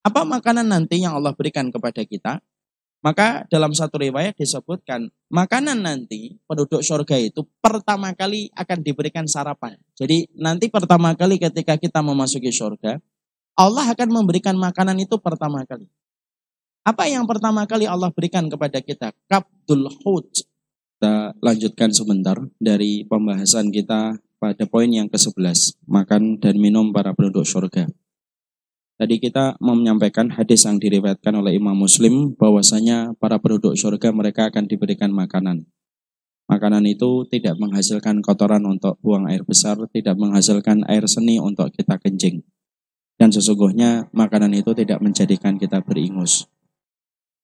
Apa 0.00 0.24
makanan 0.24 0.64
nanti 0.64 1.04
yang 1.04 1.12
Allah 1.12 1.36
berikan 1.36 1.68
kepada 1.68 2.00
kita? 2.08 2.40
Maka 2.98 3.46
dalam 3.46 3.70
satu 3.70 4.02
riwayat 4.02 4.34
disebutkan 4.34 5.06
makanan 5.30 5.86
nanti 5.86 6.34
penduduk 6.50 6.82
surga 6.82 7.14
itu 7.22 7.46
pertama 7.62 8.10
kali 8.10 8.50
akan 8.58 8.78
diberikan 8.82 9.22
sarapan. 9.30 9.78
Jadi 9.94 10.26
nanti 10.34 10.66
pertama 10.66 11.14
kali 11.14 11.38
ketika 11.38 11.78
kita 11.78 12.02
memasuki 12.02 12.50
surga, 12.50 12.98
Allah 13.54 13.86
akan 13.94 14.08
memberikan 14.10 14.58
makanan 14.58 14.98
itu 14.98 15.14
pertama 15.22 15.62
kali. 15.62 15.86
Apa 16.82 17.06
yang 17.06 17.22
pertama 17.28 17.62
kali 17.70 17.86
Allah 17.86 18.10
berikan 18.10 18.50
kepada 18.50 18.82
kita? 18.82 19.14
Kabdul 19.30 19.86
hut, 20.02 20.42
kita 20.98 21.38
lanjutkan 21.38 21.94
sebentar 21.94 22.34
dari 22.58 23.06
pembahasan 23.06 23.70
kita 23.70 24.18
pada 24.42 24.64
poin 24.66 24.90
yang 24.90 25.06
ke-11, 25.06 25.86
makan 25.86 26.42
dan 26.42 26.58
minum 26.58 26.90
para 26.90 27.14
penduduk 27.14 27.46
surga. 27.46 27.86
Tadi 28.98 29.22
kita 29.22 29.54
menyampaikan 29.62 30.26
hadis 30.34 30.66
yang 30.66 30.82
diriwayatkan 30.82 31.30
oleh 31.30 31.54
Imam 31.54 31.78
Muslim 31.78 32.34
bahwasanya 32.34 33.14
para 33.14 33.38
penduduk 33.38 33.78
surga 33.78 34.10
mereka 34.10 34.50
akan 34.50 34.66
diberikan 34.66 35.14
makanan. 35.14 35.70
Makanan 36.50 36.82
itu 36.82 37.22
tidak 37.30 37.54
menghasilkan 37.62 38.18
kotoran 38.26 38.66
untuk 38.66 38.98
buang 38.98 39.30
air 39.30 39.46
besar, 39.46 39.78
tidak 39.94 40.18
menghasilkan 40.18 40.82
air 40.90 41.06
seni 41.06 41.38
untuk 41.38 41.70
kita 41.70 41.94
kencing. 42.02 42.42
Dan 43.14 43.30
sesungguhnya 43.30 44.10
makanan 44.10 44.50
itu 44.58 44.74
tidak 44.74 44.98
menjadikan 44.98 45.62
kita 45.62 45.78
beringus. 45.78 46.50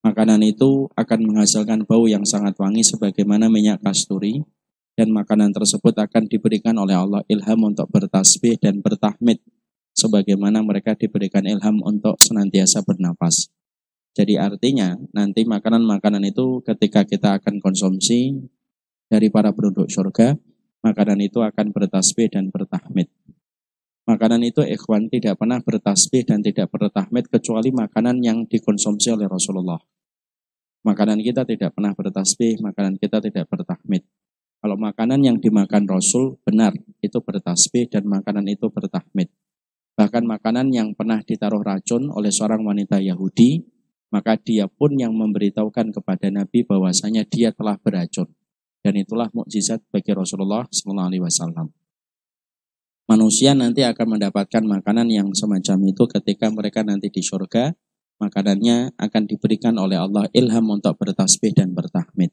Makanan 0.03 0.43
itu 0.43 0.91
akan 0.99 1.21
menghasilkan 1.23 1.87
bau 1.87 2.11
yang 2.11 2.27
sangat 2.27 2.59
wangi 2.59 2.83
sebagaimana 2.83 3.47
minyak 3.47 3.79
kasturi 3.79 4.43
dan 4.99 5.15
makanan 5.15 5.55
tersebut 5.55 5.95
akan 5.95 6.27
diberikan 6.27 6.75
oleh 6.83 6.99
Allah 6.99 7.23
ilham 7.31 7.63
untuk 7.63 7.87
bertasbih 7.95 8.59
dan 8.59 8.83
bertahmid 8.83 9.39
sebagaimana 9.95 10.61
mereka 10.61 10.99
diberikan 10.99 11.47
ilham 11.47 11.81
untuk 11.81 12.19
senantiasa 12.19 12.83
bernapas. 12.83 13.49
Jadi 14.15 14.39
artinya 14.39 14.95
nanti 15.11 15.43
makanan-makanan 15.43 16.23
itu 16.23 16.63
ketika 16.63 17.03
kita 17.03 17.39
akan 17.39 17.59
konsumsi 17.59 18.47
dari 19.11 19.27
para 19.31 19.51
penduduk 19.51 19.91
surga, 19.91 20.39
makanan 20.87 21.19
itu 21.23 21.43
akan 21.43 21.75
bertasbih 21.75 22.31
dan 22.31 22.51
bertahmid. 22.51 23.11
Makanan 24.05 24.45
itu 24.45 24.61
ikhwan 24.61 25.09
tidak 25.09 25.41
pernah 25.41 25.59
bertasbih 25.65 26.29
dan 26.29 26.45
tidak 26.45 26.69
bertahmid 26.69 27.25
kecuali 27.27 27.73
makanan 27.73 28.21
yang 28.21 28.45
dikonsumsi 28.45 29.11
oleh 29.11 29.25
Rasulullah. 29.25 29.81
Makanan 30.85 31.25
kita 31.25 31.49
tidak 31.49 31.73
pernah 31.73 31.97
bertasbih, 31.97 32.61
makanan 32.61 33.01
kita 33.01 33.17
tidak 33.25 33.49
bertahmid. 33.49 34.05
Kalau 34.61 34.77
makanan 34.77 35.25
yang 35.25 35.37
dimakan 35.41 35.89
Rasul 35.89 36.37
benar, 36.45 36.77
itu 37.01 37.19
bertasbih 37.21 37.89
dan 37.89 38.05
makanan 38.05 38.45
itu 38.53 38.69
bertahmid. 38.69 39.33
Bahkan 39.95 40.27
makanan 40.27 40.75
yang 40.75 40.91
pernah 40.99 41.23
ditaruh 41.23 41.63
racun 41.63 42.11
oleh 42.11 42.35
seorang 42.35 42.67
wanita 42.67 42.99
Yahudi, 42.99 43.63
maka 44.11 44.35
dia 44.39 44.67
pun 44.67 44.95
yang 44.99 45.15
memberitahukan 45.15 45.95
kepada 45.95 46.31
Nabi 46.35 46.67
bahwasanya 46.67 47.23
dia 47.27 47.55
telah 47.55 47.79
beracun. 47.79 48.31
Dan 48.83 48.99
itulah 49.01 49.31
mukjizat 49.31 49.83
bagi 49.91 50.13
Rasulullah 50.13 50.67
SAW. 50.71 51.71
Manusia 53.05 53.53
nanti 53.53 53.85
akan 53.85 54.17
mendapatkan 54.17 54.65
makanan 54.65 55.09
yang 55.13 55.29
semacam 55.37 55.79
itu 55.89 56.05
ketika 56.09 56.49
mereka 56.51 56.81
nanti 56.83 57.13
di 57.13 57.23
surga. 57.23 57.73
Makanannya 58.17 58.95
akan 58.95 59.23
diberikan 59.27 59.75
oleh 59.77 59.99
Allah 59.99 60.31
ilham 60.31 60.71
untuk 60.71 60.95
bertasbih 60.97 61.51
dan 61.51 61.75
bertahmid. 61.75 62.31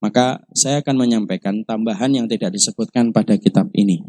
Maka 0.00 0.40
saya 0.56 0.80
akan 0.80 0.96
menyampaikan 0.96 1.60
tambahan 1.68 2.08
yang 2.16 2.26
tidak 2.26 2.56
disebutkan 2.56 3.12
pada 3.12 3.36
kitab 3.36 3.68
ini. 3.76 4.00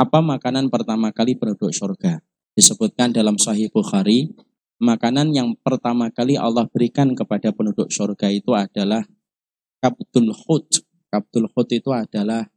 Apa 0.00 0.24
makanan 0.24 0.72
pertama 0.72 1.12
kali 1.12 1.36
penduduk 1.36 1.76
surga? 1.76 2.24
Disebutkan 2.56 3.12
dalam 3.12 3.36
Sahih 3.36 3.68
Bukhari 3.68 4.32
makanan 4.80 5.28
yang 5.36 5.52
pertama 5.60 6.08
kali 6.08 6.40
Allah 6.40 6.64
berikan 6.64 7.12
kepada 7.12 7.52
penduduk 7.52 7.92
surga 7.92 8.32
itu 8.32 8.56
adalah 8.56 9.04
kabtul 9.84 10.32
khut. 10.32 10.88
Kabtul 11.12 11.52
khut 11.52 11.68
itu 11.76 11.92
adalah 11.92 12.48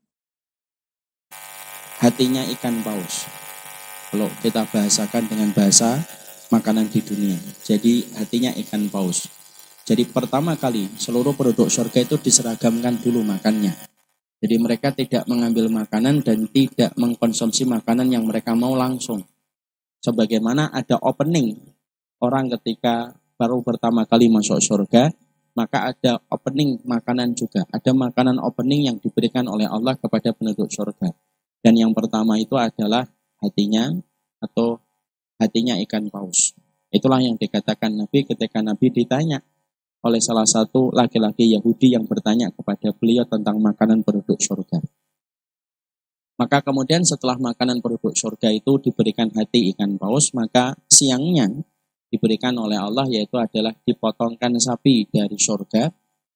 hatinya 2.00 2.48
ikan 2.56 2.80
paus. 2.80 3.28
Kalau 4.08 4.32
kita 4.40 4.64
bahasakan 4.64 5.28
dengan 5.28 5.52
bahasa 5.52 6.00
makanan 6.48 6.88
di 6.96 7.04
dunia. 7.04 7.36
Jadi 7.60 8.08
hatinya 8.24 8.56
ikan 8.56 8.88
paus. 8.88 9.28
Jadi 9.84 10.08
pertama 10.08 10.56
kali 10.56 10.88
seluruh 10.96 11.36
penduduk 11.36 11.68
surga 11.68 12.08
itu 12.08 12.16
diseragamkan 12.24 13.04
dulu 13.04 13.20
makannya. 13.20 13.93
Jadi 14.44 14.60
mereka 14.60 14.92
tidak 14.92 15.24
mengambil 15.24 15.72
makanan 15.72 16.20
dan 16.20 16.52
tidak 16.52 16.92
mengkonsumsi 17.00 17.64
makanan 17.64 18.12
yang 18.12 18.28
mereka 18.28 18.52
mau 18.52 18.76
langsung. 18.76 19.24
Sebagaimana 20.04 20.68
ada 20.68 21.00
opening 21.00 21.56
orang 22.20 22.52
ketika 22.60 23.16
baru 23.40 23.64
pertama 23.64 24.04
kali 24.04 24.28
masuk 24.28 24.60
surga, 24.60 25.16
maka 25.56 25.96
ada 25.96 26.20
opening 26.28 26.76
makanan 26.84 27.32
juga. 27.40 27.64
Ada 27.72 27.96
makanan 27.96 28.44
opening 28.44 28.92
yang 28.92 28.98
diberikan 29.00 29.48
oleh 29.48 29.64
Allah 29.64 29.96
kepada 29.96 30.36
penduduk 30.36 30.68
surga. 30.68 31.16
Dan 31.64 31.80
yang 31.80 31.96
pertama 31.96 32.36
itu 32.36 32.60
adalah 32.60 33.08
hatinya 33.40 33.96
atau 34.44 34.76
hatinya 35.40 35.80
ikan 35.88 36.12
paus. 36.12 36.52
Itulah 36.92 37.24
yang 37.24 37.40
dikatakan 37.40 37.96
Nabi 37.96 38.28
ketika 38.28 38.60
Nabi 38.60 38.92
ditanya 38.92 39.40
oleh 40.04 40.20
salah 40.20 40.44
satu 40.44 40.92
laki-laki 40.92 41.48
Yahudi 41.56 41.96
yang 41.96 42.04
bertanya 42.04 42.52
kepada 42.52 42.92
beliau 42.92 43.24
tentang 43.24 43.58
makanan 43.64 44.04
penduduk 44.04 44.38
surga. 44.38 44.84
Maka 46.36 46.60
kemudian 46.60 47.08
setelah 47.08 47.40
makanan 47.40 47.80
penduduk 47.80 48.12
surga 48.12 48.52
itu 48.52 48.82
diberikan 48.84 49.32
hati 49.32 49.72
ikan 49.72 49.96
paus, 49.96 50.36
maka 50.36 50.76
siangnya 50.92 51.48
diberikan 52.12 52.54
oleh 52.60 52.76
Allah 52.76 53.08
yaitu 53.08 53.40
adalah 53.40 53.72
dipotongkan 53.88 54.60
sapi 54.60 55.08
dari 55.08 55.40
surga 55.40 55.88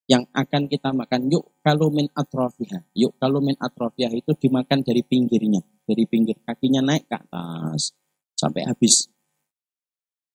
yang 0.08 0.24
akan 0.32 0.66
kita 0.66 0.96
makan. 0.96 1.28
Yuk 1.28 1.60
kalumin 1.60 2.08
atrofiha. 2.16 2.80
Yuk 2.96 3.20
kalumin 3.20 3.54
atrofiha 3.60 4.08
itu 4.16 4.32
dimakan 4.32 4.80
dari 4.80 5.04
pinggirnya. 5.04 5.60
Dari 5.84 6.08
pinggir 6.08 6.40
kakinya 6.40 6.80
naik 6.80 7.04
ke 7.04 7.16
atas. 7.20 7.92
Sampai 8.32 8.64
habis 8.64 9.12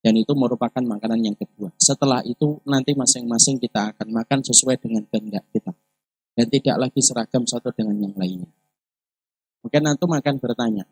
dan 0.03 0.13
itu 0.19 0.35
merupakan 0.35 0.83
makanan 0.83 1.23
yang 1.23 1.37
kedua 1.39 1.71
setelah 1.79 2.19
itu 2.27 2.59
nanti 2.67 2.91
masing-masing 2.93 3.57
kita 3.57 3.95
akan 3.95 4.11
makan 4.11 4.43
sesuai 4.43 4.77
dengan 4.83 5.07
kehendak 5.07 5.47
kita 5.55 5.71
dan 6.35 6.45
tidak 6.51 6.75
lagi 6.77 6.99
seragam 6.99 7.47
satu 7.47 7.71
dengan 7.71 7.95
yang 7.97 8.13
lainnya 8.19 8.51
mungkin 9.63 9.81
nanti 9.81 10.03
akan 10.03 10.35
bertanya 10.43 10.83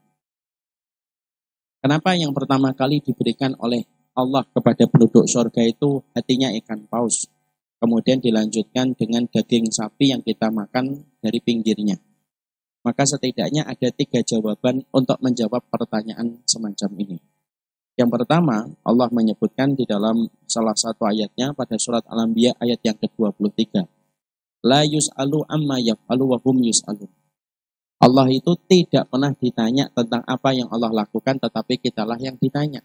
kenapa 1.83 2.15
yang 2.15 2.31
pertama 2.31 2.71
kali 2.71 3.03
diberikan 3.03 3.51
oleh 3.59 3.83
Allah 4.11 4.43
kepada 4.43 4.83
penduduk 4.91 5.23
surga 5.23 5.63
itu 5.63 6.03
hatinya 6.11 6.51
ikan 6.59 6.83
paus. 6.87 7.31
Kemudian 7.81 8.21
dilanjutkan 8.21 8.93
dengan 8.93 9.25
daging 9.25 9.71
sapi 9.71 10.13
yang 10.13 10.21
kita 10.21 10.53
makan 10.53 11.07
dari 11.23 11.39
pinggirnya. 11.41 11.97
Maka 12.85 13.07
setidaknya 13.07 13.65
ada 13.65 13.89
tiga 13.89 14.21
jawaban 14.21 14.85
untuk 14.93 15.17
menjawab 15.23 15.65
pertanyaan 15.71 16.43
semacam 16.45 16.91
ini. 17.01 17.17
Yang 18.01 18.17
pertama, 18.17 18.65
Allah 18.81 19.13
menyebutkan 19.13 19.77
di 19.77 19.85
dalam 19.85 20.25
salah 20.49 20.73
satu 20.73 21.05
ayatnya 21.05 21.53
pada 21.53 21.77
surat 21.77 22.01
Al-Anbiya 22.09 22.57
ayat 22.57 22.81
yang 22.81 22.97
ke-23. 22.97 23.85
La 24.65 24.81
yus'alu 24.81 25.45
amma 25.45 25.77
yaf'alu 25.77 26.33
wa 26.33 26.37
hum. 26.41 26.57
Allah 28.01 28.25
itu 28.33 28.57
tidak 28.65 29.05
pernah 29.05 29.29
ditanya 29.37 29.93
tentang 29.93 30.25
apa 30.25 30.49
yang 30.49 30.65
Allah 30.73 31.05
lakukan, 31.05 31.37
tetapi 31.37 31.77
kitalah 31.77 32.17
yang 32.17 32.33
ditanya. 32.41 32.81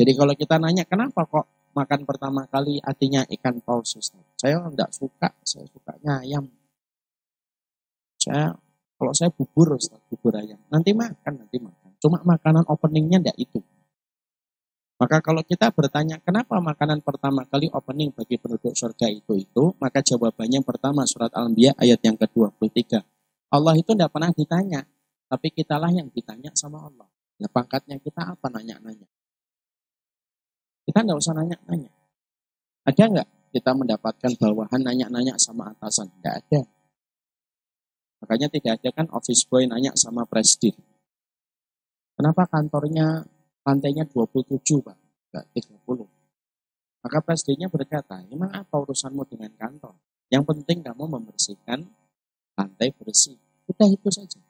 Jadi 0.00 0.16
kalau 0.16 0.32
kita 0.32 0.56
nanya 0.56 0.88
kenapa 0.88 1.28
kok 1.28 1.44
makan 1.76 2.08
pertama 2.08 2.48
kali 2.48 2.80
artinya 2.80 3.28
ikan 3.28 3.60
paus? 3.60 3.92
Saya 4.40 4.56
enggak 4.64 4.88
suka, 4.96 5.36
saya 5.44 5.68
sukanya 5.68 6.24
ayam. 6.24 6.48
Saya 8.16 8.56
kalau 8.96 9.12
saya 9.12 9.28
bubur 9.28 9.76
Ustaz, 9.76 10.00
bubur 10.08 10.32
ayam. 10.40 10.56
Nanti 10.72 10.96
makan, 10.96 11.44
nanti 11.44 11.60
makan. 11.60 11.85
Cuma 12.00 12.20
makanan 12.22 12.68
openingnya 12.68 13.22
enggak 13.22 13.38
itu. 13.40 13.60
Maka 14.96 15.20
kalau 15.20 15.44
kita 15.44 15.68
bertanya 15.76 16.16
kenapa 16.24 16.56
makanan 16.56 17.04
pertama 17.04 17.44
kali 17.44 17.68
opening 17.68 18.16
bagi 18.16 18.40
penduduk 18.40 18.72
surga 18.72 19.12
itu 19.12 19.36
itu, 19.36 19.76
maka 19.76 20.00
jawabannya 20.00 20.64
pertama 20.64 21.04
surat 21.04 21.28
Al-Anbiya 21.36 21.76
ayat 21.76 22.00
yang 22.00 22.16
ke-23. 22.16 23.04
Allah 23.52 23.74
itu 23.76 23.92
tidak 23.92 24.08
pernah 24.08 24.32
ditanya, 24.32 24.88
tapi 25.28 25.52
kitalah 25.52 25.92
yang 25.92 26.08
ditanya 26.08 26.48
sama 26.56 26.88
Allah. 26.88 27.04
Ya 27.36 27.44
pangkatnya 27.52 28.00
kita 28.00 28.24
apa 28.24 28.48
nanya-nanya. 28.48 29.04
Kita 30.88 31.04
nggak 31.04 31.18
usah 31.20 31.36
nanya-nanya. 31.36 31.92
Ada 32.88 33.04
nggak 33.04 33.28
kita 33.52 33.70
mendapatkan 33.76 34.32
bawahan 34.40 34.80
nanya-nanya 34.80 35.36
sama 35.36 35.76
atasan? 35.76 36.08
Nggak 36.24 36.34
ada. 36.40 36.60
Makanya 38.24 38.48
tidak 38.48 38.80
ada 38.80 38.90
kan 38.96 39.06
office 39.12 39.44
boy 39.44 39.68
nanya 39.68 39.92
sama 39.92 40.24
presiden. 40.24 40.72
Kenapa 42.16 42.48
kantornya 42.48 43.28
lantainya 43.60 44.08
27 44.08 44.56
Pak? 44.80 44.96
Enggak 45.30 45.44
30. 45.52 46.08
Maka 47.04 47.18
presidennya 47.22 47.68
berkata, 47.68 48.24
emang 48.32 48.50
apa 48.50 48.74
urusanmu 48.82 49.22
dengan 49.28 49.52
kantor? 49.54 49.94
Yang 50.32 50.44
penting 50.48 50.82
kamu 50.82 51.04
membersihkan 51.06 51.86
lantai 52.56 52.90
bersih. 52.96 53.38
Udah 53.68 53.86
itu 53.86 54.08
saja. 54.10 54.40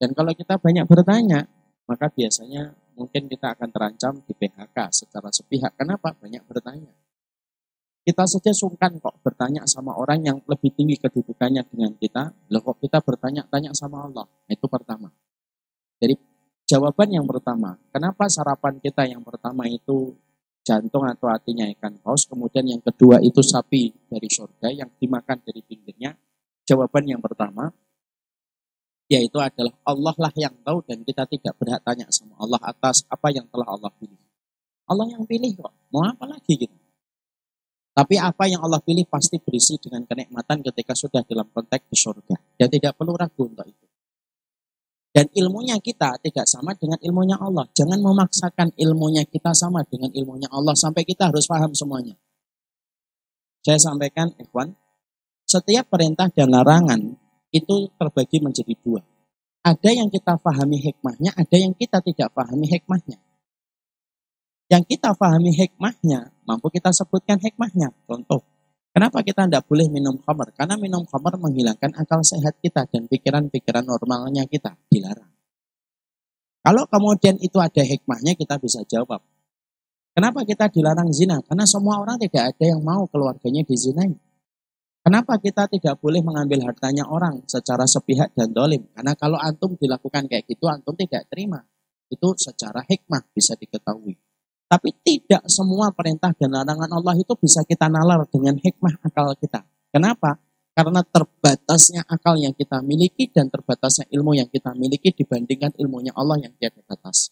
Dan 0.00 0.10
kalau 0.16 0.34
kita 0.34 0.58
banyak 0.58 0.88
bertanya, 0.90 1.46
maka 1.86 2.10
biasanya 2.10 2.74
mungkin 2.98 3.30
kita 3.30 3.54
akan 3.54 3.68
terancam 3.70 4.18
di 4.24 4.32
PHK 4.34 4.76
secara 4.90 5.28
sepihak. 5.30 5.76
Kenapa? 5.78 6.16
Banyak 6.18 6.42
bertanya. 6.48 6.90
Kita 8.04 8.28
saja 8.28 8.52
sungkan 8.52 9.00
kok 9.00 9.16
bertanya 9.24 9.64
sama 9.64 9.96
orang 9.96 10.20
yang 10.20 10.36
lebih 10.44 10.76
tinggi 10.76 11.00
kedudukannya 11.00 11.64
dengan 11.68 11.96
kita. 11.96 12.52
Loh 12.52 12.60
kok 12.60 12.82
kita 12.82 13.00
bertanya-tanya 13.00 13.72
sama 13.72 14.04
Allah? 14.04 14.28
Itu 14.44 14.68
pertama. 14.68 15.08
Jadi 16.02 16.33
jawaban 16.68 17.08
yang 17.12 17.26
pertama, 17.28 17.76
kenapa 17.92 18.28
sarapan 18.28 18.80
kita 18.80 19.08
yang 19.08 19.22
pertama 19.24 19.68
itu 19.68 20.16
jantung 20.64 21.04
atau 21.04 21.28
hatinya 21.28 21.68
ikan 21.76 22.00
paus, 22.00 22.24
kemudian 22.24 22.64
yang 22.64 22.80
kedua 22.80 23.20
itu 23.20 23.44
sapi 23.44 23.92
dari 24.08 24.28
surga 24.28 24.72
yang 24.72 24.90
dimakan 24.96 25.38
dari 25.44 25.60
pinggirnya. 25.60 26.16
Jawaban 26.64 27.04
yang 27.04 27.20
pertama, 27.20 27.68
yaitu 29.12 29.36
adalah 29.36 29.76
Allah 29.84 30.16
lah 30.16 30.32
yang 30.32 30.56
tahu 30.64 30.80
dan 30.88 31.04
kita 31.04 31.28
tidak 31.28 31.52
berhak 31.60 31.84
tanya 31.84 32.08
sama 32.08 32.40
Allah 32.40 32.60
atas 32.64 33.04
apa 33.12 33.28
yang 33.28 33.44
telah 33.52 33.68
Allah 33.68 33.92
pilih. 34.00 34.16
Allah 34.88 35.12
yang 35.12 35.28
pilih 35.28 35.52
kok, 35.60 35.72
mau 35.92 36.08
apa 36.08 36.24
lagi 36.24 36.56
gitu. 36.56 36.76
Tapi 37.94 38.18
apa 38.18 38.50
yang 38.50 38.58
Allah 38.58 38.82
pilih 38.82 39.06
pasti 39.06 39.38
berisi 39.38 39.78
dengan 39.78 40.02
kenikmatan 40.02 40.66
ketika 40.66 40.98
sudah 40.98 41.22
dalam 41.22 41.46
konteks 41.46 41.86
di 41.86 41.94
surga. 41.94 42.36
Dan 42.58 42.66
tidak 42.66 42.98
perlu 42.98 43.14
ragu 43.14 43.46
untuk 43.46 43.62
itu. 43.70 43.86
Dan 45.14 45.30
ilmunya 45.30 45.78
kita 45.78 46.18
tidak 46.18 46.42
sama 46.50 46.74
dengan 46.74 46.98
ilmunya 46.98 47.38
Allah. 47.38 47.62
Jangan 47.70 48.02
memaksakan 48.02 48.74
ilmunya 48.74 49.22
kita 49.22 49.54
sama 49.54 49.86
dengan 49.86 50.10
ilmunya 50.10 50.50
Allah 50.50 50.74
sampai 50.74 51.06
kita 51.06 51.30
harus 51.30 51.46
paham 51.46 51.70
semuanya. 51.70 52.18
Saya 53.62 53.78
sampaikan, 53.78 54.34
Ikhwan, 54.34 54.74
setiap 55.46 55.86
perintah 55.86 56.26
dan 56.34 56.50
larangan 56.50 57.14
itu 57.54 57.94
terbagi 57.94 58.42
menjadi 58.42 58.74
dua. 58.82 59.06
Ada 59.62 59.94
yang 59.94 60.10
kita 60.10 60.34
pahami 60.36 60.82
hikmahnya, 60.82 61.30
ada 61.38 61.56
yang 61.56 61.72
kita 61.78 62.02
tidak 62.02 62.34
pahami 62.34 62.66
hikmahnya. 62.68 63.16
Yang 64.66 64.98
kita 64.98 65.14
pahami 65.14 65.54
hikmahnya, 65.54 66.34
mampu 66.42 66.74
kita 66.74 66.90
sebutkan 66.90 67.38
hikmahnya. 67.38 67.94
Contoh, 68.04 68.42
kenapa 68.94 69.26
kita 69.26 69.50
tidak 69.50 69.66
boleh 69.66 69.90
minum 69.90 70.14
khamar? 70.22 70.54
Karena 70.54 70.78
minum 70.78 71.02
khamar 71.04 71.34
menghilangkan 71.36 71.92
akal 71.98 72.22
sehat 72.22 72.56
kita 72.62 72.86
dan 72.86 73.10
pikiran-pikiran 73.10 73.82
normalnya 73.82 74.46
kita. 74.46 74.78
Dilarang. 74.86 75.34
Kalau 76.64 76.88
kemudian 76.88 77.36
itu 77.44 77.60
ada 77.60 77.84
hikmahnya, 77.84 78.32
kita 78.38 78.56
bisa 78.56 78.80
jawab. 78.88 79.20
Kenapa 80.16 80.46
kita 80.48 80.72
dilarang 80.72 81.12
zina? 81.12 81.42
Karena 81.44 81.68
semua 81.68 82.00
orang 82.00 82.16
tidak 82.16 82.54
ada 82.56 82.64
yang 82.64 82.80
mau 82.80 83.04
keluarganya 83.10 83.66
dizinai. 83.66 84.16
Kenapa 85.04 85.36
kita 85.36 85.68
tidak 85.68 86.00
boleh 86.00 86.24
mengambil 86.24 86.64
hartanya 86.64 87.04
orang 87.04 87.44
secara 87.44 87.84
sepihak 87.84 88.32
dan 88.32 88.56
dolim? 88.56 88.88
Karena 88.96 89.12
kalau 89.12 89.36
antum 89.36 89.76
dilakukan 89.76 90.24
kayak 90.24 90.48
gitu, 90.48 90.64
antum 90.64 90.96
tidak 90.96 91.28
terima. 91.28 91.60
Itu 92.08 92.32
secara 92.40 92.80
hikmah 92.80 93.28
bisa 93.36 93.52
diketahui. 93.52 94.16
Tapi 94.74 94.90
tidak 95.06 95.46
semua 95.46 95.94
perintah 95.94 96.34
dan 96.34 96.50
larangan 96.50 96.90
Allah 96.90 97.14
itu 97.14 97.30
bisa 97.38 97.62
kita 97.62 97.86
nalar 97.86 98.26
dengan 98.26 98.58
hikmah 98.58 99.06
akal 99.06 99.30
kita. 99.38 99.62
Kenapa? 99.94 100.34
Karena 100.74 100.98
terbatasnya 101.06 102.02
akal 102.10 102.34
yang 102.42 102.50
kita 102.50 102.82
miliki 102.82 103.30
dan 103.30 103.46
terbatasnya 103.46 104.10
ilmu 104.10 104.34
yang 104.34 104.50
kita 104.50 104.74
miliki 104.74 105.14
dibandingkan 105.14 105.78
ilmunya 105.78 106.10
Allah 106.18 106.42
yang 106.42 106.50
tiada 106.58 106.82
batas. 106.90 107.30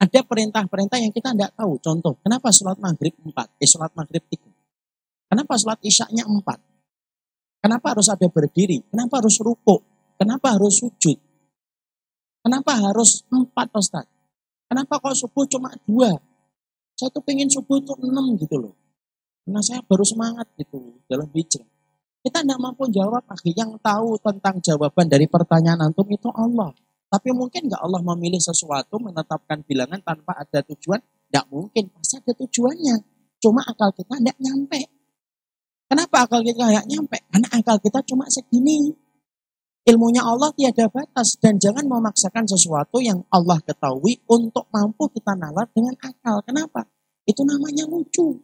Ada 0.00 0.24
perintah-perintah 0.24 0.96
yang 0.96 1.12
kita 1.12 1.36
tidak 1.36 1.52
tahu. 1.52 1.76
Contoh, 1.84 2.16
kenapa 2.24 2.48
sholat 2.48 2.80
maghrib 2.80 3.12
4? 3.20 3.60
Eh, 3.60 3.68
sholat 3.68 3.92
maghrib 3.92 4.24
3? 4.24 4.40
Kenapa 5.28 5.52
sholat 5.60 5.84
isyaknya 5.84 6.24
empat? 6.24 6.64
Kenapa 7.60 7.92
harus 7.92 8.08
ada 8.08 8.24
berdiri? 8.24 8.80
Kenapa 8.88 9.20
harus 9.20 9.36
rukuk? 9.36 9.84
Kenapa 10.16 10.56
harus 10.56 10.80
sujud? 10.80 11.20
Kenapa 12.40 12.72
harus 12.80 13.20
empat 13.28 13.68
Ustaz? 13.76 14.13
Kenapa 14.74 14.98
kok 14.98 15.14
subuh 15.14 15.46
cuma 15.46 15.70
dua? 15.86 16.10
Saya 16.98 17.06
tuh 17.14 17.22
pengen 17.22 17.46
subuh 17.46 17.78
tuh 17.86 17.94
enam 18.02 18.34
gitu 18.34 18.58
loh. 18.58 18.74
Karena 19.46 19.62
saya 19.62 19.78
baru 19.86 20.02
semangat 20.02 20.50
gitu 20.58 20.98
dalam 21.06 21.30
hijrah. 21.30 21.62
Kita 22.26 22.42
tidak 22.42 22.58
mampu 22.58 22.90
jawab, 22.90 23.22
akhirnya 23.30 23.70
yang 23.70 23.78
tahu 23.78 24.18
tentang 24.18 24.58
jawaban 24.58 25.06
dari 25.06 25.30
pertanyaan 25.30 25.78
antum 25.86 26.10
itu 26.10 26.26
Allah. 26.34 26.74
Tapi 27.06 27.30
mungkin 27.30 27.70
nggak 27.70 27.78
Allah 27.86 28.02
memilih 28.02 28.42
sesuatu, 28.42 28.98
menetapkan 28.98 29.62
bilangan 29.62 30.02
tanpa 30.02 30.42
ada 30.42 30.58
tujuan? 30.66 30.98
Tidak 30.98 31.46
mungkin, 31.54 31.94
pasti 31.94 32.18
ada 32.18 32.34
tujuannya. 32.34 32.96
Cuma 33.38 33.62
akal 33.62 33.94
kita 33.94 34.18
tidak 34.18 34.34
nyampe. 34.42 34.90
Kenapa 35.86 36.26
akal 36.26 36.42
kita 36.42 36.66
nggak 36.66 36.86
nyampe? 36.90 37.18
Karena 37.30 37.48
akal 37.62 37.78
kita 37.78 38.02
cuma 38.10 38.26
segini. 38.26 38.90
Ilmunya 39.84 40.24
Allah 40.24 40.48
tiada 40.56 40.88
batas 40.88 41.36
dan 41.36 41.60
jangan 41.60 41.84
memaksakan 41.84 42.48
sesuatu 42.48 43.04
yang 43.04 43.20
Allah 43.28 43.60
ketahui 43.60 44.16
untuk 44.24 44.64
mampu 44.72 45.12
kita 45.12 45.36
nalar 45.36 45.68
dengan 45.76 45.92
akal. 46.00 46.40
Kenapa? 46.40 46.88
Itu 47.28 47.44
namanya 47.44 47.84
lucu. 47.84 48.40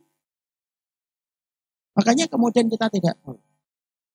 Makanya 1.96 2.28
kemudian 2.28 2.68
kita 2.68 2.92
tidak 2.92 3.16
tahu. 3.24 3.40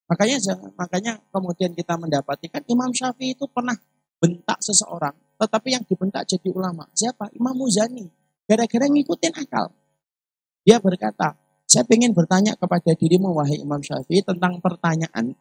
Makanya 0.05 0.37
makanya 0.77 1.13
kemudian 1.33 1.73
kita 1.73 1.97
mendapatikan 1.97 2.61
Imam 2.69 2.93
Syafi'i 2.93 3.33
itu 3.33 3.49
pernah 3.49 3.73
bentak 4.21 4.61
seseorang, 4.61 5.17
tetapi 5.41 5.73
yang 5.73 5.81
dibentak 5.81 6.29
jadi 6.29 6.53
ulama. 6.53 6.85
Siapa? 6.93 7.33
Imam 7.33 7.57
Muzani. 7.57 8.05
Gara-gara 8.45 8.85
ngikutin 8.85 9.33
akal. 9.33 9.73
Dia 10.61 10.77
berkata, 10.77 11.33
saya 11.65 11.81
ingin 11.89 12.13
bertanya 12.13 12.53
kepada 12.53 12.93
dirimu, 12.93 13.33
wahai 13.33 13.57
Imam 13.57 13.81
Syafi'i, 13.81 14.21
tentang 14.21 14.61
pertanyaan 14.61 15.33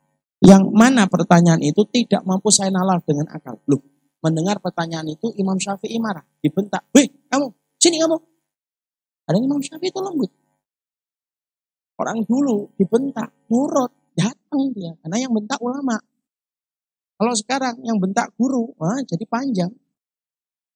yang 0.45 0.69
mana 0.77 1.09
pertanyaan 1.09 1.59
itu 1.65 1.89
tidak 1.89 2.21
mampu 2.29 2.53
saya 2.53 2.69
nalar 2.69 3.01
dengan 3.01 3.33
akal. 3.33 3.57
Loh, 3.65 3.81
mendengar 4.21 4.61
pertanyaan 4.61 5.09
itu 5.09 5.33
Imam 5.41 5.57
Syafi'i 5.57 5.97
marah, 5.97 6.25
dibentak. 6.45 6.85
Wih, 6.93 7.09
kamu, 7.33 7.49
sini 7.81 7.97
kamu. 7.97 8.17
Ada 9.25 9.41
Imam 9.41 9.61
Syafi'i 9.65 9.89
itu 9.89 10.01
lembut. 10.05 10.29
Orang 11.97 12.29
dulu 12.29 12.77
dibentak, 12.77 13.33
nurut, 13.49 14.13
datang 14.13 14.69
dia. 14.77 14.93
Karena 15.01 15.17
yang 15.25 15.33
bentak 15.33 15.57
ulama. 15.65 15.97
Kalau 17.15 17.35
sekarang 17.39 17.81
yang 17.81 17.97
bentak 17.97 18.37
guru, 18.37 18.69
wah, 18.77 19.01
jadi 19.01 19.25
panjang. 19.25 19.73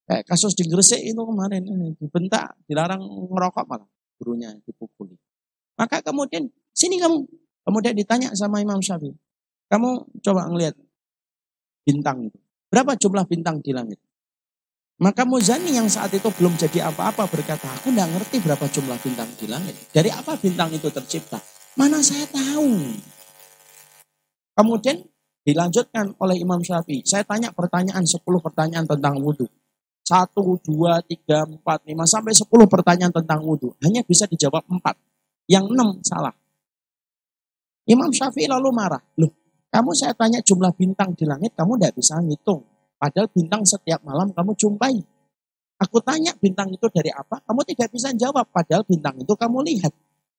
Kayak 0.08 0.24
kasus 0.24 0.56
di 0.56 0.64
Gresik 0.64 1.04
itu 1.04 1.18
kemarin, 1.20 1.60
dibentak, 2.00 2.56
dilarang 2.64 3.04
ngerokok 3.04 3.64
malah. 3.68 3.88
Gurunya 4.16 4.56
dipukuli. 4.64 5.12
Maka 5.76 6.00
kemudian, 6.00 6.48
sini 6.72 6.96
kamu. 6.96 7.28
Kemudian 7.68 7.92
ditanya 7.92 8.32
sama 8.32 8.64
Imam 8.64 8.80
Syafi'i. 8.80 9.27
Kamu 9.68 10.20
coba 10.24 10.48
ngelihat 10.48 10.74
bintang 11.84 12.28
itu. 12.28 12.38
Berapa 12.68 12.96
jumlah 12.96 13.24
bintang 13.24 13.60
di 13.64 13.72
langit? 13.72 14.00
Maka 14.98 15.22
Muzani 15.22 15.78
yang 15.78 15.86
saat 15.86 16.10
itu 16.10 16.26
belum 16.26 16.58
jadi 16.58 16.90
apa-apa 16.90 17.30
berkata, 17.30 17.70
aku 17.70 17.94
tidak 17.94 18.10
ngerti 18.18 18.36
berapa 18.42 18.66
jumlah 18.66 18.98
bintang 18.98 19.30
di 19.38 19.46
langit. 19.46 19.78
Dari 19.94 20.10
apa 20.10 20.34
bintang 20.34 20.74
itu 20.74 20.90
tercipta? 20.90 21.38
Mana 21.78 22.02
saya 22.02 22.26
tahu. 22.26 22.98
Kemudian 24.58 25.06
dilanjutkan 25.46 26.18
oleh 26.18 26.42
Imam 26.42 26.58
Syafi'i. 26.58 27.06
Saya 27.06 27.22
tanya 27.22 27.54
pertanyaan 27.54 28.02
10 28.02 28.20
pertanyaan 28.42 28.90
tentang 28.90 29.22
wudhu. 29.22 29.46
Satu, 30.02 30.56
dua, 30.64 31.04
tiga, 31.04 31.44
empat, 31.44 31.84
lima, 31.84 32.08
sampai 32.08 32.32
sepuluh 32.32 32.64
pertanyaan 32.64 33.12
tentang 33.12 33.44
wudhu. 33.44 33.76
Hanya 33.84 34.00
bisa 34.00 34.24
dijawab 34.24 34.64
empat. 34.64 34.96
Yang 35.44 35.68
enam 35.68 35.88
salah. 36.00 36.32
Imam 37.84 38.08
Syafi'i 38.08 38.48
lalu 38.48 38.72
marah. 38.72 39.04
Loh, 39.20 39.28
kamu 39.68 39.90
saya 39.92 40.16
tanya 40.16 40.40
jumlah 40.40 40.72
bintang 40.74 41.12
di 41.12 41.28
langit, 41.28 41.52
kamu 41.52 41.76
tidak 41.76 41.92
bisa 41.96 42.16
ngitung. 42.24 42.64
Padahal 42.98 43.28
bintang 43.30 43.62
setiap 43.62 44.00
malam 44.02 44.32
kamu 44.32 44.56
jumpai. 44.58 44.96
Aku 45.78 46.02
tanya 46.02 46.34
bintang 46.42 46.66
itu 46.74 46.88
dari 46.90 47.14
apa, 47.14 47.38
kamu 47.46 47.62
tidak 47.68 47.94
bisa 47.94 48.10
jawab. 48.16 48.50
Padahal 48.50 48.82
bintang 48.82 49.14
itu 49.20 49.30
kamu 49.38 49.62
lihat. 49.62 49.94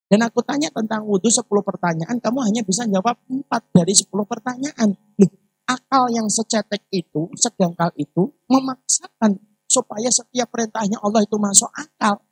Dan 0.10 0.26
aku 0.26 0.42
tanya 0.42 0.74
tentang 0.74 1.06
wudhu 1.06 1.30
10 1.30 1.46
pertanyaan, 1.62 2.18
kamu 2.18 2.40
hanya 2.42 2.62
bisa 2.66 2.84
jawab 2.90 3.16
4 3.30 3.46
dari 3.72 3.94
10 3.94 4.10
pertanyaan. 4.26 4.90
Loh, 5.22 5.32
akal 5.70 6.10
yang 6.10 6.26
secetek 6.26 6.82
itu, 6.90 7.30
sedangkal 7.38 7.94
itu, 7.94 8.34
memaksakan 8.50 9.38
supaya 9.70 10.10
setiap 10.10 10.50
perintahnya 10.50 10.98
Allah 11.06 11.22
itu 11.22 11.38
masuk 11.38 11.70
akal. 11.78 12.26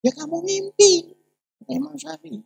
Ya 0.00 0.16
kamu 0.16 0.40
mimpi. 0.40 1.12
Imam 1.68 1.92
Syafi'i. 1.92 2.40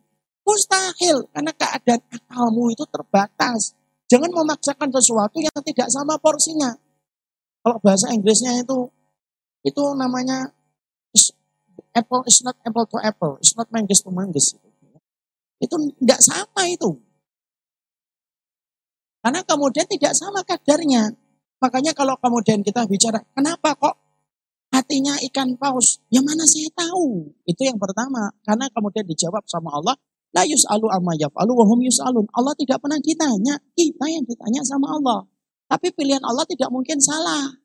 Mustahil, 0.45 1.25
karena 1.33 1.49
keadaan 1.55 2.03
akalmu 2.11 2.69
itu 2.69 2.83
terbatas. 2.85 3.73
Jangan 4.05 4.29
memaksakan 4.29 4.89
sesuatu 4.93 5.41
yang 5.41 5.57
tidak 5.65 5.89
sama 5.89 6.17
porsinya. 6.21 6.77
Kalau 7.65 7.81
bahasa 7.81 8.13
Inggrisnya 8.13 8.61
itu, 8.61 8.89
itu 9.65 9.83
namanya 9.97 10.53
apple 11.97 12.21
is 12.29 12.45
not 12.45 12.53
apple 12.61 12.85
to 12.85 13.01
apple, 13.01 13.41
it's 13.41 13.57
not 13.57 13.65
manggis 13.73 14.05
to 14.05 14.13
manggis. 14.13 14.53
Itu 15.57 15.75
tidak 15.97 16.21
sama 16.21 16.69
itu. 16.69 17.01
Karena 19.25 19.41
kemudian 19.41 19.89
tidak 19.89 20.13
sama 20.13 20.45
kadarnya. 20.45 21.09
Makanya 21.57 21.97
kalau 21.97 22.13
kemudian 22.21 22.61
kita 22.61 22.85
bicara, 22.85 23.25
kenapa 23.33 23.73
kok 23.73 23.97
hatinya 24.69 25.17
ikan 25.31 25.57
paus. 25.57 25.97
Yang 26.13 26.25
mana 26.29 26.43
saya 26.45 26.69
tahu? 26.77 27.33
Itu 27.47 27.65
yang 27.65 27.81
pertama. 27.81 28.29
Karena 28.45 28.69
kemudian 28.69 29.07
dijawab 29.07 29.41
sama 29.49 29.73
Allah, 29.73 29.97
La 30.35 30.43
yus'alu 30.43 30.91
amma 30.91 31.15
yaf'alu 31.15 31.51
wa 31.55 31.63
hum 31.63 31.79
yus'alun. 31.79 32.27
Allah 32.35 32.51
tidak 32.59 32.83
pernah 32.83 32.99
ditanya, 32.99 33.55
kita 33.71 34.05
yang 34.11 34.27
ditanya 34.27 34.61
sama 34.67 34.99
Allah. 34.99 35.23
Tapi 35.71 35.95
pilihan 35.95 36.21
Allah 36.21 36.43
tidak 36.43 36.69
mungkin 36.69 36.99
salah. 36.99 37.55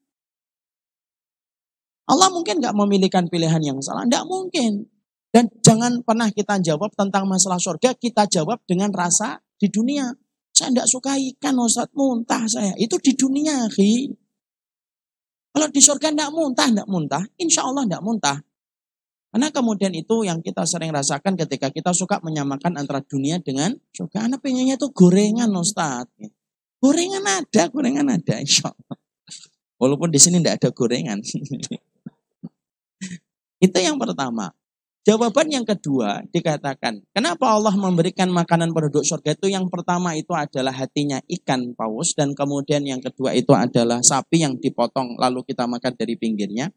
Allah 2.07 2.29
mungkin 2.31 2.63
nggak 2.63 2.75
memilihkan 2.75 3.27
pilihan 3.27 3.59
yang 3.59 3.79
salah, 3.83 4.07
tidak 4.07 4.23
mungkin. 4.31 4.87
Dan 5.31 5.47
jangan 5.63 6.03
pernah 6.03 6.27
kita 6.31 6.59
jawab 6.59 6.91
tentang 6.95 7.27
masalah 7.27 7.59
surga, 7.59 7.95
kita 7.95 8.27
jawab 8.27 8.63
dengan 8.67 8.91
rasa 8.91 9.43
di 9.59 9.71
dunia. 9.71 10.11
Saya 10.51 10.75
tidak 10.75 10.89
suka 10.91 11.15
ikan, 11.15 11.55
Ustaz, 11.63 11.91
muntah 11.95 12.47
saya. 12.51 12.75
Itu 12.75 12.99
di 12.99 13.15
dunia, 13.15 13.71
khi. 13.71 14.11
Kalau 15.55 15.67
di 15.71 15.79
surga 15.83 16.11
tidak 16.11 16.31
muntah, 16.35 16.67
tidak 16.67 16.89
muntah. 16.91 17.23
Insya 17.39 17.67
Allah 17.67 17.87
tidak 17.87 18.03
muntah. 18.03 18.39
Karena 19.31 19.47
kemudian 19.55 19.95
itu 19.95 20.27
yang 20.27 20.43
kita 20.43 20.67
sering 20.67 20.91
rasakan 20.91 21.39
ketika 21.39 21.71
kita 21.71 21.95
suka 21.95 22.19
menyamakan 22.19 22.75
antara 22.75 22.99
dunia 22.99 23.39
dengan 23.39 23.79
surga. 23.95 24.27
Anak 24.27 24.43
pengennya 24.43 24.75
itu 24.75 24.91
gorengan 24.91 25.55
Ustaz. 25.55 26.11
Gorengan 26.83 27.23
ada, 27.23 27.63
gorengan 27.71 28.11
ada 28.11 28.43
insya 28.43 28.75
Allah. 28.75 28.99
Walaupun 29.79 30.11
di 30.11 30.19
sini 30.19 30.43
tidak 30.43 30.59
ada 30.59 30.69
gorengan. 30.75 31.23
itu 33.67 33.79
yang 33.79 34.03
pertama. 34.03 34.51
Jawaban 35.01 35.49
yang 35.49 35.65
kedua 35.65 36.21
dikatakan, 36.29 37.01
kenapa 37.17 37.49
Allah 37.49 37.73
memberikan 37.73 38.29
makanan 38.29 38.77
penduduk 38.77 39.01
surga 39.01 39.33
itu 39.33 39.49
yang 39.49 39.65
pertama 39.73 40.13
itu 40.13 40.37
adalah 40.37 40.77
hatinya 40.77 41.25
ikan 41.41 41.73
paus 41.73 42.13
dan 42.13 42.37
kemudian 42.37 42.85
yang 42.85 43.01
kedua 43.01 43.33
itu 43.33 43.57
adalah 43.57 44.05
sapi 44.05 44.45
yang 44.45 44.61
dipotong 44.61 45.17
lalu 45.17 45.41
kita 45.49 45.65
makan 45.65 45.97
dari 45.97 46.21
pinggirnya 46.21 46.69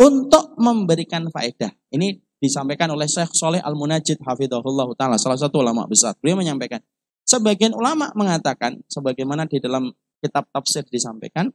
untuk 0.00 0.56
memberikan 0.56 1.28
faedah. 1.28 1.68
Ini 1.92 2.16
disampaikan 2.40 2.88
oleh 2.96 3.04
Syekh 3.04 3.36
Soleh 3.36 3.60
Al-Munajid 3.60 4.16
Hafidhullah 4.24 4.88
Ta'ala, 4.96 5.20
salah 5.20 5.36
satu 5.36 5.60
ulama 5.60 5.84
besar. 5.84 6.16
Beliau 6.16 6.40
menyampaikan, 6.40 6.80
sebagian 7.28 7.76
ulama 7.76 8.08
mengatakan, 8.16 8.80
sebagaimana 8.88 9.44
di 9.44 9.60
dalam 9.60 9.92
kitab 10.24 10.48
tafsir 10.48 10.88
disampaikan, 10.88 11.52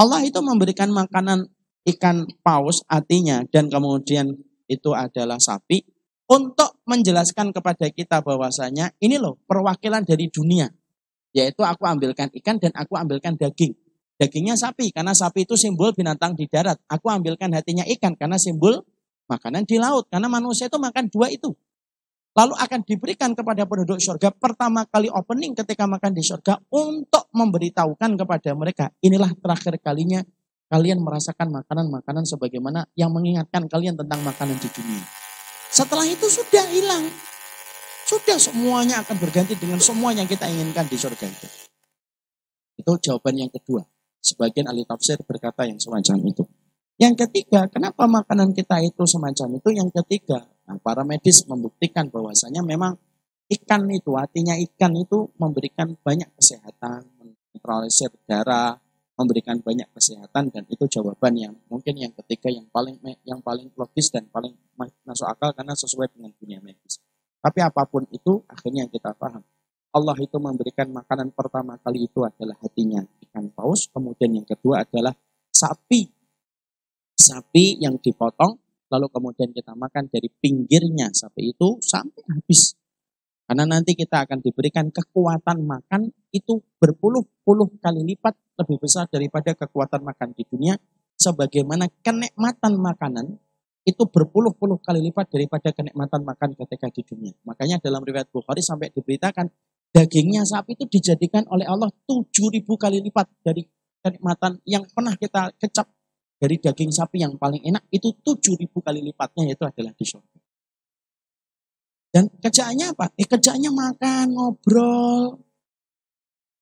Allah 0.00 0.24
itu 0.24 0.40
memberikan 0.40 0.88
makanan 0.90 1.44
ikan 1.84 2.24
paus 2.40 2.80
artinya 2.88 3.44
dan 3.52 3.68
kemudian 3.68 4.32
itu 4.66 4.90
adalah 4.96 5.36
sapi 5.36 5.84
untuk 6.24 6.80
menjelaskan 6.88 7.52
kepada 7.52 7.92
kita 7.92 8.24
bahwasanya 8.24 8.96
ini 9.04 9.20
loh 9.20 9.36
perwakilan 9.44 10.02
dari 10.08 10.32
dunia 10.32 10.72
yaitu 11.36 11.60
aku 11.60 11.84
ambilkan 11.84 12.32
ikan 12.40 12.56
dan 12.56 12.72
aku 12.72 12.96
ambilkan 12.96 13.36
daging 13.36 13.76
dagingnya 14.20 14.54
sapi 14.54 14.94
karena 14.94 15.12
sapi 15.12 15.46
itu 15.46 15.58
simbol 15.58 15.90
binatang 15.90 16.38
di 16.38 16.46
darat 16.46 16.78
aku 16.86 17.10
ambilkan 17.10 17.50
hatinya 17.50 17.82
ikan 17.98 18.14
karena 18.14 18.38
simbol 18.38 18.84
makanan 19.26 19.66
di 19.66 19.80
laut 19.80 20.06
karena 20.10 20.30
manusia 20.30 20.70
itu 20.70 20.78
makan 20.78 21.10
dua 21.10 21.32
itu 21.32 21.50
lalu 22.34 22.54
akan 22.58 22.80
diberikan 22.82 23.34
kepada 23.34 23.66
penduduk 23.66 23.98
surga 23.98 24.34
pertama 24.34 24.86
kali 24.86 25.10
opening 25.10 25.54
ketika 25.54 25.86
makan 25.86 26.14
di 26.14 26.22
surga 26.22 26.58
untuk 26.70 27.30
memberitahukan 27.34 28.10
kepada 28.18 28.50
mereka 28.54 28.90
inilah 29.02 29.30
terakhir 29.38 29.78
kalinya 29.82 30.22
kalian 30.74 30.98
merasakan 30.98 31.54
makanan-makanan 31.54 32.26
sebagaimana 32.26 32.90
yang 32.98 33.14
mengingatkan 33.14 33.70
kalian 33.70 33.94
tentang 33.94 34.26
makanan 34.26 34.58
di 34.58 34.68
dunia. 34.74 35.04
Setelah 35.70 36.02
itu 36.02 36.26
sudah 36.26 36.66
hilang. 36.70 37.06
Sudah 38.04 38.36
semuanya 38.36 39.00
akan 39.00 39.16
berganti 39.16 39.56
dengan 39.56 39.80
semua 39.80 40.12
yang 40.12 40.28
kita 40.28 40.44
inginkan 40.44 40.84
di 40.90 40.98
surga 40.98 41.24
itu. 41.24 41.48
Itu 42.76 42.92
jawaban 43.00 43.38
yang 43.38 43.50
kedua. 43.54 43.86
Sebagian 44.24 44.64
ahli 44.72 44.88
tafsir 44.88 45.20
berkata 45.20 45.68
yang 45.68 45.76
semacam 45.76 46.16
itu. 46.24 46.48
Yang 46.96 47.28
ketiga, 47.28 47.68
kenapa 47.68 48.08
makanan 48.08 48.56
kita 48.56 48.80
itu 48.80 49.04
semacam 49.04 49.60
itu? 49.60 49.68
Yang 49.76 49.90
ketiga, 50.00 50.48
nah, 50.64 50.80
para 50.80 51.04
medis 51.04 51.44
membuktikan 51.44 52.08
bahwasanya 52.08 52.64
memang 52.64 52.96
ikan 53.52 53.84
itu, 53.92 54.16
artinya 54.16 54.56
ikan 54.56 54.96
itu 54.96 55.28
memberikan 55.36 55.92
banyak 56.00 56.32
kesehatan, 56.40 57.04
menetralisir 57.20 58.08
darah, 58.24 58.80
memberikan 59.14 59.62
banyak 59.62 59.86
kesehatan 59.94 60.50
dan 60.50 60.64
itu 60.66 60.84
jawaban 60.90 61.34
yang 61.38 61.54
mungkin 61.70 61.94
yang 61.94 62.10
ketiga 62.18 62.50
yang 62.50 62.66
paling 62.74 62.98
yang 63.22 63.38
paling 63.38 63.70
logis 63.78 64.10
dan 64.10 64.26
paling 64.26 64.54
masuk 65.06 65.30
akal 65.30 65.54
karena 65.54 65.74
sesuai 65.74 66.10
dengan 66.10 66.34
dunia 66.34 66.58
medis. 66.58 66.98
Tapi 67.38 67.62
apa 67.62 67.86
pun 67.86 68.08
itu 68.10 68.42
akhirnya 68.50 68.90
kita 68.90 69.14
paham. 69.14 69.44
Allah 69.94 70.18
itu 70.18 70.36
memberikan 70.42 70.90
makanan 70.90 71.30
pertama 71.30 71.78
kali 71.78 72.10
itu 72.10 72.26
adalah 72.26 72.58
hatinya 72.58 73.06
ikan 73.30 73.46
paus, 73.54 73.86
kemudian 73.94 74.42
yang 74.42 74.46
kedua 74.46 74.82
adalah 74.82 75.14
sapi. 75.54 76.10
Sapi 77.14 77.78
yang 77.78 78.02
dipotong, 78.02 78.58
lalu 78.90 79.06
kemudian 79.06 79.54
kita 79.54 79.70
makan 79.78 80.10
dari 80.10 80.26
pinggirnya 80.26 81.14
sapi 81.14 81.54
itu 81.54 81.78
sampai 81.78 82.26
habis. 82.26 82.74
Karena 83.46 83.70
nanti 83.70 83.94
kita 83.94 84.26
akan 84.26 84.42
diberikan 84.42 84.90
kekuatan 84.90 85.62
makan 85.62 86.10
itu 86.34 86.58
berpuluh-puluh 86.82 87.78
kali 87.78 88.02
lipat 88.02 88.34
lebih 88.58 88.82
besar 88.82 89.06
daripada 89.06 89.54
kekuatan 89.54 90.02
makan 90.02 90.34
di 90.34 90.42
dunia. 90.42 90.74
Sebagaimana 91.14 91.86
kenikmatan 92.02 92.74
makanan 92.82 93.38
itu 93.86 94.02
berpuluh-puluh 94.10 94.80
kali 94.82 95.06
lipat 95.06 95.30
daripada 95.30 95.70
kenikmatan 95.70 96.24
makan 96.24 96.56
ketika 96.56 96.90
di 96.90 97.04
dunia. 97.04 97.32
Makanya 97.46 97.78
dalam 97.78 98.02
riwayat 98.02 98.32
Bukhari 98.32 98.64
sampai 98.64 98.90
diberitakan 98.90 99.46
dagingnya 99.94 100.42
sapi 100.42 100.74
itu 100.74 100.90
dijadikan 100.90 101.46
oleh 101.54 101.70
Allah 101.70 101.86
7000 102.10 102.66
kali 102.66 102.98
lipat 102.98 103.30
dari 103.46 103.62
kenikmatan 104.02 104.58
yang 104.66 104.82
pernah 104.90 105.14
kita 105.14 105.54
kecap 105.54 105.86
dari 106.34 106.58
daging 106.58 106.90
sapi 106.90 107.22
yang 107.22 107.38
paling 107.38 107.62
enak 107.62 107.86
itu 107.94 108.10
7000 108.20 108.68
kali 108.74 109.00
lipatnya 109.00 109.54
yaitu 109.54 109.64
adalah 109.64 109.94
di 109.94 110.04
surga. 110.04 110.38
Dan 112.14 112.30
kerjaannya 112.30 112.94
apa? 112.94 113.10
Eh 113.18 113.26
kerjaannya 113.26 113.70
makan, 113.74 114.26
ngobrol. 114.34 115.40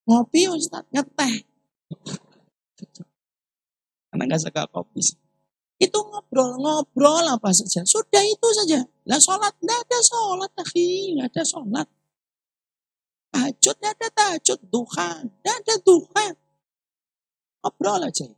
Ngopi 0.09 0.49
Ustaz, 0.49 0.85
ngeteh. 0.93 1.35
Karena 4.09 4.23
nggak 4.29 4.41
suka 4.41 4.65
kopi. 4.69 5.01
Itu 5.77 5.99
ngobrol, 6.09 6.57
ngobrol 6.57 7.27
apa 7.29 7.53
saja. 7.53 7.85
Sudah 7.85 8.25
itu 8.25 8.49
saja. 8.55 8.81
Lah 9.09 9.21
sholat, 9.21 9.53
nggak 9.61 9.79
ada 9.89 9.99
sholat. 10.01 10.51
Nggak 10.57 11.29
ada 11.37 11.43
sholat. 11.45 11.89
Tahajud, 13.33 13.77
nggak 13.81 13.95
ada 13.97 14.09
tahajud. 14.13 14.59
Duha, 14.69 15.11
nggak 15.25 15.57
ada 15.65 15.75
duha. 15.81 16.27
Ngobrol 17.65 18.05
aja. 18.05 18.29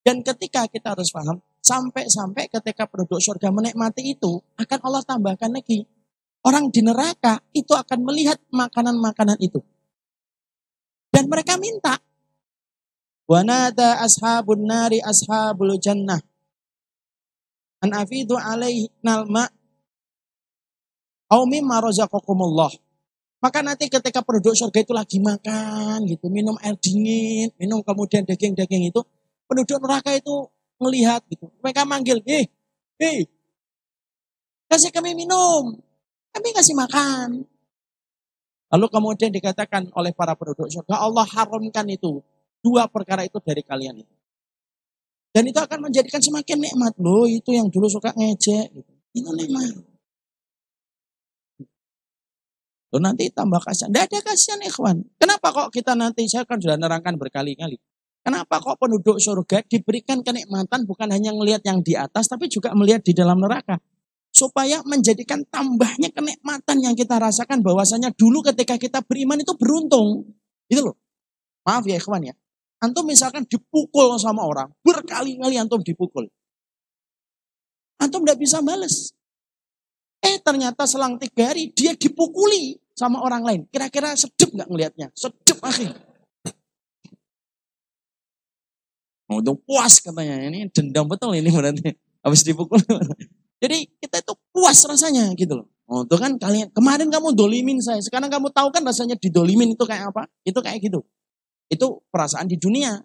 Dan 0.00 0.24
ketika 0.24 0.64
kita 0.66 0.96
harus 0.96 1.12
paham, 1.12 1.44
sampai-sampai 1.60 2.48
ketika 2.48 2.88
penduduk 2.88 3.20
surga 3.20 3.52
menikmati 3.52 4.16
itu, 4.16 4.40
akan 4.56 4.78
Allah 4.80 5.02
tambahkan 5.04 5.52
lagi 5.52 5.84
Orang 6.46 6.70
di 6.70 6.80
neraka 6.86 7.42
itu 7.50 7.74
akan 7.74 8.06
melihat 8.06 8.38
makanan-makanan 8.54 9.36
itu. 9.42 9.58
Dan 11.10 11.26
mereka 11.26 11.58
minta. 11.58 11.98
Wanada 13.26 14.00
ashabun 14.06 14.64
nari 14.64 15.02
ashabul 15.02 15.76
jannah. 15.82 16.22
An 17.82 17.90
afidu 17.92 18.38
alaihi 18.38 18.88
nalma. 19.02 19.50
Au. 21.28 21.44
Maka 23.38 23.62
nanti 23.62 23.86
ketika 23.86 24.18
penduduk 24.18 24.58
surga 24.58 24.82
itu 24.82 24.90
lagi 24.90 25.18
makan 25.22 26.02
gitu, 26.10 26.26
minum 26.26 26.58
air 26.58 26.74
dingin, 26.74 27.54
minum 27.54 27.78
kemudian 27.86 28.26
daging-daging 28.26 28.90
itu, 28.90 29.00
penduduk 29.46 29.78
neraka 29.78 30.10
itu 30.18 30.50
melihat 30.82 31.22
gitu. 31.30 31.46
Mereka 31.62 31.86
manggil, 31.86 32.18
"Eh, 32.26 32.50
eh, 32.98 33.30
kasih 34.66 34.90
kami 34.90 35.14
minum." 35.14 35.78
Kami 36.34 36.54
kasih 36.54 36.76
makan. 36.76 37.46
Lalu 38.68 38.86
kemudian 38.92 39.32
dikatakan 39.32 39.88
oleh 39.96 40.12
para 40.12 40.36
penduduk 40.36 40.68
surga, 40.68 41.00
Allah 41.00 41.24
haramkan 41.24 41.88
itu. 41.88 42.20
Dua 42.60 42.84
perkara 42.90 43.24
itu 43.24 43.40
dari 43.40 43.64
kalian 43.64 44.02
itu. 44.04 44.14
Dan 45.32 45.48
itu 45.48 45.56
akan 45.56 45.88
menjadikan 45.88 46.20
semakin 46.20 46.58
nikmat. 46.58 46.92
Loh 47.00 47.24
itu 47.24 47.54
yang 47.54 47.70
dulu 47.70 47.86
suka 47.88 48.12
ngejek. 48.12 48.74
Gitu. 48.74 48.92
Itu 49.14 49.30
nikmat. 49.32 49.97
Loh 52.88 53.00
nanti 53.04 53.28
tambah 53.28 53.60
kasihan. 53.60 53.92
Tidak 53.92 54.04
ada 54.08 54.18
kasihan 54.32 54.60
ikhwan. 54.64 55.04
Kenapa 55.20 55.52
kok 55.52 55.68
kita 55.68 55.92
nanti, 55.92 56.24
saya 56.24 56.48
kan 56.48 56.56
sudah 56.56 56.80
nerangkan 56.80 57.20
berkali-kali. 57.20 57.76
Kenapa 58.24 58.60
kok 58.60 58.76
penduduk 58.80 59.20
surga 59.20 59.64
diberikan 59.68 60.20
kenikmatan 60.20 60.84
bukan 60.84 61.08
hanya 61.12 61.32
melihat 61.32 61.64
yang 61.64 61.80
di 61.80 61.96
atas, 61.96 62.28
tapi 62.28 62.48
juga 62.48 62.72
melihat 62.72 63.00
di 63.04 63.12
dalam 63.12 63.40
neraka 63.40 63.80
supaya 64.28 64.84
menjadikan 64.84 65.42
tambahnya 65.48 66.12
kenikmatan 66.12 66.76
yang 66.78 66.94
kita 66.94 67.16
rasakan 67.18 67.64
bahwasanya 67.64 68.12
dulu 68.14 68.44
ketika 68.52 68.76
kita 68.76 69.00
beriman 69.02 69.40
itu 69.40 69.52
beruntung. 69.56 70.28
Itu 70.68 70.92
loh. 70.92 70.96
Maaf 71.64 71.84
ya 71.88 71.96
ikhwan 71.96 72.28
ya. 72.28 72.34
Antum 72.78 73.10
misalkan 73.10 73.42
dipukul 73.42 74.14
sama 74.22 74.46
orang, 74.46 74.70
berkali-kali 74.86 75.58
antum 75.58 75.82
dipukul. 75.82 76.30
Antum 77.98 78.22
tidak 78.22 78.38
bisa 78.38 78.62
bales. 78.62 79.17
Eh 80.18 80.36
ternyata 80.42 80.84
selang 80.84 81.16
tiga 81.16 81.54
hari 81.54 81.70
dia 81.72 81.94
dipukuli 81.94 82.78
sama 82.94 83.22
orang 83.22 83.42
lain. 83.46 83.60
Kira-kira 83.70 84.14
sedep 84.18 84.50
nggak 84.50 84.68
ngelihatnya? 84.68 85.06
Sedep 85.14 85.58
akhir. 85.62 85.94
Untung 89.28 89.60
puas 89.62 90.00
katanya. 90.00 90.40
Ini 90.48 90.72
dendam 90.72 91.06
betul 91.06 91.36
ini 91.36 91.52
berarti. 91.52 91.94
Habis 92.24 92.42
dipukul. 92.42 92.82
Jadi 93.62 93.90
kita 93.98 94.22
itu 94.22 94.34
puas 94.54 94.78
rasanya 94.86 95.30
gitu 95.34 95.62
loh. 95.62 95.66
Oh, 95.88 96.04
itu 96.04 96.16
kan 96.20 96.36
kalian 96.36 96.68
kemarin 96.76 97.08
kamu 97.08 97.32
dolimin 97.32 97.80
saya, 97.80 97.96
sekarang 98.04 98.28
kamu 98.28 98.52
tahu 98.52 98.68
kan 98.68 98.84
rasanya 98.84 99.16
didolimin 99.16 99.72
itu 99.72 99.84
kayak 99.88 100.12
apa? 100.12 100.28
Itu 100.44 100.60
kayak 100.60 100.84
gitu. 100.84 101.00
Itu 101.72 102.04
perasaan 102.12 102.44
di 102.44 102.60
dunia. 102.60 103.00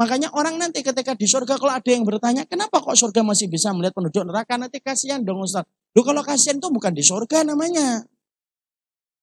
Makanya 0.00 0.32
orang 0.32 0.56
nanti 0.56 0.80
ketika 0.80 1.12
di 1.12 1.28
surga 1.28 1.60
kalau 1.60 1.76
ada 1.76 1.90
yang 1.92 2.08
bertanya, 2.08 2.48
kenapa 2.48 2.80
kok 2.80 2.96
surga 2.96 3.20
masih 3.20 3.52
bisa 3.52 3.68
melihat 3.76 3.92
penduduk 3.92 4.24
neraka? 4.24 4.56
Nanti 4.56 4.80
kasihan 4.80 5.20
dong 5.20 5.44
Ustaz. 5.44 5.68
Lu 5.92 6.00
kalau 6.00 6.24
kasihan 6.24 6.56
itu 6.56 6.72
bukan 6.72 6.96
di 6.96 7.04
surga 7.04 7.44
namanya. 7.44 8.00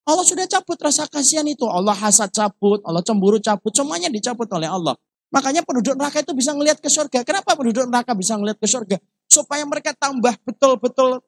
Allah 0.05 0.23
sudah 0.23 0.45
cabut 0.45 0.77
rasa 0.77 1.09
kasihan 1.09 1.43
itu. 1.49 1.65
Allah 1.65 1.97
hasad 1.97 2.29
cabut, 2.29 2.79
Allah 2.85 3.01
cemburu 3.01 3.41
cabut, 3.41 3.73
semuanya 3.73 4.13
dicabut 4.13 4.45
oleh 4.53 4.69
Allah. 4.69 4.93
Makanya 5.33 5.65
penduduk 5.65 5.97
neraka 5.97 6.21
itu 6.21 6.37
bisa 6.37 6.53
melihat 6.53 6.77
ke 6.77 6.87
surga. 6.87 7.25
Kenapa 7.25 7.57
penduduk 7.57 7.89
neraka 7.89 8.13
bisa 8.13 8.37
melihat 8.37 8.61
ke 8.61 8.69
surga? 8.69 9.01
supaya 9.27 9.67
mereka 9.67 9.91
tambah 9.93 10.33
betul-betul 10.41 11.21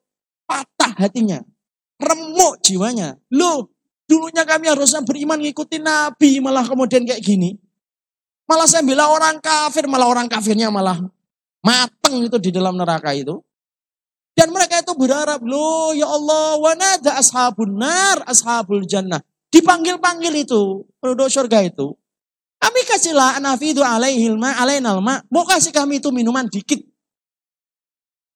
patah 0.48 0.92
hatinya, 0.98 1.44
remuk 2.00 2.58
jiwanya. 2.64 3.20
Loh, 3.30 3.70
dulunya 4.08 4.42
kami 4.42 4.72
harusnya 4.72 5.04
beriman 5.04 5.38
ngikuti 5.38 5.78
Nabi, 5.78 6.40
malah 6.42 6.66
kemudian 6.66 7.06
kayak 7.06 7.22
gini. 7.22 7.54
Malah 8.50 8.66
saya 8.66 8.82
bilang 8.82 9.14
orang 9.14 9.38
kafir, 9.38 9.86
malah 9.86 10.10
orang 10.10 10.26
kafirnya 10.26 10.74
malah 10.74 10.98
mateng 11.62 12.26
itu 12.26 12.34
di 12.42 12.50
dalam 12.50 12.74
neraka 12.74 13.14
itu. 13.14 13.38
Dan 14.34 14.50
mereka 14.50 14.82
itu 14.82 14.90
berharap, 14.98 15.38
loh 15.46 15.94
ya 15.94 16.10
Allah, 16.10 16.58
wanada 16.58 17.14
ashabun 17.14 17.78
nar, 17.78 18.26
ashabul 18.26 18.82
jannah. 18.82 19.22
Dipanggil-panggil 19.54 20.34
itu, 20.34 20.82
penduduk 20.98 21.30
surga 21.30 21.62
itu. 21.62 21.94
Kami 22.58 22.80
kasihlah 22.90 23.38
anafidu 23.38 23.86
alaihil 23.86 24.34
ma 24.34 24.58
alainal 24.58 24.98
ma. 24.98 25.22
Mau 25.30 25.46
kasih 25.46 25.70
kami 25.70 26.02
itu 26.02 26.10
minuman 26.10 26.50
dikit. 26.50 26.82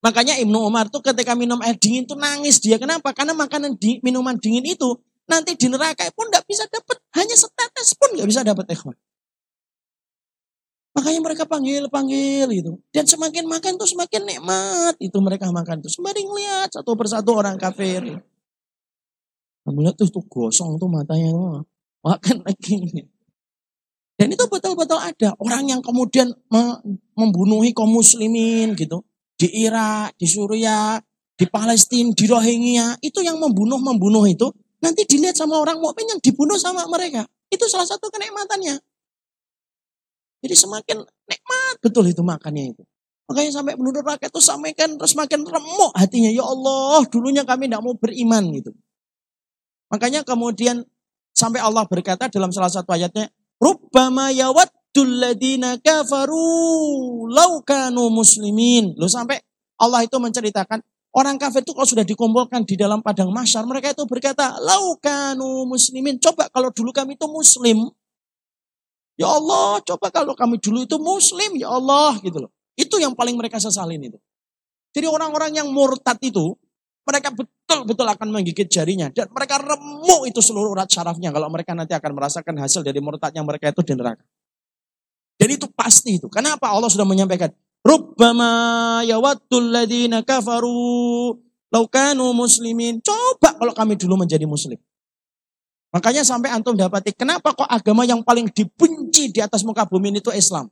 Makanya 0.00 0.38
Ibnu 0.40 0.64
Umar 0.64 0.88
tuh 0.94 1.00
ketika 1.04 1.36
minum 1.36 1.60
air 1.64 1.76
dingin 1.76 2.08
tuh 2.08 2.16
nangis 2.16 2.60
dia. 2.60 2.78
Kenapa? 2.78 3.12
Karena 3.12 3.36
makanan 3.36 3.76
di, 3.76 4.00
minuman 4.04 4.36
dingin 4.38 4.64
itu 4.64 4.96
nanti 5.28 5.56
di 5.56 5.66
neraka 5.68 6.08
pun 6.16 6.28
tidak 6.28 6.44
bisa 6.48 6.64
dapat. 6.68 7.00
Hanya 7.16 7.36
setetes 7.36 7.96
pun 7.96 8.16
nggak 8.16 8.28
bisa 8.28 8.40
dapat 8.44 8.64
ikhwan. 8.68 8.96
Makanya 10.94 11.20
mereka 11.26 11.42
panggil-panggil 11.42 12.46
gitu. 12.54 12.78
Dan 12.94 13.02
semakin 13.02 13.50
makan 13.50 13.74
tuh 13.74 13.90
semakin 13.90 14.22
nikmat 14.30 14.94
itu 15.02 15.18
mereka 15.18 15.50
makan 15.50 15.82
tuh. 15.82 15.90
Sembari 15.90 16.22
ngeliat 16.22 16.70
satu 16.70 16.94
persatu 16.94 17.34
orang 17.34 17.58
kafir. 17.58 18.22
Melihat 19.66 19.98
tuh, 19.98 20.06
tuh 20.06 20.22
gosong 20.30 20.78
tuh 20.78 20.86
matanya. 20.86 21.34
Makan 21.98 22.46
lagi. 22.46 23.10
Dan 24.14 24.28
itu 24.30 24.44
betul-betul 24.46 25.02
ada. 25.02 25.34
Orang 25.42 25.66
yang 25.66 25.82
kemudian 25.82 26.30
membunuhi 27.18 27.74
kaum 27.74 27.90
muslimin 27.90 28.78
gitu. 28.78 29.02
Di 29.34 29.50
Irak, 29.50 30.14
di 30.14 30.30
Suriah, 30.30 31.02
di 31.34 31.50
Palestina, 31.50 32.14
di 32.14 32.24
Rohingya. 32.30 33.02
Itu 33.02 33.18
yang 33.18 33.42
membunuh-membunuh 33.42 34.30
itu. 34.30 34.46
Nanti 34.78 35.02
dilihat 35.10 35.34
sama 35.34 35.58
orang 35.58 35.82
mukmin 35.82 36.06
yang 36.06 36.20
dibunuh 36.22 36.54
sama 36.54 36.86
mereka. 36.86 37.26
Itu 37.50 37.66
salah 37.66 37.90
satu 37.90 38.06
kenikmatannya. 38.14 38.93
Jadi 40.44 40.54
semakin 40.60 41.00
nikmat 41.00 41.74
betul 41.80 42.04
itu 42.04 42.20
makannya 42.20 42.76
itu. 42.76 42.84
Makanya 43.24 43.50
sampai 43.56 43.80
menurut 43.80 44.04
rakyat 44.04 44.28
itu 44.28 44.42
sampaikan 44.44 45.00
terus 45.00 45.16
makin 45.16 45.48
remuk 45.48 45.96
hatinya. 45.96 46.28
Ya 46.28 46.44
Allah, 46.44 47.00
dulunya 47.08 47.48
kami 47.48 47.72
tidak 47.72 47.80
mau 47.80 47.96
beriman 47.96 48.52
gitu. 48.52 48.76
Makanya 49.88 50.20
kemudian 50.20 50.84
sampai 51.32 51.64
Allah 51.64 51.88
berkata 51.88 52.28
dalam 52.28 52.52
salah 52.52 52.68
satu 52.68 52.92
ayatnya, 52.92 53.32
Rubbama 53.56 54.28
yawaddul 54.28 55.24
ladina 55.24 55.80
kafaru 55.80 57.24
laukanu 57.32 58.12
muslimin. 58.12 58.92
Loh 59.00 59.08
sampai 59.08 59.40
Allah 59.80 60.04
itu 60.04 60.20
menceritakan 60.20 60.84
orang 61.16 61.40
kafir 61.40 61.64
itu 61.64 61.72
kalau 61.72 61.88
sudah 61.88 62.04
dikumpulkan 62.04 62.68
di 62.68 62.76
dalam 62.76 63.00
padang 63.00 63.32
masyar, 63.32 63.64
mereka 63.64 63.96
itu 63.96 64.04
berkata, 64.04 64.60
laukanu 64.60 65.64
muslimin. 65.64 66.20
Coba 66.20 66.52
kalau 66.52 66.68
dulu 66.74 66.92
kami 66.92 67.16
itu 67.16 67.24
muslim. 67.30 67.88
Ya 69.14 69.30
Allah, 69.30 69.78
coba 69.86 70.10
kalau 70.10 70.34
kami 70.34 70.58
dulu 70.58 70.82
itu 70.82 70.98
muslim, 70.98 71.54
ya 71.54 71.70
Allah 71.70 72.18
gitu 72.18 72.46
loh. 72.46 72.50
Itu 72.74 72.98
yang 72.98 73.14
paling 73.14 73.38
mereka 73.38 73.62
sesalin 73.62 74.02
itu. 74.02 74.18
Jadi 74.94 75.06
orang-orang 75.06 75.54
yang 75.54 75.70
murtad 75.70 76.18
itu, 76.18 76.58
mereka 77.06 77.30
betul-betul 77.30 78.06
akan 78.10 78.28
menggigit 78.34 78.66
jarinya. 78.66 79.12
Dan 79.14 79.30
mereka 79.30 79.62
remuk 79.62 80.26
itu 80.26 80.40
seluruh 80.42 80.74
urat 80.74 80.90
syarafnya. 80.90 81.30
Kalau 81.30 81.46
mereka 81.52 81.76
nanti 81.76 81.94
akan 81.94 82.10
merasakan 82.16 82.54
hasil 82.58 82.82
dari 82.82 82.98
murtadnya 82.98 83.44
mereka 83.46 83.70
itu 83.70 83.82
di 83.86 83.94
neraka. 83.94 84.24
Dan 85.38 85.48
itu 85.50 85.66
pasti 85.70 86.18
itu. 86.18 86.26
Kenapa 86.30 86.70
Allah 86.70 86.90
sudah 86.90 87.06
menyampaikan. 87.06 87.50
Rubbama 87.84 89.04
yawaddul 89.04 89.68
ladina 89.68 90.24
kafaru 90.24 91.36
laukanu 91.68 92.32
muslimin. 92.32 93.04
Coba 93.04 93.52
kalau 93.60 93.76
kami 93.76 94.00
dulu 94.00 94.24
menjadi 94.24 94.48
muslim. 94.48 94.80
Makanya 95.94 96.26
sampai 96.26 96.50
antum 96.50 96.74
dapati 96.74 97.14
kenapa 97.14 97.54
kok 97.54 97.70
agama 97.70 98.02
yang 98.02 98.26
paling 98.26 98.50
dibenci 98.50 99.30
di 99.30 99.38
atas 99.38 99.62
muka 99.62 99.86
bumi 99.86 100.10
itu 100.10 100.34
Islam. 100.34 100.66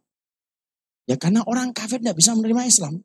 Ya 1.06 1.14
karena 1.14 1.46
orang 1.46 1.70
kafir 1.70 2.02
tidak 2.02 2.18
bisa 2.18 2.34
menerima 2.34 2.66
Islam. 2.66 2.98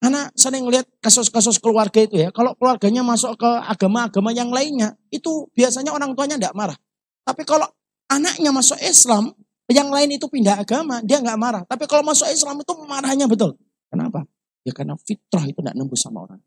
Karena 0.00 0.26
sering 0.34 0.66
lihat 0.66 0.88
kasus-kasus 0.98 1.60
keluarga 1.62 2.02
itu 2.02 2.18
ya, 2.18 2.34
kalau 2.34 2.56
keluarganya 2.58 3.06
masuk 3.06 3.38
ke 3.38 3.46
agama-agama 3.46 4.34
yang 4.34 4.50
lainnya, 4.50 4.98
itu 5.14 5.46
biasanya 5.54 5.94
orang 5.94 6.16
tuanya 6.18 6.40
tidak 6.40 6.56
marah. 6.58 6.78
Tapi 7.22 7.46
kalau 7.46 7.70
anaknya 8.10 8.50
masuk 8.50 8.82
Islam, 8.82 9.30
yang 9.70 9.94
lain 9.94 10.18
itu 10.18 10.26
pindah 10.26 10.58
agama, 10.58 10.98
dia 11.06 11.22
nggak 11.22 11.38
marah. 11.38 11.62
Tapi 11.70 11.86
kalau 11.86 12.02
masuk 12.02 12.26
Islam 12.34 12.58
itu 12.58 12.72
marahnya 12.82 13.30
betul. 13.30 13.54
Kenapa? 13.92 14.26
Ya 14.66 14.74
karena 14.74 14.98
fitrah 14.98 15.46
itu 15.46 15.62
tidak 15.62 15.78
nembus 15.78 16.02
sama 16.02 16.26
orang. 16.26 16.40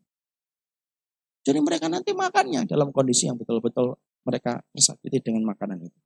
Jadi 1.46 1.58
mereka 1.62 1.86
nanti 1.88 2.12
makannya 2.12 2.68
dalam 2.68 2.92
kondisi 2.92 3.24
yang 3.30 3.40
betul-betul 3.40 3.96
mereka 4.26 4.58
disakiti 4.74 5.22
dengan 5.22 5.46
makanan 5.46 5.86
itu. 5.86 5.98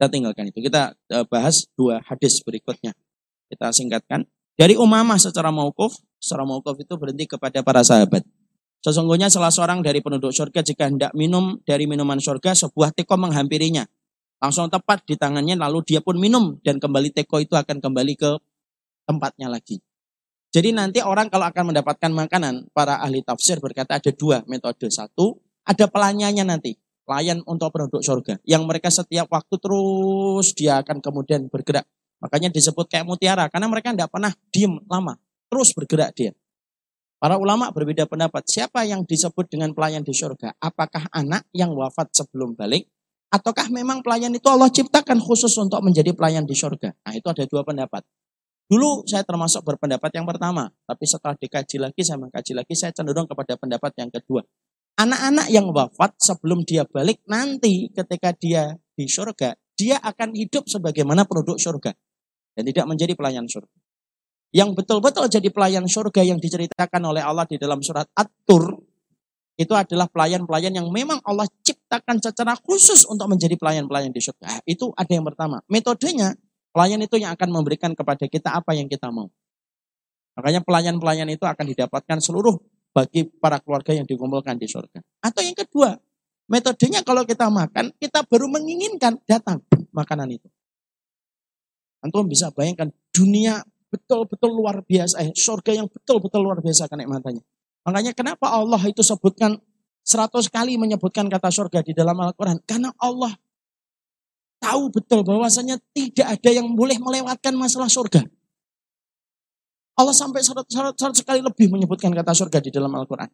Kita 0.00 0.08
tinggalkan 0.08 0.48
itu. 0.48 0.58
Kita 0.64 0.96
eh, 1.12 1.24
bahas 1.28 1.68
dua 1.76 2.00
hadis 2.02 2.40
berikutnya. 2.40 2.96
Kita 3.52 3.68
singkatkan. 3.70 4.24
Dari 4.56 4.74
Umamah 4.76 5.20
secara 5.20 5.52
maukuf, 5.52 5.94
secara 6.16 6.48
maukuf 6.48 6.76
itu 6.80 6.96
berhenti 6.96 7.28
kepada 7.28 7.60
para 7.60 7.84
sahabat. 7.84 8.24
Sesungguhnya 8.82 9.30
salah 9.30 9.54
seorang 9.54 9.78
dari 9.78 10.02
penduduk 10.02 10.34
surga 10.34 10.60
jika 10.66 10.90
hendak 10.90 11.12
minum 11.14 11.62
dari 11.62 11.86
minuman 11.86 12.18
surga, 12.18 12.56
sebuah 12.56 12.90
teko 12.90 13.14
menghampirinya. 13.14 13.86
Langsung 14.42 14.66
tepat 14.66 15.06
di 15.06 15.14
tangannya, 15.14 15.54
lalu 15.54 15.86
dia 15.86 16.02
pun 16.02 16.18
minum. 16.18 16.58
Dan 16.66 16.82
kembali 16.82 17.14
teko 17.14 17.38
itu 17.38 17.54
akan 17.54 17.78
kembali 17.78 18.18
ke 18.18 18.30
tempatnya 19.06 19.46
lagi. 19.46 19.78
Jadi 20.52 20.74
nanti 20.74 20.98
orang 20.98 21.30
kalau 21.30 21.46
akan 21.46 21.70
mendapatkan 21.70 22.10
makanan, 22.10 22.74
para 22.74 22.98
ahli 22.98 23.22
tafsir 23.22 23.62
berkata 23.62 24.02
ada 24.02 24.10
dua 24.10 24.42
metode. 24.50 24.90
Satu, 24.90 25.38
ada 25.66 25.84
pelanyannya 25.88 26.44
nanti. 26.46 26.78
Pelayan 27.02 27.42
untuk 27.50 27.74
penduduk 27.74 28.02
surga. 28.02 28.38
Yang 28.46 28.62
mereka 28.62 28.88
setiap 28.88 29.26
waktu 29.26 29.58
terus 29.58 30.54
dia 30.54 30.78
akan 30.80 31.02
kemudian 31.02 31.50
bergerak 31.50 31.82
Makanya 32.22 32.54
disebut 32.54 32.86
kayak 32.86 33.02
mutiara 33.02 33.50
karena 33.50 33.66
mereka 33.66 33.90
tidak 33.90 34.14
pernah 34.14 34.30
diem 34.54 34.78
lama, 34.86 35.18
terus 35.50 35.74
bergerak 35.74 36.14
dia. 36.14 36.30
Para 37.18 37.34
ulama 37.34 37.70
berbeda 37.74 38.06
pendapat, 38.06 38.46
siapa 38.46 38.86
yang 38.86 39.02
disebut 39.02 39.50
dengan 39.50 39.74
pelayan 39.74 40.06
di 40.06 40.14
surga? 40.14 40.54
Apakah 40.62 41.10
anak 41.10 41.50
yang 41.50 41.74
wafat 41.74 42.14
sebelum 42.14 42.54
balik? 42.54 42.86
Ataukah 43.30 43.70
memang 43.74 44.06
pelayan 44.06 44.30
itu 44.34 44.46
Allah 44.46 44.70
ciptakan 44.70 45.18
khusus 45.18 45.50
untuk 45.58 45.82
menjadi 45.82 46.14
pelayan 46.14 46.46
di 46.46 46.54
surga? 46.54 46.94
Nah 46.94 47.12
itu 47.14 47.26
ada 47.26 47.42
dua 47.46 47.62
pendapat. 47.66 48.06
Dulu 48.70 49.06
saya 49.06 49.26
termasuk 49.26 49.66
berpendapat 49.66 50.10
yang 50.14 50.26
pertama, 50.26 50.70
tapi 50.86 51.04
setelah 51.06 51.34
dikaji 51.34 51.76
lagi, 51.82 52.00
saya 52.06 52.22
mengkaji 52.22 52.52
lagi, 52.54 52.74
saya 52.78 52.94
cenderung 52.94 53.26
kepada 53.26 53.58
pendapat 53.58 53.90
yang 53.98 54.10
kedua. 54.10 54.46
Anak-anak 55.02 55.50
yang 55.50 55.66
wafat 55.74 56.14
sebelum 56.14 56.62
dia 56.62 56.86
balik, 56.86 57.26
nanti 57.26 57.90
ketika 57.90 58.30
dia 58.38 58.78
di 58.94 59.10
surga, 59.10 59.50
dia 59.74 59.98
akan 59.98 60.30
hidup 60.30 60.70
sebagaimana 60.70 61.26
penduduk 61.26 61.58
surga 61.58 61.90
dan 62.54 62.62
tidak 62.62 62.86
menjadi 62.86 63.18
pelayan 63.18 63.50
surga. 63.50 63.74
Yang 64.54 64.78
betul-betul 64.78 65.26
jadi 65.26 65.48
pelayan 65.50 65.90
surga 65.90 66.22
yang 66.22 66.38
diceritakan 66.38 67.02
oleh 67.02 67.18
Allah 67.18 67.42
di 67.50 67.58
dalam 67.58 67.82
surat 67.82 68.06
At-Tur 68.14 68.78
itu 69.58 69.74
adalah 69.74 70.06
pelayan-pelayan 70.06 70.70
yang 70.70 70.86
memang 70.94 71.18
Allah 71.26 71.50
ciptakan 71.66 72.22
secara 72.22 72.54
khusus 72.62 73.02
untuk 73.10 73.26
menjadi 73.26 73.58
pelayan-pelayan 73.58 74.14
di 74.14 74.22
surga. 74.22 74.62
Itu 74.62 74.94
ada 74.94 75.10
yang 75.10 75.26
pertama. 75.26 75.66
Metodenya 75.66 76.38
pelayan 76.70 77.02
itu 77.02 77.18
yang 77.18 77.34
akan 77.34 77.50
memberikan 77.50 77.90
kepada 77.98 78.30
kita 78.30 78.54
apa 78.54 78.70
yang 78.78 78.86
kita 78.86 79.10
mau. 79.10 79.26
Makanya 80.38 80.62
pelayan-pelayan 80.62 81.26
itu 81.26 81.42
akan 81.42 81.64
didapatkan 81.74 82.18
seluruh 82.22 82.54
bagi 82.92 83.24
para 83.26 83.58
keluarga 83.58 83.96
yang 83.96 84.04
dikumpulkan 84.04 84.60
di 84.60 84.68
surga. 84.68 85.00
Atau 85.24 85.40
yang 85.40 85.56
kedua, 85.56 85.96
metodenya 86.46 87.00
kalau 87.00 87.24
kita 87.24 87.48
makan, 87.48 87.90
kita 87.96 88.22
baru 88.28 88.46
menginginkan 88.52 89.16
datang 89.24 89.64
makanan 89.96 90.28
itu. 90.36 90.48
Antum 92.04 92.28
bisa 92.28 92.52
bayangkan 92.52 92.92
dunia 93.10 93.64
betul-betul 93.88 94.50
luar 94.52 94.84
biasa, 94.84 95.20
eh, 95.24 95.32
surga 95.32 95.84
yang 95.84 95.88
betul-betul 95.88 96.40
luar 96.40 96.60
biasa 96.60 96.88
kenikmatannya. 96.88 97.44
Makanya 97.84 98.12
kenapa 98.12 98.52
Allah 98.52 98.80
itu 98.88 99.00
sebutkan 99.04 99.58
seratus 100.02 100.48
kali 100.48 100.76
menyebutkan 100.76 101.28
kata 101.28 101.52
surga 101.52 101.80
di 101.84 101.92
dalam 101.92 102.16
Al-Quran? 102.16 102.62
Karena 102.64 102.92
Allah 103.00 103.32
tahu 104.62 104.94
betul 104.94 105.26
bahwasanya 105.26 105.76
tidak 105.90 106.38
ada 106.38 106.50
yang 106.54 106.70
boleh 106.72 106.96
melewatkan 107.02 107.52
masalah 107.58 107.90
surga. 107.90 108.22
Allah 109.92 110.14
sampai 110.16 110.40
seratus 110.40 111.20
kali 111.24 111.44
lebih 111.44 111.68
menyebutkan 111.68 112.08
kata 112.12 112.32
surga 112.32 112.58
di 112.64 112.70
dalam 112.72 112.92
Al-Quran. 112.96 113.28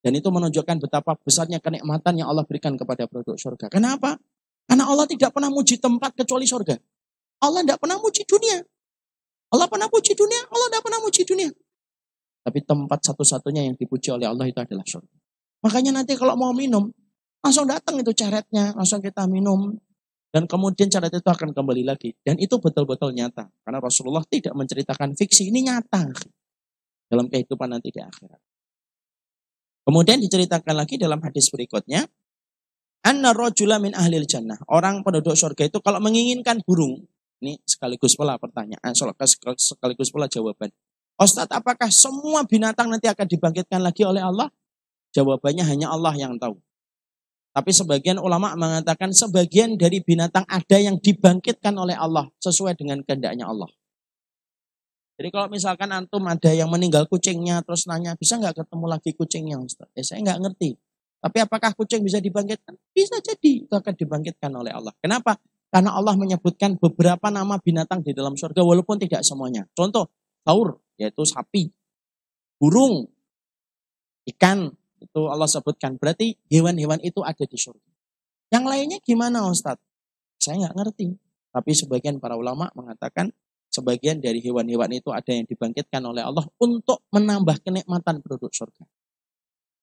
Dan 0.00 0.12
itu 0.16 0.28
menunjukkan 0.32 0.80
betapa 0.80 1.14
besarnya 1.20 1.60
kenikmatan 1.60 2.16
yang 2.16 2.32
Allah 2.32 2.42
berikan 2.48 2.74
kepada 2.74 3.04
produk 3.04 3.36
surga. 3.36 3.68
Kenapa? 3.68 4.16
Karena 4.64 4.88
Allah 4.88 5.04
tidak 5.04 5.30
pernah 5.36 5.52
muji 5.52 5.76
tempat 5.76 6.16
kecuali 6.16 6.48
surga. 6.48 6.74
Allah 7.44 7.60
tidak 7.62 7.78
pernah 7.78 8.00
muji 8.00 8.24
dunia. 8.24 8.58
Allah 9.50 9.66
pernah 9.66 9.90
muji 9.90 10.12
dunia, 10.14 10.40
Allah 10.46 10.66
tidak 10.70 10.82
pernah 10.86 11.00
muji 11.02 11.22
dunia. 11.26 11.50
Tapi 12.40 12.58
tempat 12.64 12.98
satu-satunya 13.04 13.66
yang 13.68 13.74
dipuji 13.76 14.08
oleh 14.14 14.24
Allah 14.24 14.48
itu 14.48 14.56
adalah 14.56 14.86
surga. 14.86 15.16
Makanya 15.60 16.00
nanti 16.00 16.16
kalau 16.16 16.38
mau 16.38 16.56
minum, 16.56 16.88
langsung 17.44 17.68
datang 17.68 18.00
itu 18.00 18.14
caretnya, 18.16 18.72
langsung 18.72 19.04
kita 19.04 19.28
minum. 19.28 19.76
Dan 20.30 20.46
kemudian 20.46 20.86
caret 20.86 21.10
itu 21.10 21.26
akan 21.26 21.50
kembali 21.50 21.82
lagi. 21.82 22.14
Dan 22.22 22.38
itu 22.38 22.62
betul-betul 22.62 23.10
nyata. 23.10 23.50
Karena 23.66 23.82
Rasulullah 23.82 24.22
tidak 24.22 24.54
menceritakan 24.54 25.18
fiksi, 25.18 25.50
ini 25.50 25.66
nyata. 25.66 26.06
Dalam 27.10 27.26
kehidupan 27.26 27.66
nanti 27.66 27.90
di 27.90 27.98
akhirat. 27.98 28.38
Kemudian 29.82 30.22
diceritakan 30.22 30.74
lagi 30.78 30.94
dalam 31.02 31.18
hadis 31.18 31.50
berikutnya. 31.50 32.06
Anna 33.02 33.34
rojula 33.34 33.82
min 33.82 33.90
ahlil 33.96 34.22
jannah. 34.22 34.60
Orang 34.70 35.02
penduduk 35.02 35.34
surga 35.34 35.66
itu 35.66 35.82
kalau 35.82 35.98
menginginkan 35.98 36.62
burung, 36.62 37.02
ini 37.40 37.58
sekaligus 37.66 38.14
pula 38.14 38.36
pertanyaan, 38.36 38.92
sekaligus 38.94 40.12
pula 40.12 40.28
jawaban. 40.28 40.70
Ustadz, 41.16 41.52
apakah 41.52 41.88
semua 41.90 42.44
binatang 42.44 42.86
nanti 42.92 43.08
akan 43.08 43.26
dibangkitkan 43.26 43.80
lagi 43.80 44.04
oleh 44.04 44.22
Allah? 44.22 44.52
Jawabannya 45.10 45.64
hanya 45.66 45.90
Allah 45.90 46.14
yang 46.14 46.38
tahu. 46.38 46.60
Tapi 47.50 47.70
sebagian 47.74 48.22
ulama 48.22 48.54
mengatakan 48.54 49.10
sebagian 49.10 49.74
dari 49.74 49.98
binatang 49.98 50.46
ada 50.46 50.78
yang 50.78 51.02
dibangkitkan 51.02 51.74
oleh 51.74 51.98
Allah 51.98 52.30
sesuai 52.38 52.78
dengan 52.78 53.02
kehendaknya 53.02 53.50
Allah. 53.50 53.66
Jadi 55.20 55.28
kalau 55.34 55.52
misalkan 55.52 55.90
antum 55.92 56.24
ada 56.30 56.48
yang 56.54 56.70
meninggal 56.72 57.04
kucingnya 57.10 57.60
terus 57.60 57.84
nanya 57.84 58.16
bisa 58.16 58.40
nggak 58.40 58.64
ketemu 58.64 58.86
lagi 58.88 59.10
kucingnya 59.12 59.60
Ustaz? 59.60 59.90
Ya 59.92 60.00
saya 60.06 60.24
nggak 60.24 60.38
ngerti. 60.46 60.78
Tapi 61.20 61.38
apakah 61.44 61.76
kucing 61.76 62.00
bisa 62.00 62.16
dibangkitkan? 62.22 62.72
Bisa 62.96 63.20
jadi 63.20 63.68
itu 63.68 63.74
akan 63.76 63.92
dibangkitkan 63.92 64.48
oleh 64.48 64.72
Allah. 64.72 64.96
Kenapa? 64.96 65.36
Karena 65.68 65.92
Allah 65.92 66.16
menyebutkan 66.16 66.80
beberapa 66.80 67.28
nama 67.28 67.60
binatang 67.60 68.00
di 68.00 68.16
dalam 68.16 68.32
surga 68.32 68.64
walaupun 68.64 68.96
tidak 68.96 69.20
semuanya. 69.20 69.68
Contoh, 69.76 70.08
taur 70.40 70.80
yaitu 70.96 71.22
sapi, 71.28 71.68
burung, 72.56 73.04
ikan 74.32 74.72
itu 75.00 75.20
Allah 75.26 75.48
sebutkan. 75.48 75.96
Berarti 75.96 76.36
hewan-hewan 76.52 77.00
itu 77.00 77.24
ada 77.24 77.42
di 77.42 77.56
surga. 77.56 77.90
Yang 78.52 78.64
lainnya 78.68 78.98
gimana 79.00 79.48
Ustadz? 79.48 79.82
Saya 80.40 80.68
nggak 80.68 80.74
ngerti. 80.76 81.16
Tapi 81.50 81.70
sebagian 81.74 82.22
para 82.22 82.38
ulama 82.38 82.70
mengatakan 82.78 83.34
sebagian 83.70 84.22
dari 84.22 84.38
hewan-hewan 84.38 84.90
itu 84.94 85.10
ada 85.10 85.30
yang 85.30 85.46
dibangkitkan 85.46 86.02
oleh 86.04 86.22
Allah 86.22 86.46
untuk 86.62 87.02
menambah 87.10 87.64
kenikmatan 87.64 88.22
penduduk 88.22 88.54
surga. 88.54 88.84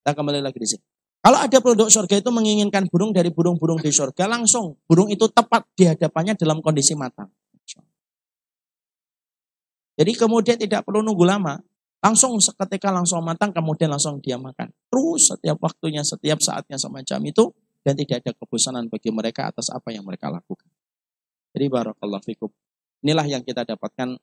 Kita 0.03 0.11
kembali 0.15 0.39
lagi 0.39 0.59
di 0.59 0.67
sini. 0.67 0.83
Kalau 1.19 1.43
ada 1.43 1.57
penduduk 1.59 1.91
surga 1.91 2.23
itu 2.23 2.31
menginginkan 2.31 2.87
burung 2.87 3.11
dari 3.11 3.33
burung-burung 3.33 3.83
di 3.83 3.91
surga, 3.91 4.31
langsung 4.31 4.79
burung 4.87 5.11
itu 5.11 5.27
tepat 5.27 5.67
di 5.75 5.83
hadapannya 5.89 6.39
dalam 6.39 6.63
kondisi 6.63 6.95
matang. 6.95 7.27
Jadi 9.97 10.13
kemudian 10.13 10.61
tidak 10.61 10.85
perlu 10.85 11.01
nunggu 11.01 11.25
lama, 11.25 11.57
langsung 12.07 12.39
seketika 12.39 12.87
langsung 12.87 13.19
matang, 13.19 13.51
kemudian 13.51 13.91
langsung 13.91 14.23
dia 14.23 14.39
makan. 14.39 14.71
Terus 14.87 15.35
setiap 15.35 15.59
waktunya, 15.59 15.99
setiap 16.07 16.39
saatnya 16.39 16.79
semacam 16.79 17.19
itu, 17.27 17.51
dan 17.83 17.99
tidak 17.99 18.23
ada 18.23 18.31
kebosanan 18.31 18.87
bagi 18.87 19.11
mereka 19.11 19.51
atas 19.51 19.67
apa 19.67 19.91
yang 19.91 20.07
mereka 20.07 20.31
lakukan. 20.31 20.67
Jadi 21.51 21.67
barakallahu 21.67 22.23
fikum. 22.23 22.51
Inilah 23.03 23.27
yang 23.27 23.43
kita 23.43 23.67
dapatkan 23.67 24.15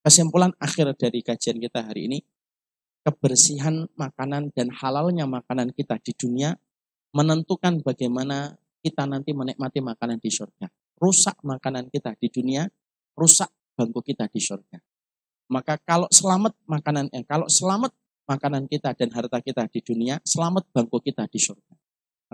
kesimpulan 0.00 0.52
akhir 0.56 0.96
dari 0.96 1.20
kajian 1.20 1.60
kita 1.60 1.84
hari 1.84 2.08
ini 2.08 2.18
kebersihan 3.04 3.86
makanan 3.94 4.50
dan 4.50 4.72
halalnya 4.72 5.28
makanan 5.28 5.70
kita 5.76 6.00
di 6.02 6.10
dunia 6.16 6.56
menentukan 7.14 7.84
bagaimana 7.84 8.58
kita 8.82 9.06
nanti 9.06 9.30
menikmati 9.30 9.78
makanan 9.78 10.18
di 10.18 10.30
surga. 10.32 10.66
Rusak 10.98 11.44
makanan 11.44 11.92
kita 11.92 12.16
di 12.18 12.28
dunia, 12.32 12.66
rusak 13.14 13.48
bangku 13.76 14.00
kita 14.02 14.26
di 14.26 14.40
surga. 14.42 14.95
Maka 15.46 15.78
kalau 15.82 16.10
selamat 16.10 16.52
makanan 16.66 17.06
eh, 17.14 17.22
kalau 17.22 17.46
selamat 17.46 17.94
makanan 18.26 18.66
kita 18.66 18.90
dan 18.98 19.14
harta 19.14 19.38
kita 19.38 19.70
di 19.70 19.80
dunia, 19.80 20.18
selamat 20.26 20.66
bangku 20.74 20.98
kita 20.98 21.30
di 21.30 21.38
surga. 21.38 21.74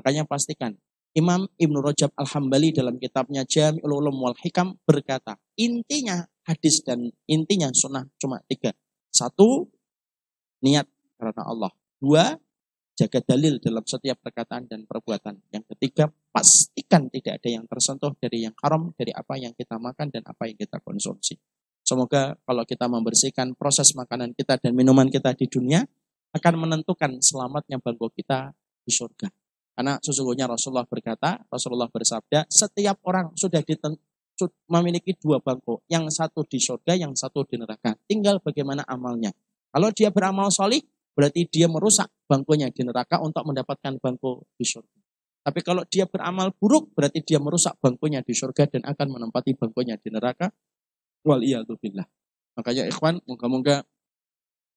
Makanya 0.00 0.24
pastikan 0.24 0.72
Imam 1.12 1.44
Ibnu 1.60 1.84
Rajab 1.84 2.16
Al-Hambali 2.16 2.72
dalam 2.72 2.96
kitabnya 2.96 3.44
Jami'ul 3.44 3.92
Ulum 3.92 4.16
wal 4.16 4.36
Hikam 4.40 4.80
berkata, 4.88 5.36
intinya 5.60 6.24
hadis 6.48 6.80
dan 6.80 7.12
intinya 7.28 7.68
sunnah 7.76 8.08
cuma 8.16 8.40
tiga. 8.48 8.72
Satu, 9.12 9.68
niat 10.64 10.88
karena 11.20 11.44
Allah. 11.44 11.72
Dua, 12.00 12.32
jaga 12.96 13.20
dalil 13.20 13.60
dalam 13.60 13.84
setiap 13.84 14.24
perkataan 14.24 14.64
dan 14.64 14.88
perbuatan. 14.88 15.36
Yang 15.52 15.76
ketiga, 15.76 16.08
pastikan 16.32 17.12
tidak 17.12 17.44
ada 17.44 17.48
yang 17.60 17.68
tersentuh 17.68 18.16
dari 18.16 18.48
yang 18.48 18.56
haram, 18.64 18.96
dari 18.96 19.12
apa 19.12 19.36
yang 19.36 19.52
kita 19.52 19.76
makan 19.76 20.08
dan 20.08 20.24
apa 20.24 20.48
yang 20.48 20.56
kita 20.56 20.80
konsumsi. 20.80 21.36
Semoga 21.92 22.32
kalau 22.48 22.64
kita 22.64 22.88
membersihkan 22.88 23.52
proses 23.52 23.92
makanan 23.92 24.32
kita 24.32 24.56
dan 24.56 24.72
minuman 24.72 25.12
kita 25.12 25.36
di 25.36 25.44
dunia, 25.44 25.84
akan 26.32 26.64
menentukan 26.64 27.20
selamatnya 27.20 27.76
bangku 27.84 28.08
kita 28.16 28.56
di 28.80 28.88
surga. 28.88 29.28
Karena 29.76 30.00
sesungguhnya 30.00 30.48
Rasulullah 30.48 30.88
berkata, 30.88 31.44
Rasulullah 31.52 31.92
bersabda, 31.92 32.48
setiap 32.48 32.96
orang 33.04 33.36
sudah 33.36 33.60
memiliki 34.72 35.12
dua 35.20 35.44
bangku, 35.44 35.84
yang 35.92 36.08
satu 36.08 36.48
di 36.48 36.56
surga, 36.56 36.96
yang 36.96 37.12
satu 37.12 37.44
di 37.44 37.60
neraka. 37.60 37.92
Tinggal 38.08 38.40
bagaimana 38.40 38.88
amalnya. 38.88 39.28
Kalau 39.68 39.92
dia 39.92 40.08
beramal 40.08 40.48
solih, 40.48 40.80
berarti 41.12 41.44
dia 41.44 41.68
merusak 41.68 42.08
bangkunya 42.24 42.72
di 42.72 42.88
neraka 42.88 43.20
untuk 43.20 43.44
mendapatkan 43.44 44.00
bangku 44.00 44.48
di 44.56 44.64
surga. 44.64 44.96
Tapi 45.44 45.60
kalau 45.60 45.84
dia 45.84 46.08
beramal 46.08 46.56
buruk, 46.56 46.96
berarti 46.96 47.20
dia 47.20 47.36
merusak 47.36 47.76
bangkunya 47.84 48.24
di 48.24 48.32
surga 48.32 48.64
dan 48.64 48.88
akan 48.88 49.06
menempati 49.12 49.52
bangkunya 49.60 50.00
di 50.00 50.08
neraka. 50.08 50.48
Wal 51.22 51.42
billah. 51.78 52.06
Makanya 52.58 52.84
ikhwan, 52.90 53.22
moga-moga 53.24 53.86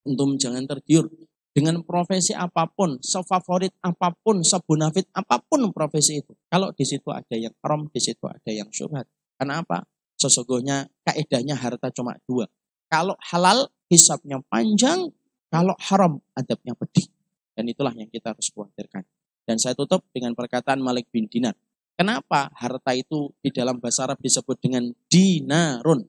untuk 0.06 0.38
jangan 0.38 0.64
tergiur 0.70 1.10
dengan 1.56 1.80
profesi 1.88 2.36
apa 2.36 2.68
pun, 2.68 3.00
sefavorit 3.00 3.72
apa 3.80 4.12
pun, 4.12 4.44
sebunafit 4.44 5.08
apa 5.16 5.40
pun 5.40 5.72
profesi 5.72 6.20
itu. 6.20 6.36
Kalau 6.52 6.76
di 6.76 6.84
situ 6.84 7.08
ada 7.10 7.36
yang 7.36 7.56
haram, 7.64 7.88
di 7.88 8.00
situ 8.00 8.28
ada 8.28 8.52
yang 8.52 8.68
syubhat. 8.76 9.08
Karena 9.40 9.64
apa? 9.64 9.88
Sesungguhnya 10.16 10.88
kaedahnya 11.04 11.56
harta 11.56 11.92
cuma 11.92 12.16
dua. 12.28 12.48
Kalau 12.92 13.16
halal 13.32 13.72
hisapnya 13.88 14.40
panjang, 14.48 15.12
kalau 15.48 15.76
haram 15.80 16.20
adabnya 16.36 16.76
pedih. 16.76 17.08
Dan 17.56 17.72
itulah 17.72 17.96
yang 17.96 18.12
kita 18.12 18.36
harus 18.36 18.52
khawatirkan. 18.52 19.08
Dan 19.48 19.56
saya 19.56 19.80
tutup 19.80 20.04
dengan 20.12 20.36
perkataan 20.36 20.84
Malik 20.84 21.08
bin 21.08 21.32
Dinar. 21.32 21.56
Kenapa 21.96 22.52
harta 22.52 22.92
itu 22.92 23.32
di 23.40 23.56
dalam 23.56 23.80
bahasa 23.80 24.04
Arab 24.04 24.20
disebut 24.20 24.60
dengan 24.60 24.92
dinarun? 25.08 26.04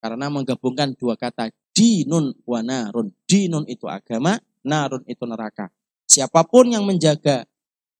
Karena 0.00 0.32
menggabungkan 0.32 0.96
dua 0.96 1.14
kata 1.14 1.52
dinun 1.76 2.32
wa 2.48 2.60
narun. 2.64 3.12
Dinun 3.28 3.68
itu 3.68 3.84
agama, 3.84 4.40
narun 4.64 5.04
itu 5.04 5.22
neraka. 5.28 5.68
Siapa 6.08 6.42
pun 6.48 6.72
yang 6.72 6.88
menjaga 6.88 7.44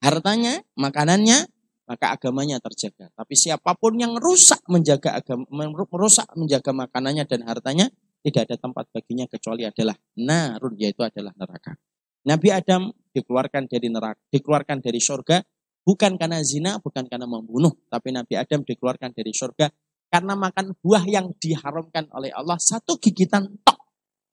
hartanya, 0.01 0.65
makanannya, 0.75 1.47
maka 1.85 2.17
agamanya 2.17 2.57
terjaga. 2.59 3.13
Tapi 3.13 3.35
siapa 3.37 3.77
pun 3.77 4.01
yang 4.01 4.17
rusak 4.17 4.65
menjaga 4.67 5.21
agama, 5.21 5.45
merusak 5.93 6.27
menjaga 6.35 6.73
makanannya 6.73 7.29
dan 7.29 7.45
hartanya, 7.45 7.87
tidak 8.25 8.49
ada 8.49 8.57
tempat 8.57 8.85
baginya 8.93 9.27
kecuali 9.29 9.69
adalah 9.69 9.95
narun 10.17 10.75
yaitu 10.81 11.05
adalah 11.05 11.37
neraka. 11.37 11.77
Nabi 12.25 12.49
Adam 12.53 12.93
dikeluarkan 13.17 13.69
dari 13.69 13.89
neraka, 13.89 14.21
dikeluarkan 14.29 14.79
dari 14.85 15.01
surga 15.01 15.41
bukan 15.83 16.21
karena 16.21 16.39
zina, 16.45 16.79
bukan 16.79 17.09
karena 17.09 17.25
membunuh, 17.25 17.73
tapi 17.89 18.13
Nabi 18.13 18.37
Adam 18.37 18.63
dikeluarkan 18.63 19.11
dari 19.17 19.33
surga 19.33 19.67
karena 20.11 20.35
makan 20.35 20.75
buah 20.83 21.07
yang 21.07 21.31
diharamkan 21.39 22.11
oleh 22.11 22.35
Allah 22.35 22.59
satu 22.59 22.99
gigitan 22.99 23.47
tok. 23.63 23.79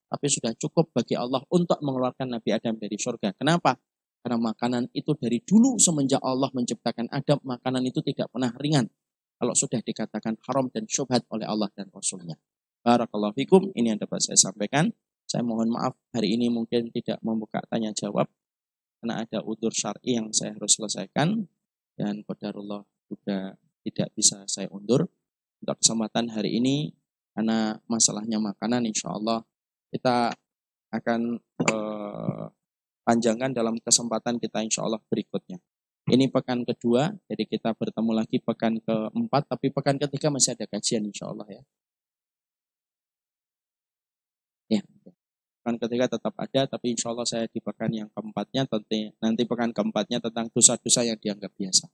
Tapi 0.07 0.25
sudah 0.25 0.51
cukup 0.57 0.89
bagi 0.95 1.13
Allah 1.13 1.43
untuk 1.53 1.77
mengeluarkan 1.83 2.33
Nabi 2.33 2.49
Adam 2.55 2.79
dari 2.81 2.97
surga. 2.97 3.37
Kenapa? 3.37 3.77
Karena 4.23 4.41
makanan 4.41 4.89
itu 4.91 5.13
dari 5.13 5.39
dulu 5.45 5.77
semenjak 5.77 6.19
Allah 6.25 6.49
menciptakan 6.51 7.07
Adam, 7.13 7.39
makanan 7.45 7.85
itu 7.85 8.01
tidak 8.01 8.33
pernah 8.33 8.51
ringan. 8.57 8.89
Kalau 9.37 9.53
sudah 9.53 9.79
dikatakan 9.85 10.41
haram 10.49 10.67
dan 10.73 10.89
syubhat 10.89 11.23
oleh 11.29 11.45
Allah 11.45 11.69
dan 11.77 11.93
Rasulnya. 11.93 12.33
Barakallahu 12.81 13.37
fikum, 13.37 13.69
ini 13.77 13.93
yang 13.93 14.01
dapat 14.01 14.23
saya 14.25 14.39
sampaikan. 14.39 14.89
Saya 15.27 15.43
mohon 15.43 15.69
maaf 15.69 15.93
hari 16.15 16.39
ini 16.39 16.47
mungkin 16.47 16.89
tidak 16.89 17.19
membuka 17.19 17.59
tanya 17.67 17.91
jawab 17.91 18.31
karena 19.03 19.23
ada 19.23 19.39
udur 19.45 19.69
syar'i 19.69 20.17
yang 20.17 20.33
saya 20.33 20.57
harus 20.57 20.79
selesaikan 20.79 21.45
dan 21.99 22.25
qadarullah 22.25 22.81
juga 23.05 23.59
tidak 23.85 24.09
bisa 24.17 24.43
saya 24.49 24.71
undur. 24.73 25.05
Untuk 25.67 25.83
kesempatan 25.83 26.31
hari 26.31 26.63
ini 26.63 26.95
karena 27.35 27.75
masalahnya 27.91 28.39
makanan 28.39 28.87
insya 28.87 29.11
Allah 29.11 29.43
kita 29.91 30.31
akan 30.95 31.35
eh, 31.43 32.45
panjangkan 33.03 33.51
dalam 33.51 33.75
kesempatan 33.83 34.39
kita 34.39 34.63
insya 34.63 34.87
Allah 34.87 35.03
berikutnya. 35.11 35.59
Ini 36.07 36.31
pekan 36.31 36.63
kedua, 36.63 37.11
jadi 37.27 37.43
kita 37.43 37.75
bertemu 37.75 38.15
lagi 38.15 38.39
pekan 38.39 38.79
keempat, 38.79 39.43
tapi 39.51 39.67
pekan 39.75 39.99
ketiga 39.99 40.31
masih 40.31 40.55
ada 40.55 40.63
kajian 40.71 41.03
insya 41.03 41.27
Allah 41.27 41.43
ya. 41.51 41.63
Ya. 44.71 44.81
Pekan 45.59 45.75
ketiga 45.83 46.07
tetap 46.07 46.31
ada, 46.39 46.63
tapi 46.63 46.95
insya 46.95 47.11
Allah 47.11 47.27
saya 47.27 47.43
di 47.51 47.59
pekan 47.59 47.91
yang 47.91 48.07
keempatnya, 48.15 48.71
nanti, 48.71 49.11
nanti 49.19 49.43
pekan 49.43 49.75
keempatnya 49.75 50.23
tentang 50.23 50.47
dosa-dosa 50.47 51.03
yang 51.03 51.19
dianggap 51.19 51.51
biasa. 51.59 51.91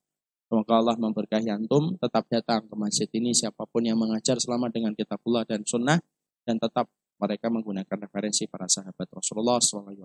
Semoga 0.54 0.78
Allah 0.78 0.94
memberkahi 1.02 1.50
antum, 1.50 1.98
tetap 1.98 2.30
datang 2.30 2.62
ke 2.70 2.78
masjid 2.78 3.10
ini 3.18 3.34
siapa 3.34 3.66
pun 3.66 3.82
yang 3.82 3.98
mengajar 3.98 4.38
selama 4.38 4.70
dengan 4.70 4.94
kitabullah 4.94 5.50
dan 5.50 5.66
sunnah, 5.66 5.98
dan 6.46 6.62
tetap 6.62 6.94
mereka 7.18 7.50
menggunakan 7.50 7.98
referensi 8.06 8.46
para 8.46 8.70
sahabat 8.70 9.10
Rasulullah 9.10 9.58
SAW. 9.58 9.98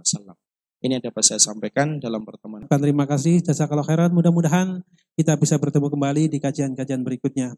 Ini 0.81 0.97
yang 0.97 1.05
dapat 1.05 1.21
saya 1.21 1.37
sampaikan 1.37 2.01
dalam 2.01 2.25
pertemuan. 2.25 2.65
Terima 2.65 3.05
kasih, 3.05 3.45
jasa 3.45 3.69
kalau 3.69 3.85
khairat. 3.85 4.09
Mudah-mudahan 4.09 4.81
kita 5.21 5.37
bisa 5.37 5.61
bertemu 5.61 5.93
kembali 5.93 6.33
di 6.33 6.41
kajian-kajian 6.41 7.05
berikutnya. 7.05 7.53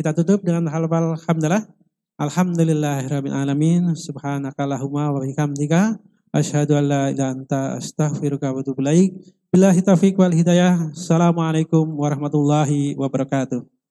Kita 0.00 0.16
tutup 0.16 0.40
dengan 0.40 0.72
hal-hal 0.72 0.88
alhamdulillah. 1.20 1.68
Alhamdulillahirrahmanirrahim. 2.16 3.92
Subhanakallahumma 3.92 5.04
wa 5.12 5.20
bihamdika. 5.20 6.00
Asyhadu 6.32 6.72
an 6.80 6.88
la 6.88 7.02
ilaha 7.12 7.30
anta 7.36 7.76
astaghfiruka 7.76 8.48
wa 8.48 8.64
atubu 8.64 8.80
ilaik. 8.80 9.12
Billahi 9.52 9.84
taufiq 9.84 10.16
wal 10.16 10.32
hidayah. 10.32 10.88
Assalamualaikum 10.96 11.84
warahmatullahi 11.84 12.96
wabarakatuh. 12.96 13.81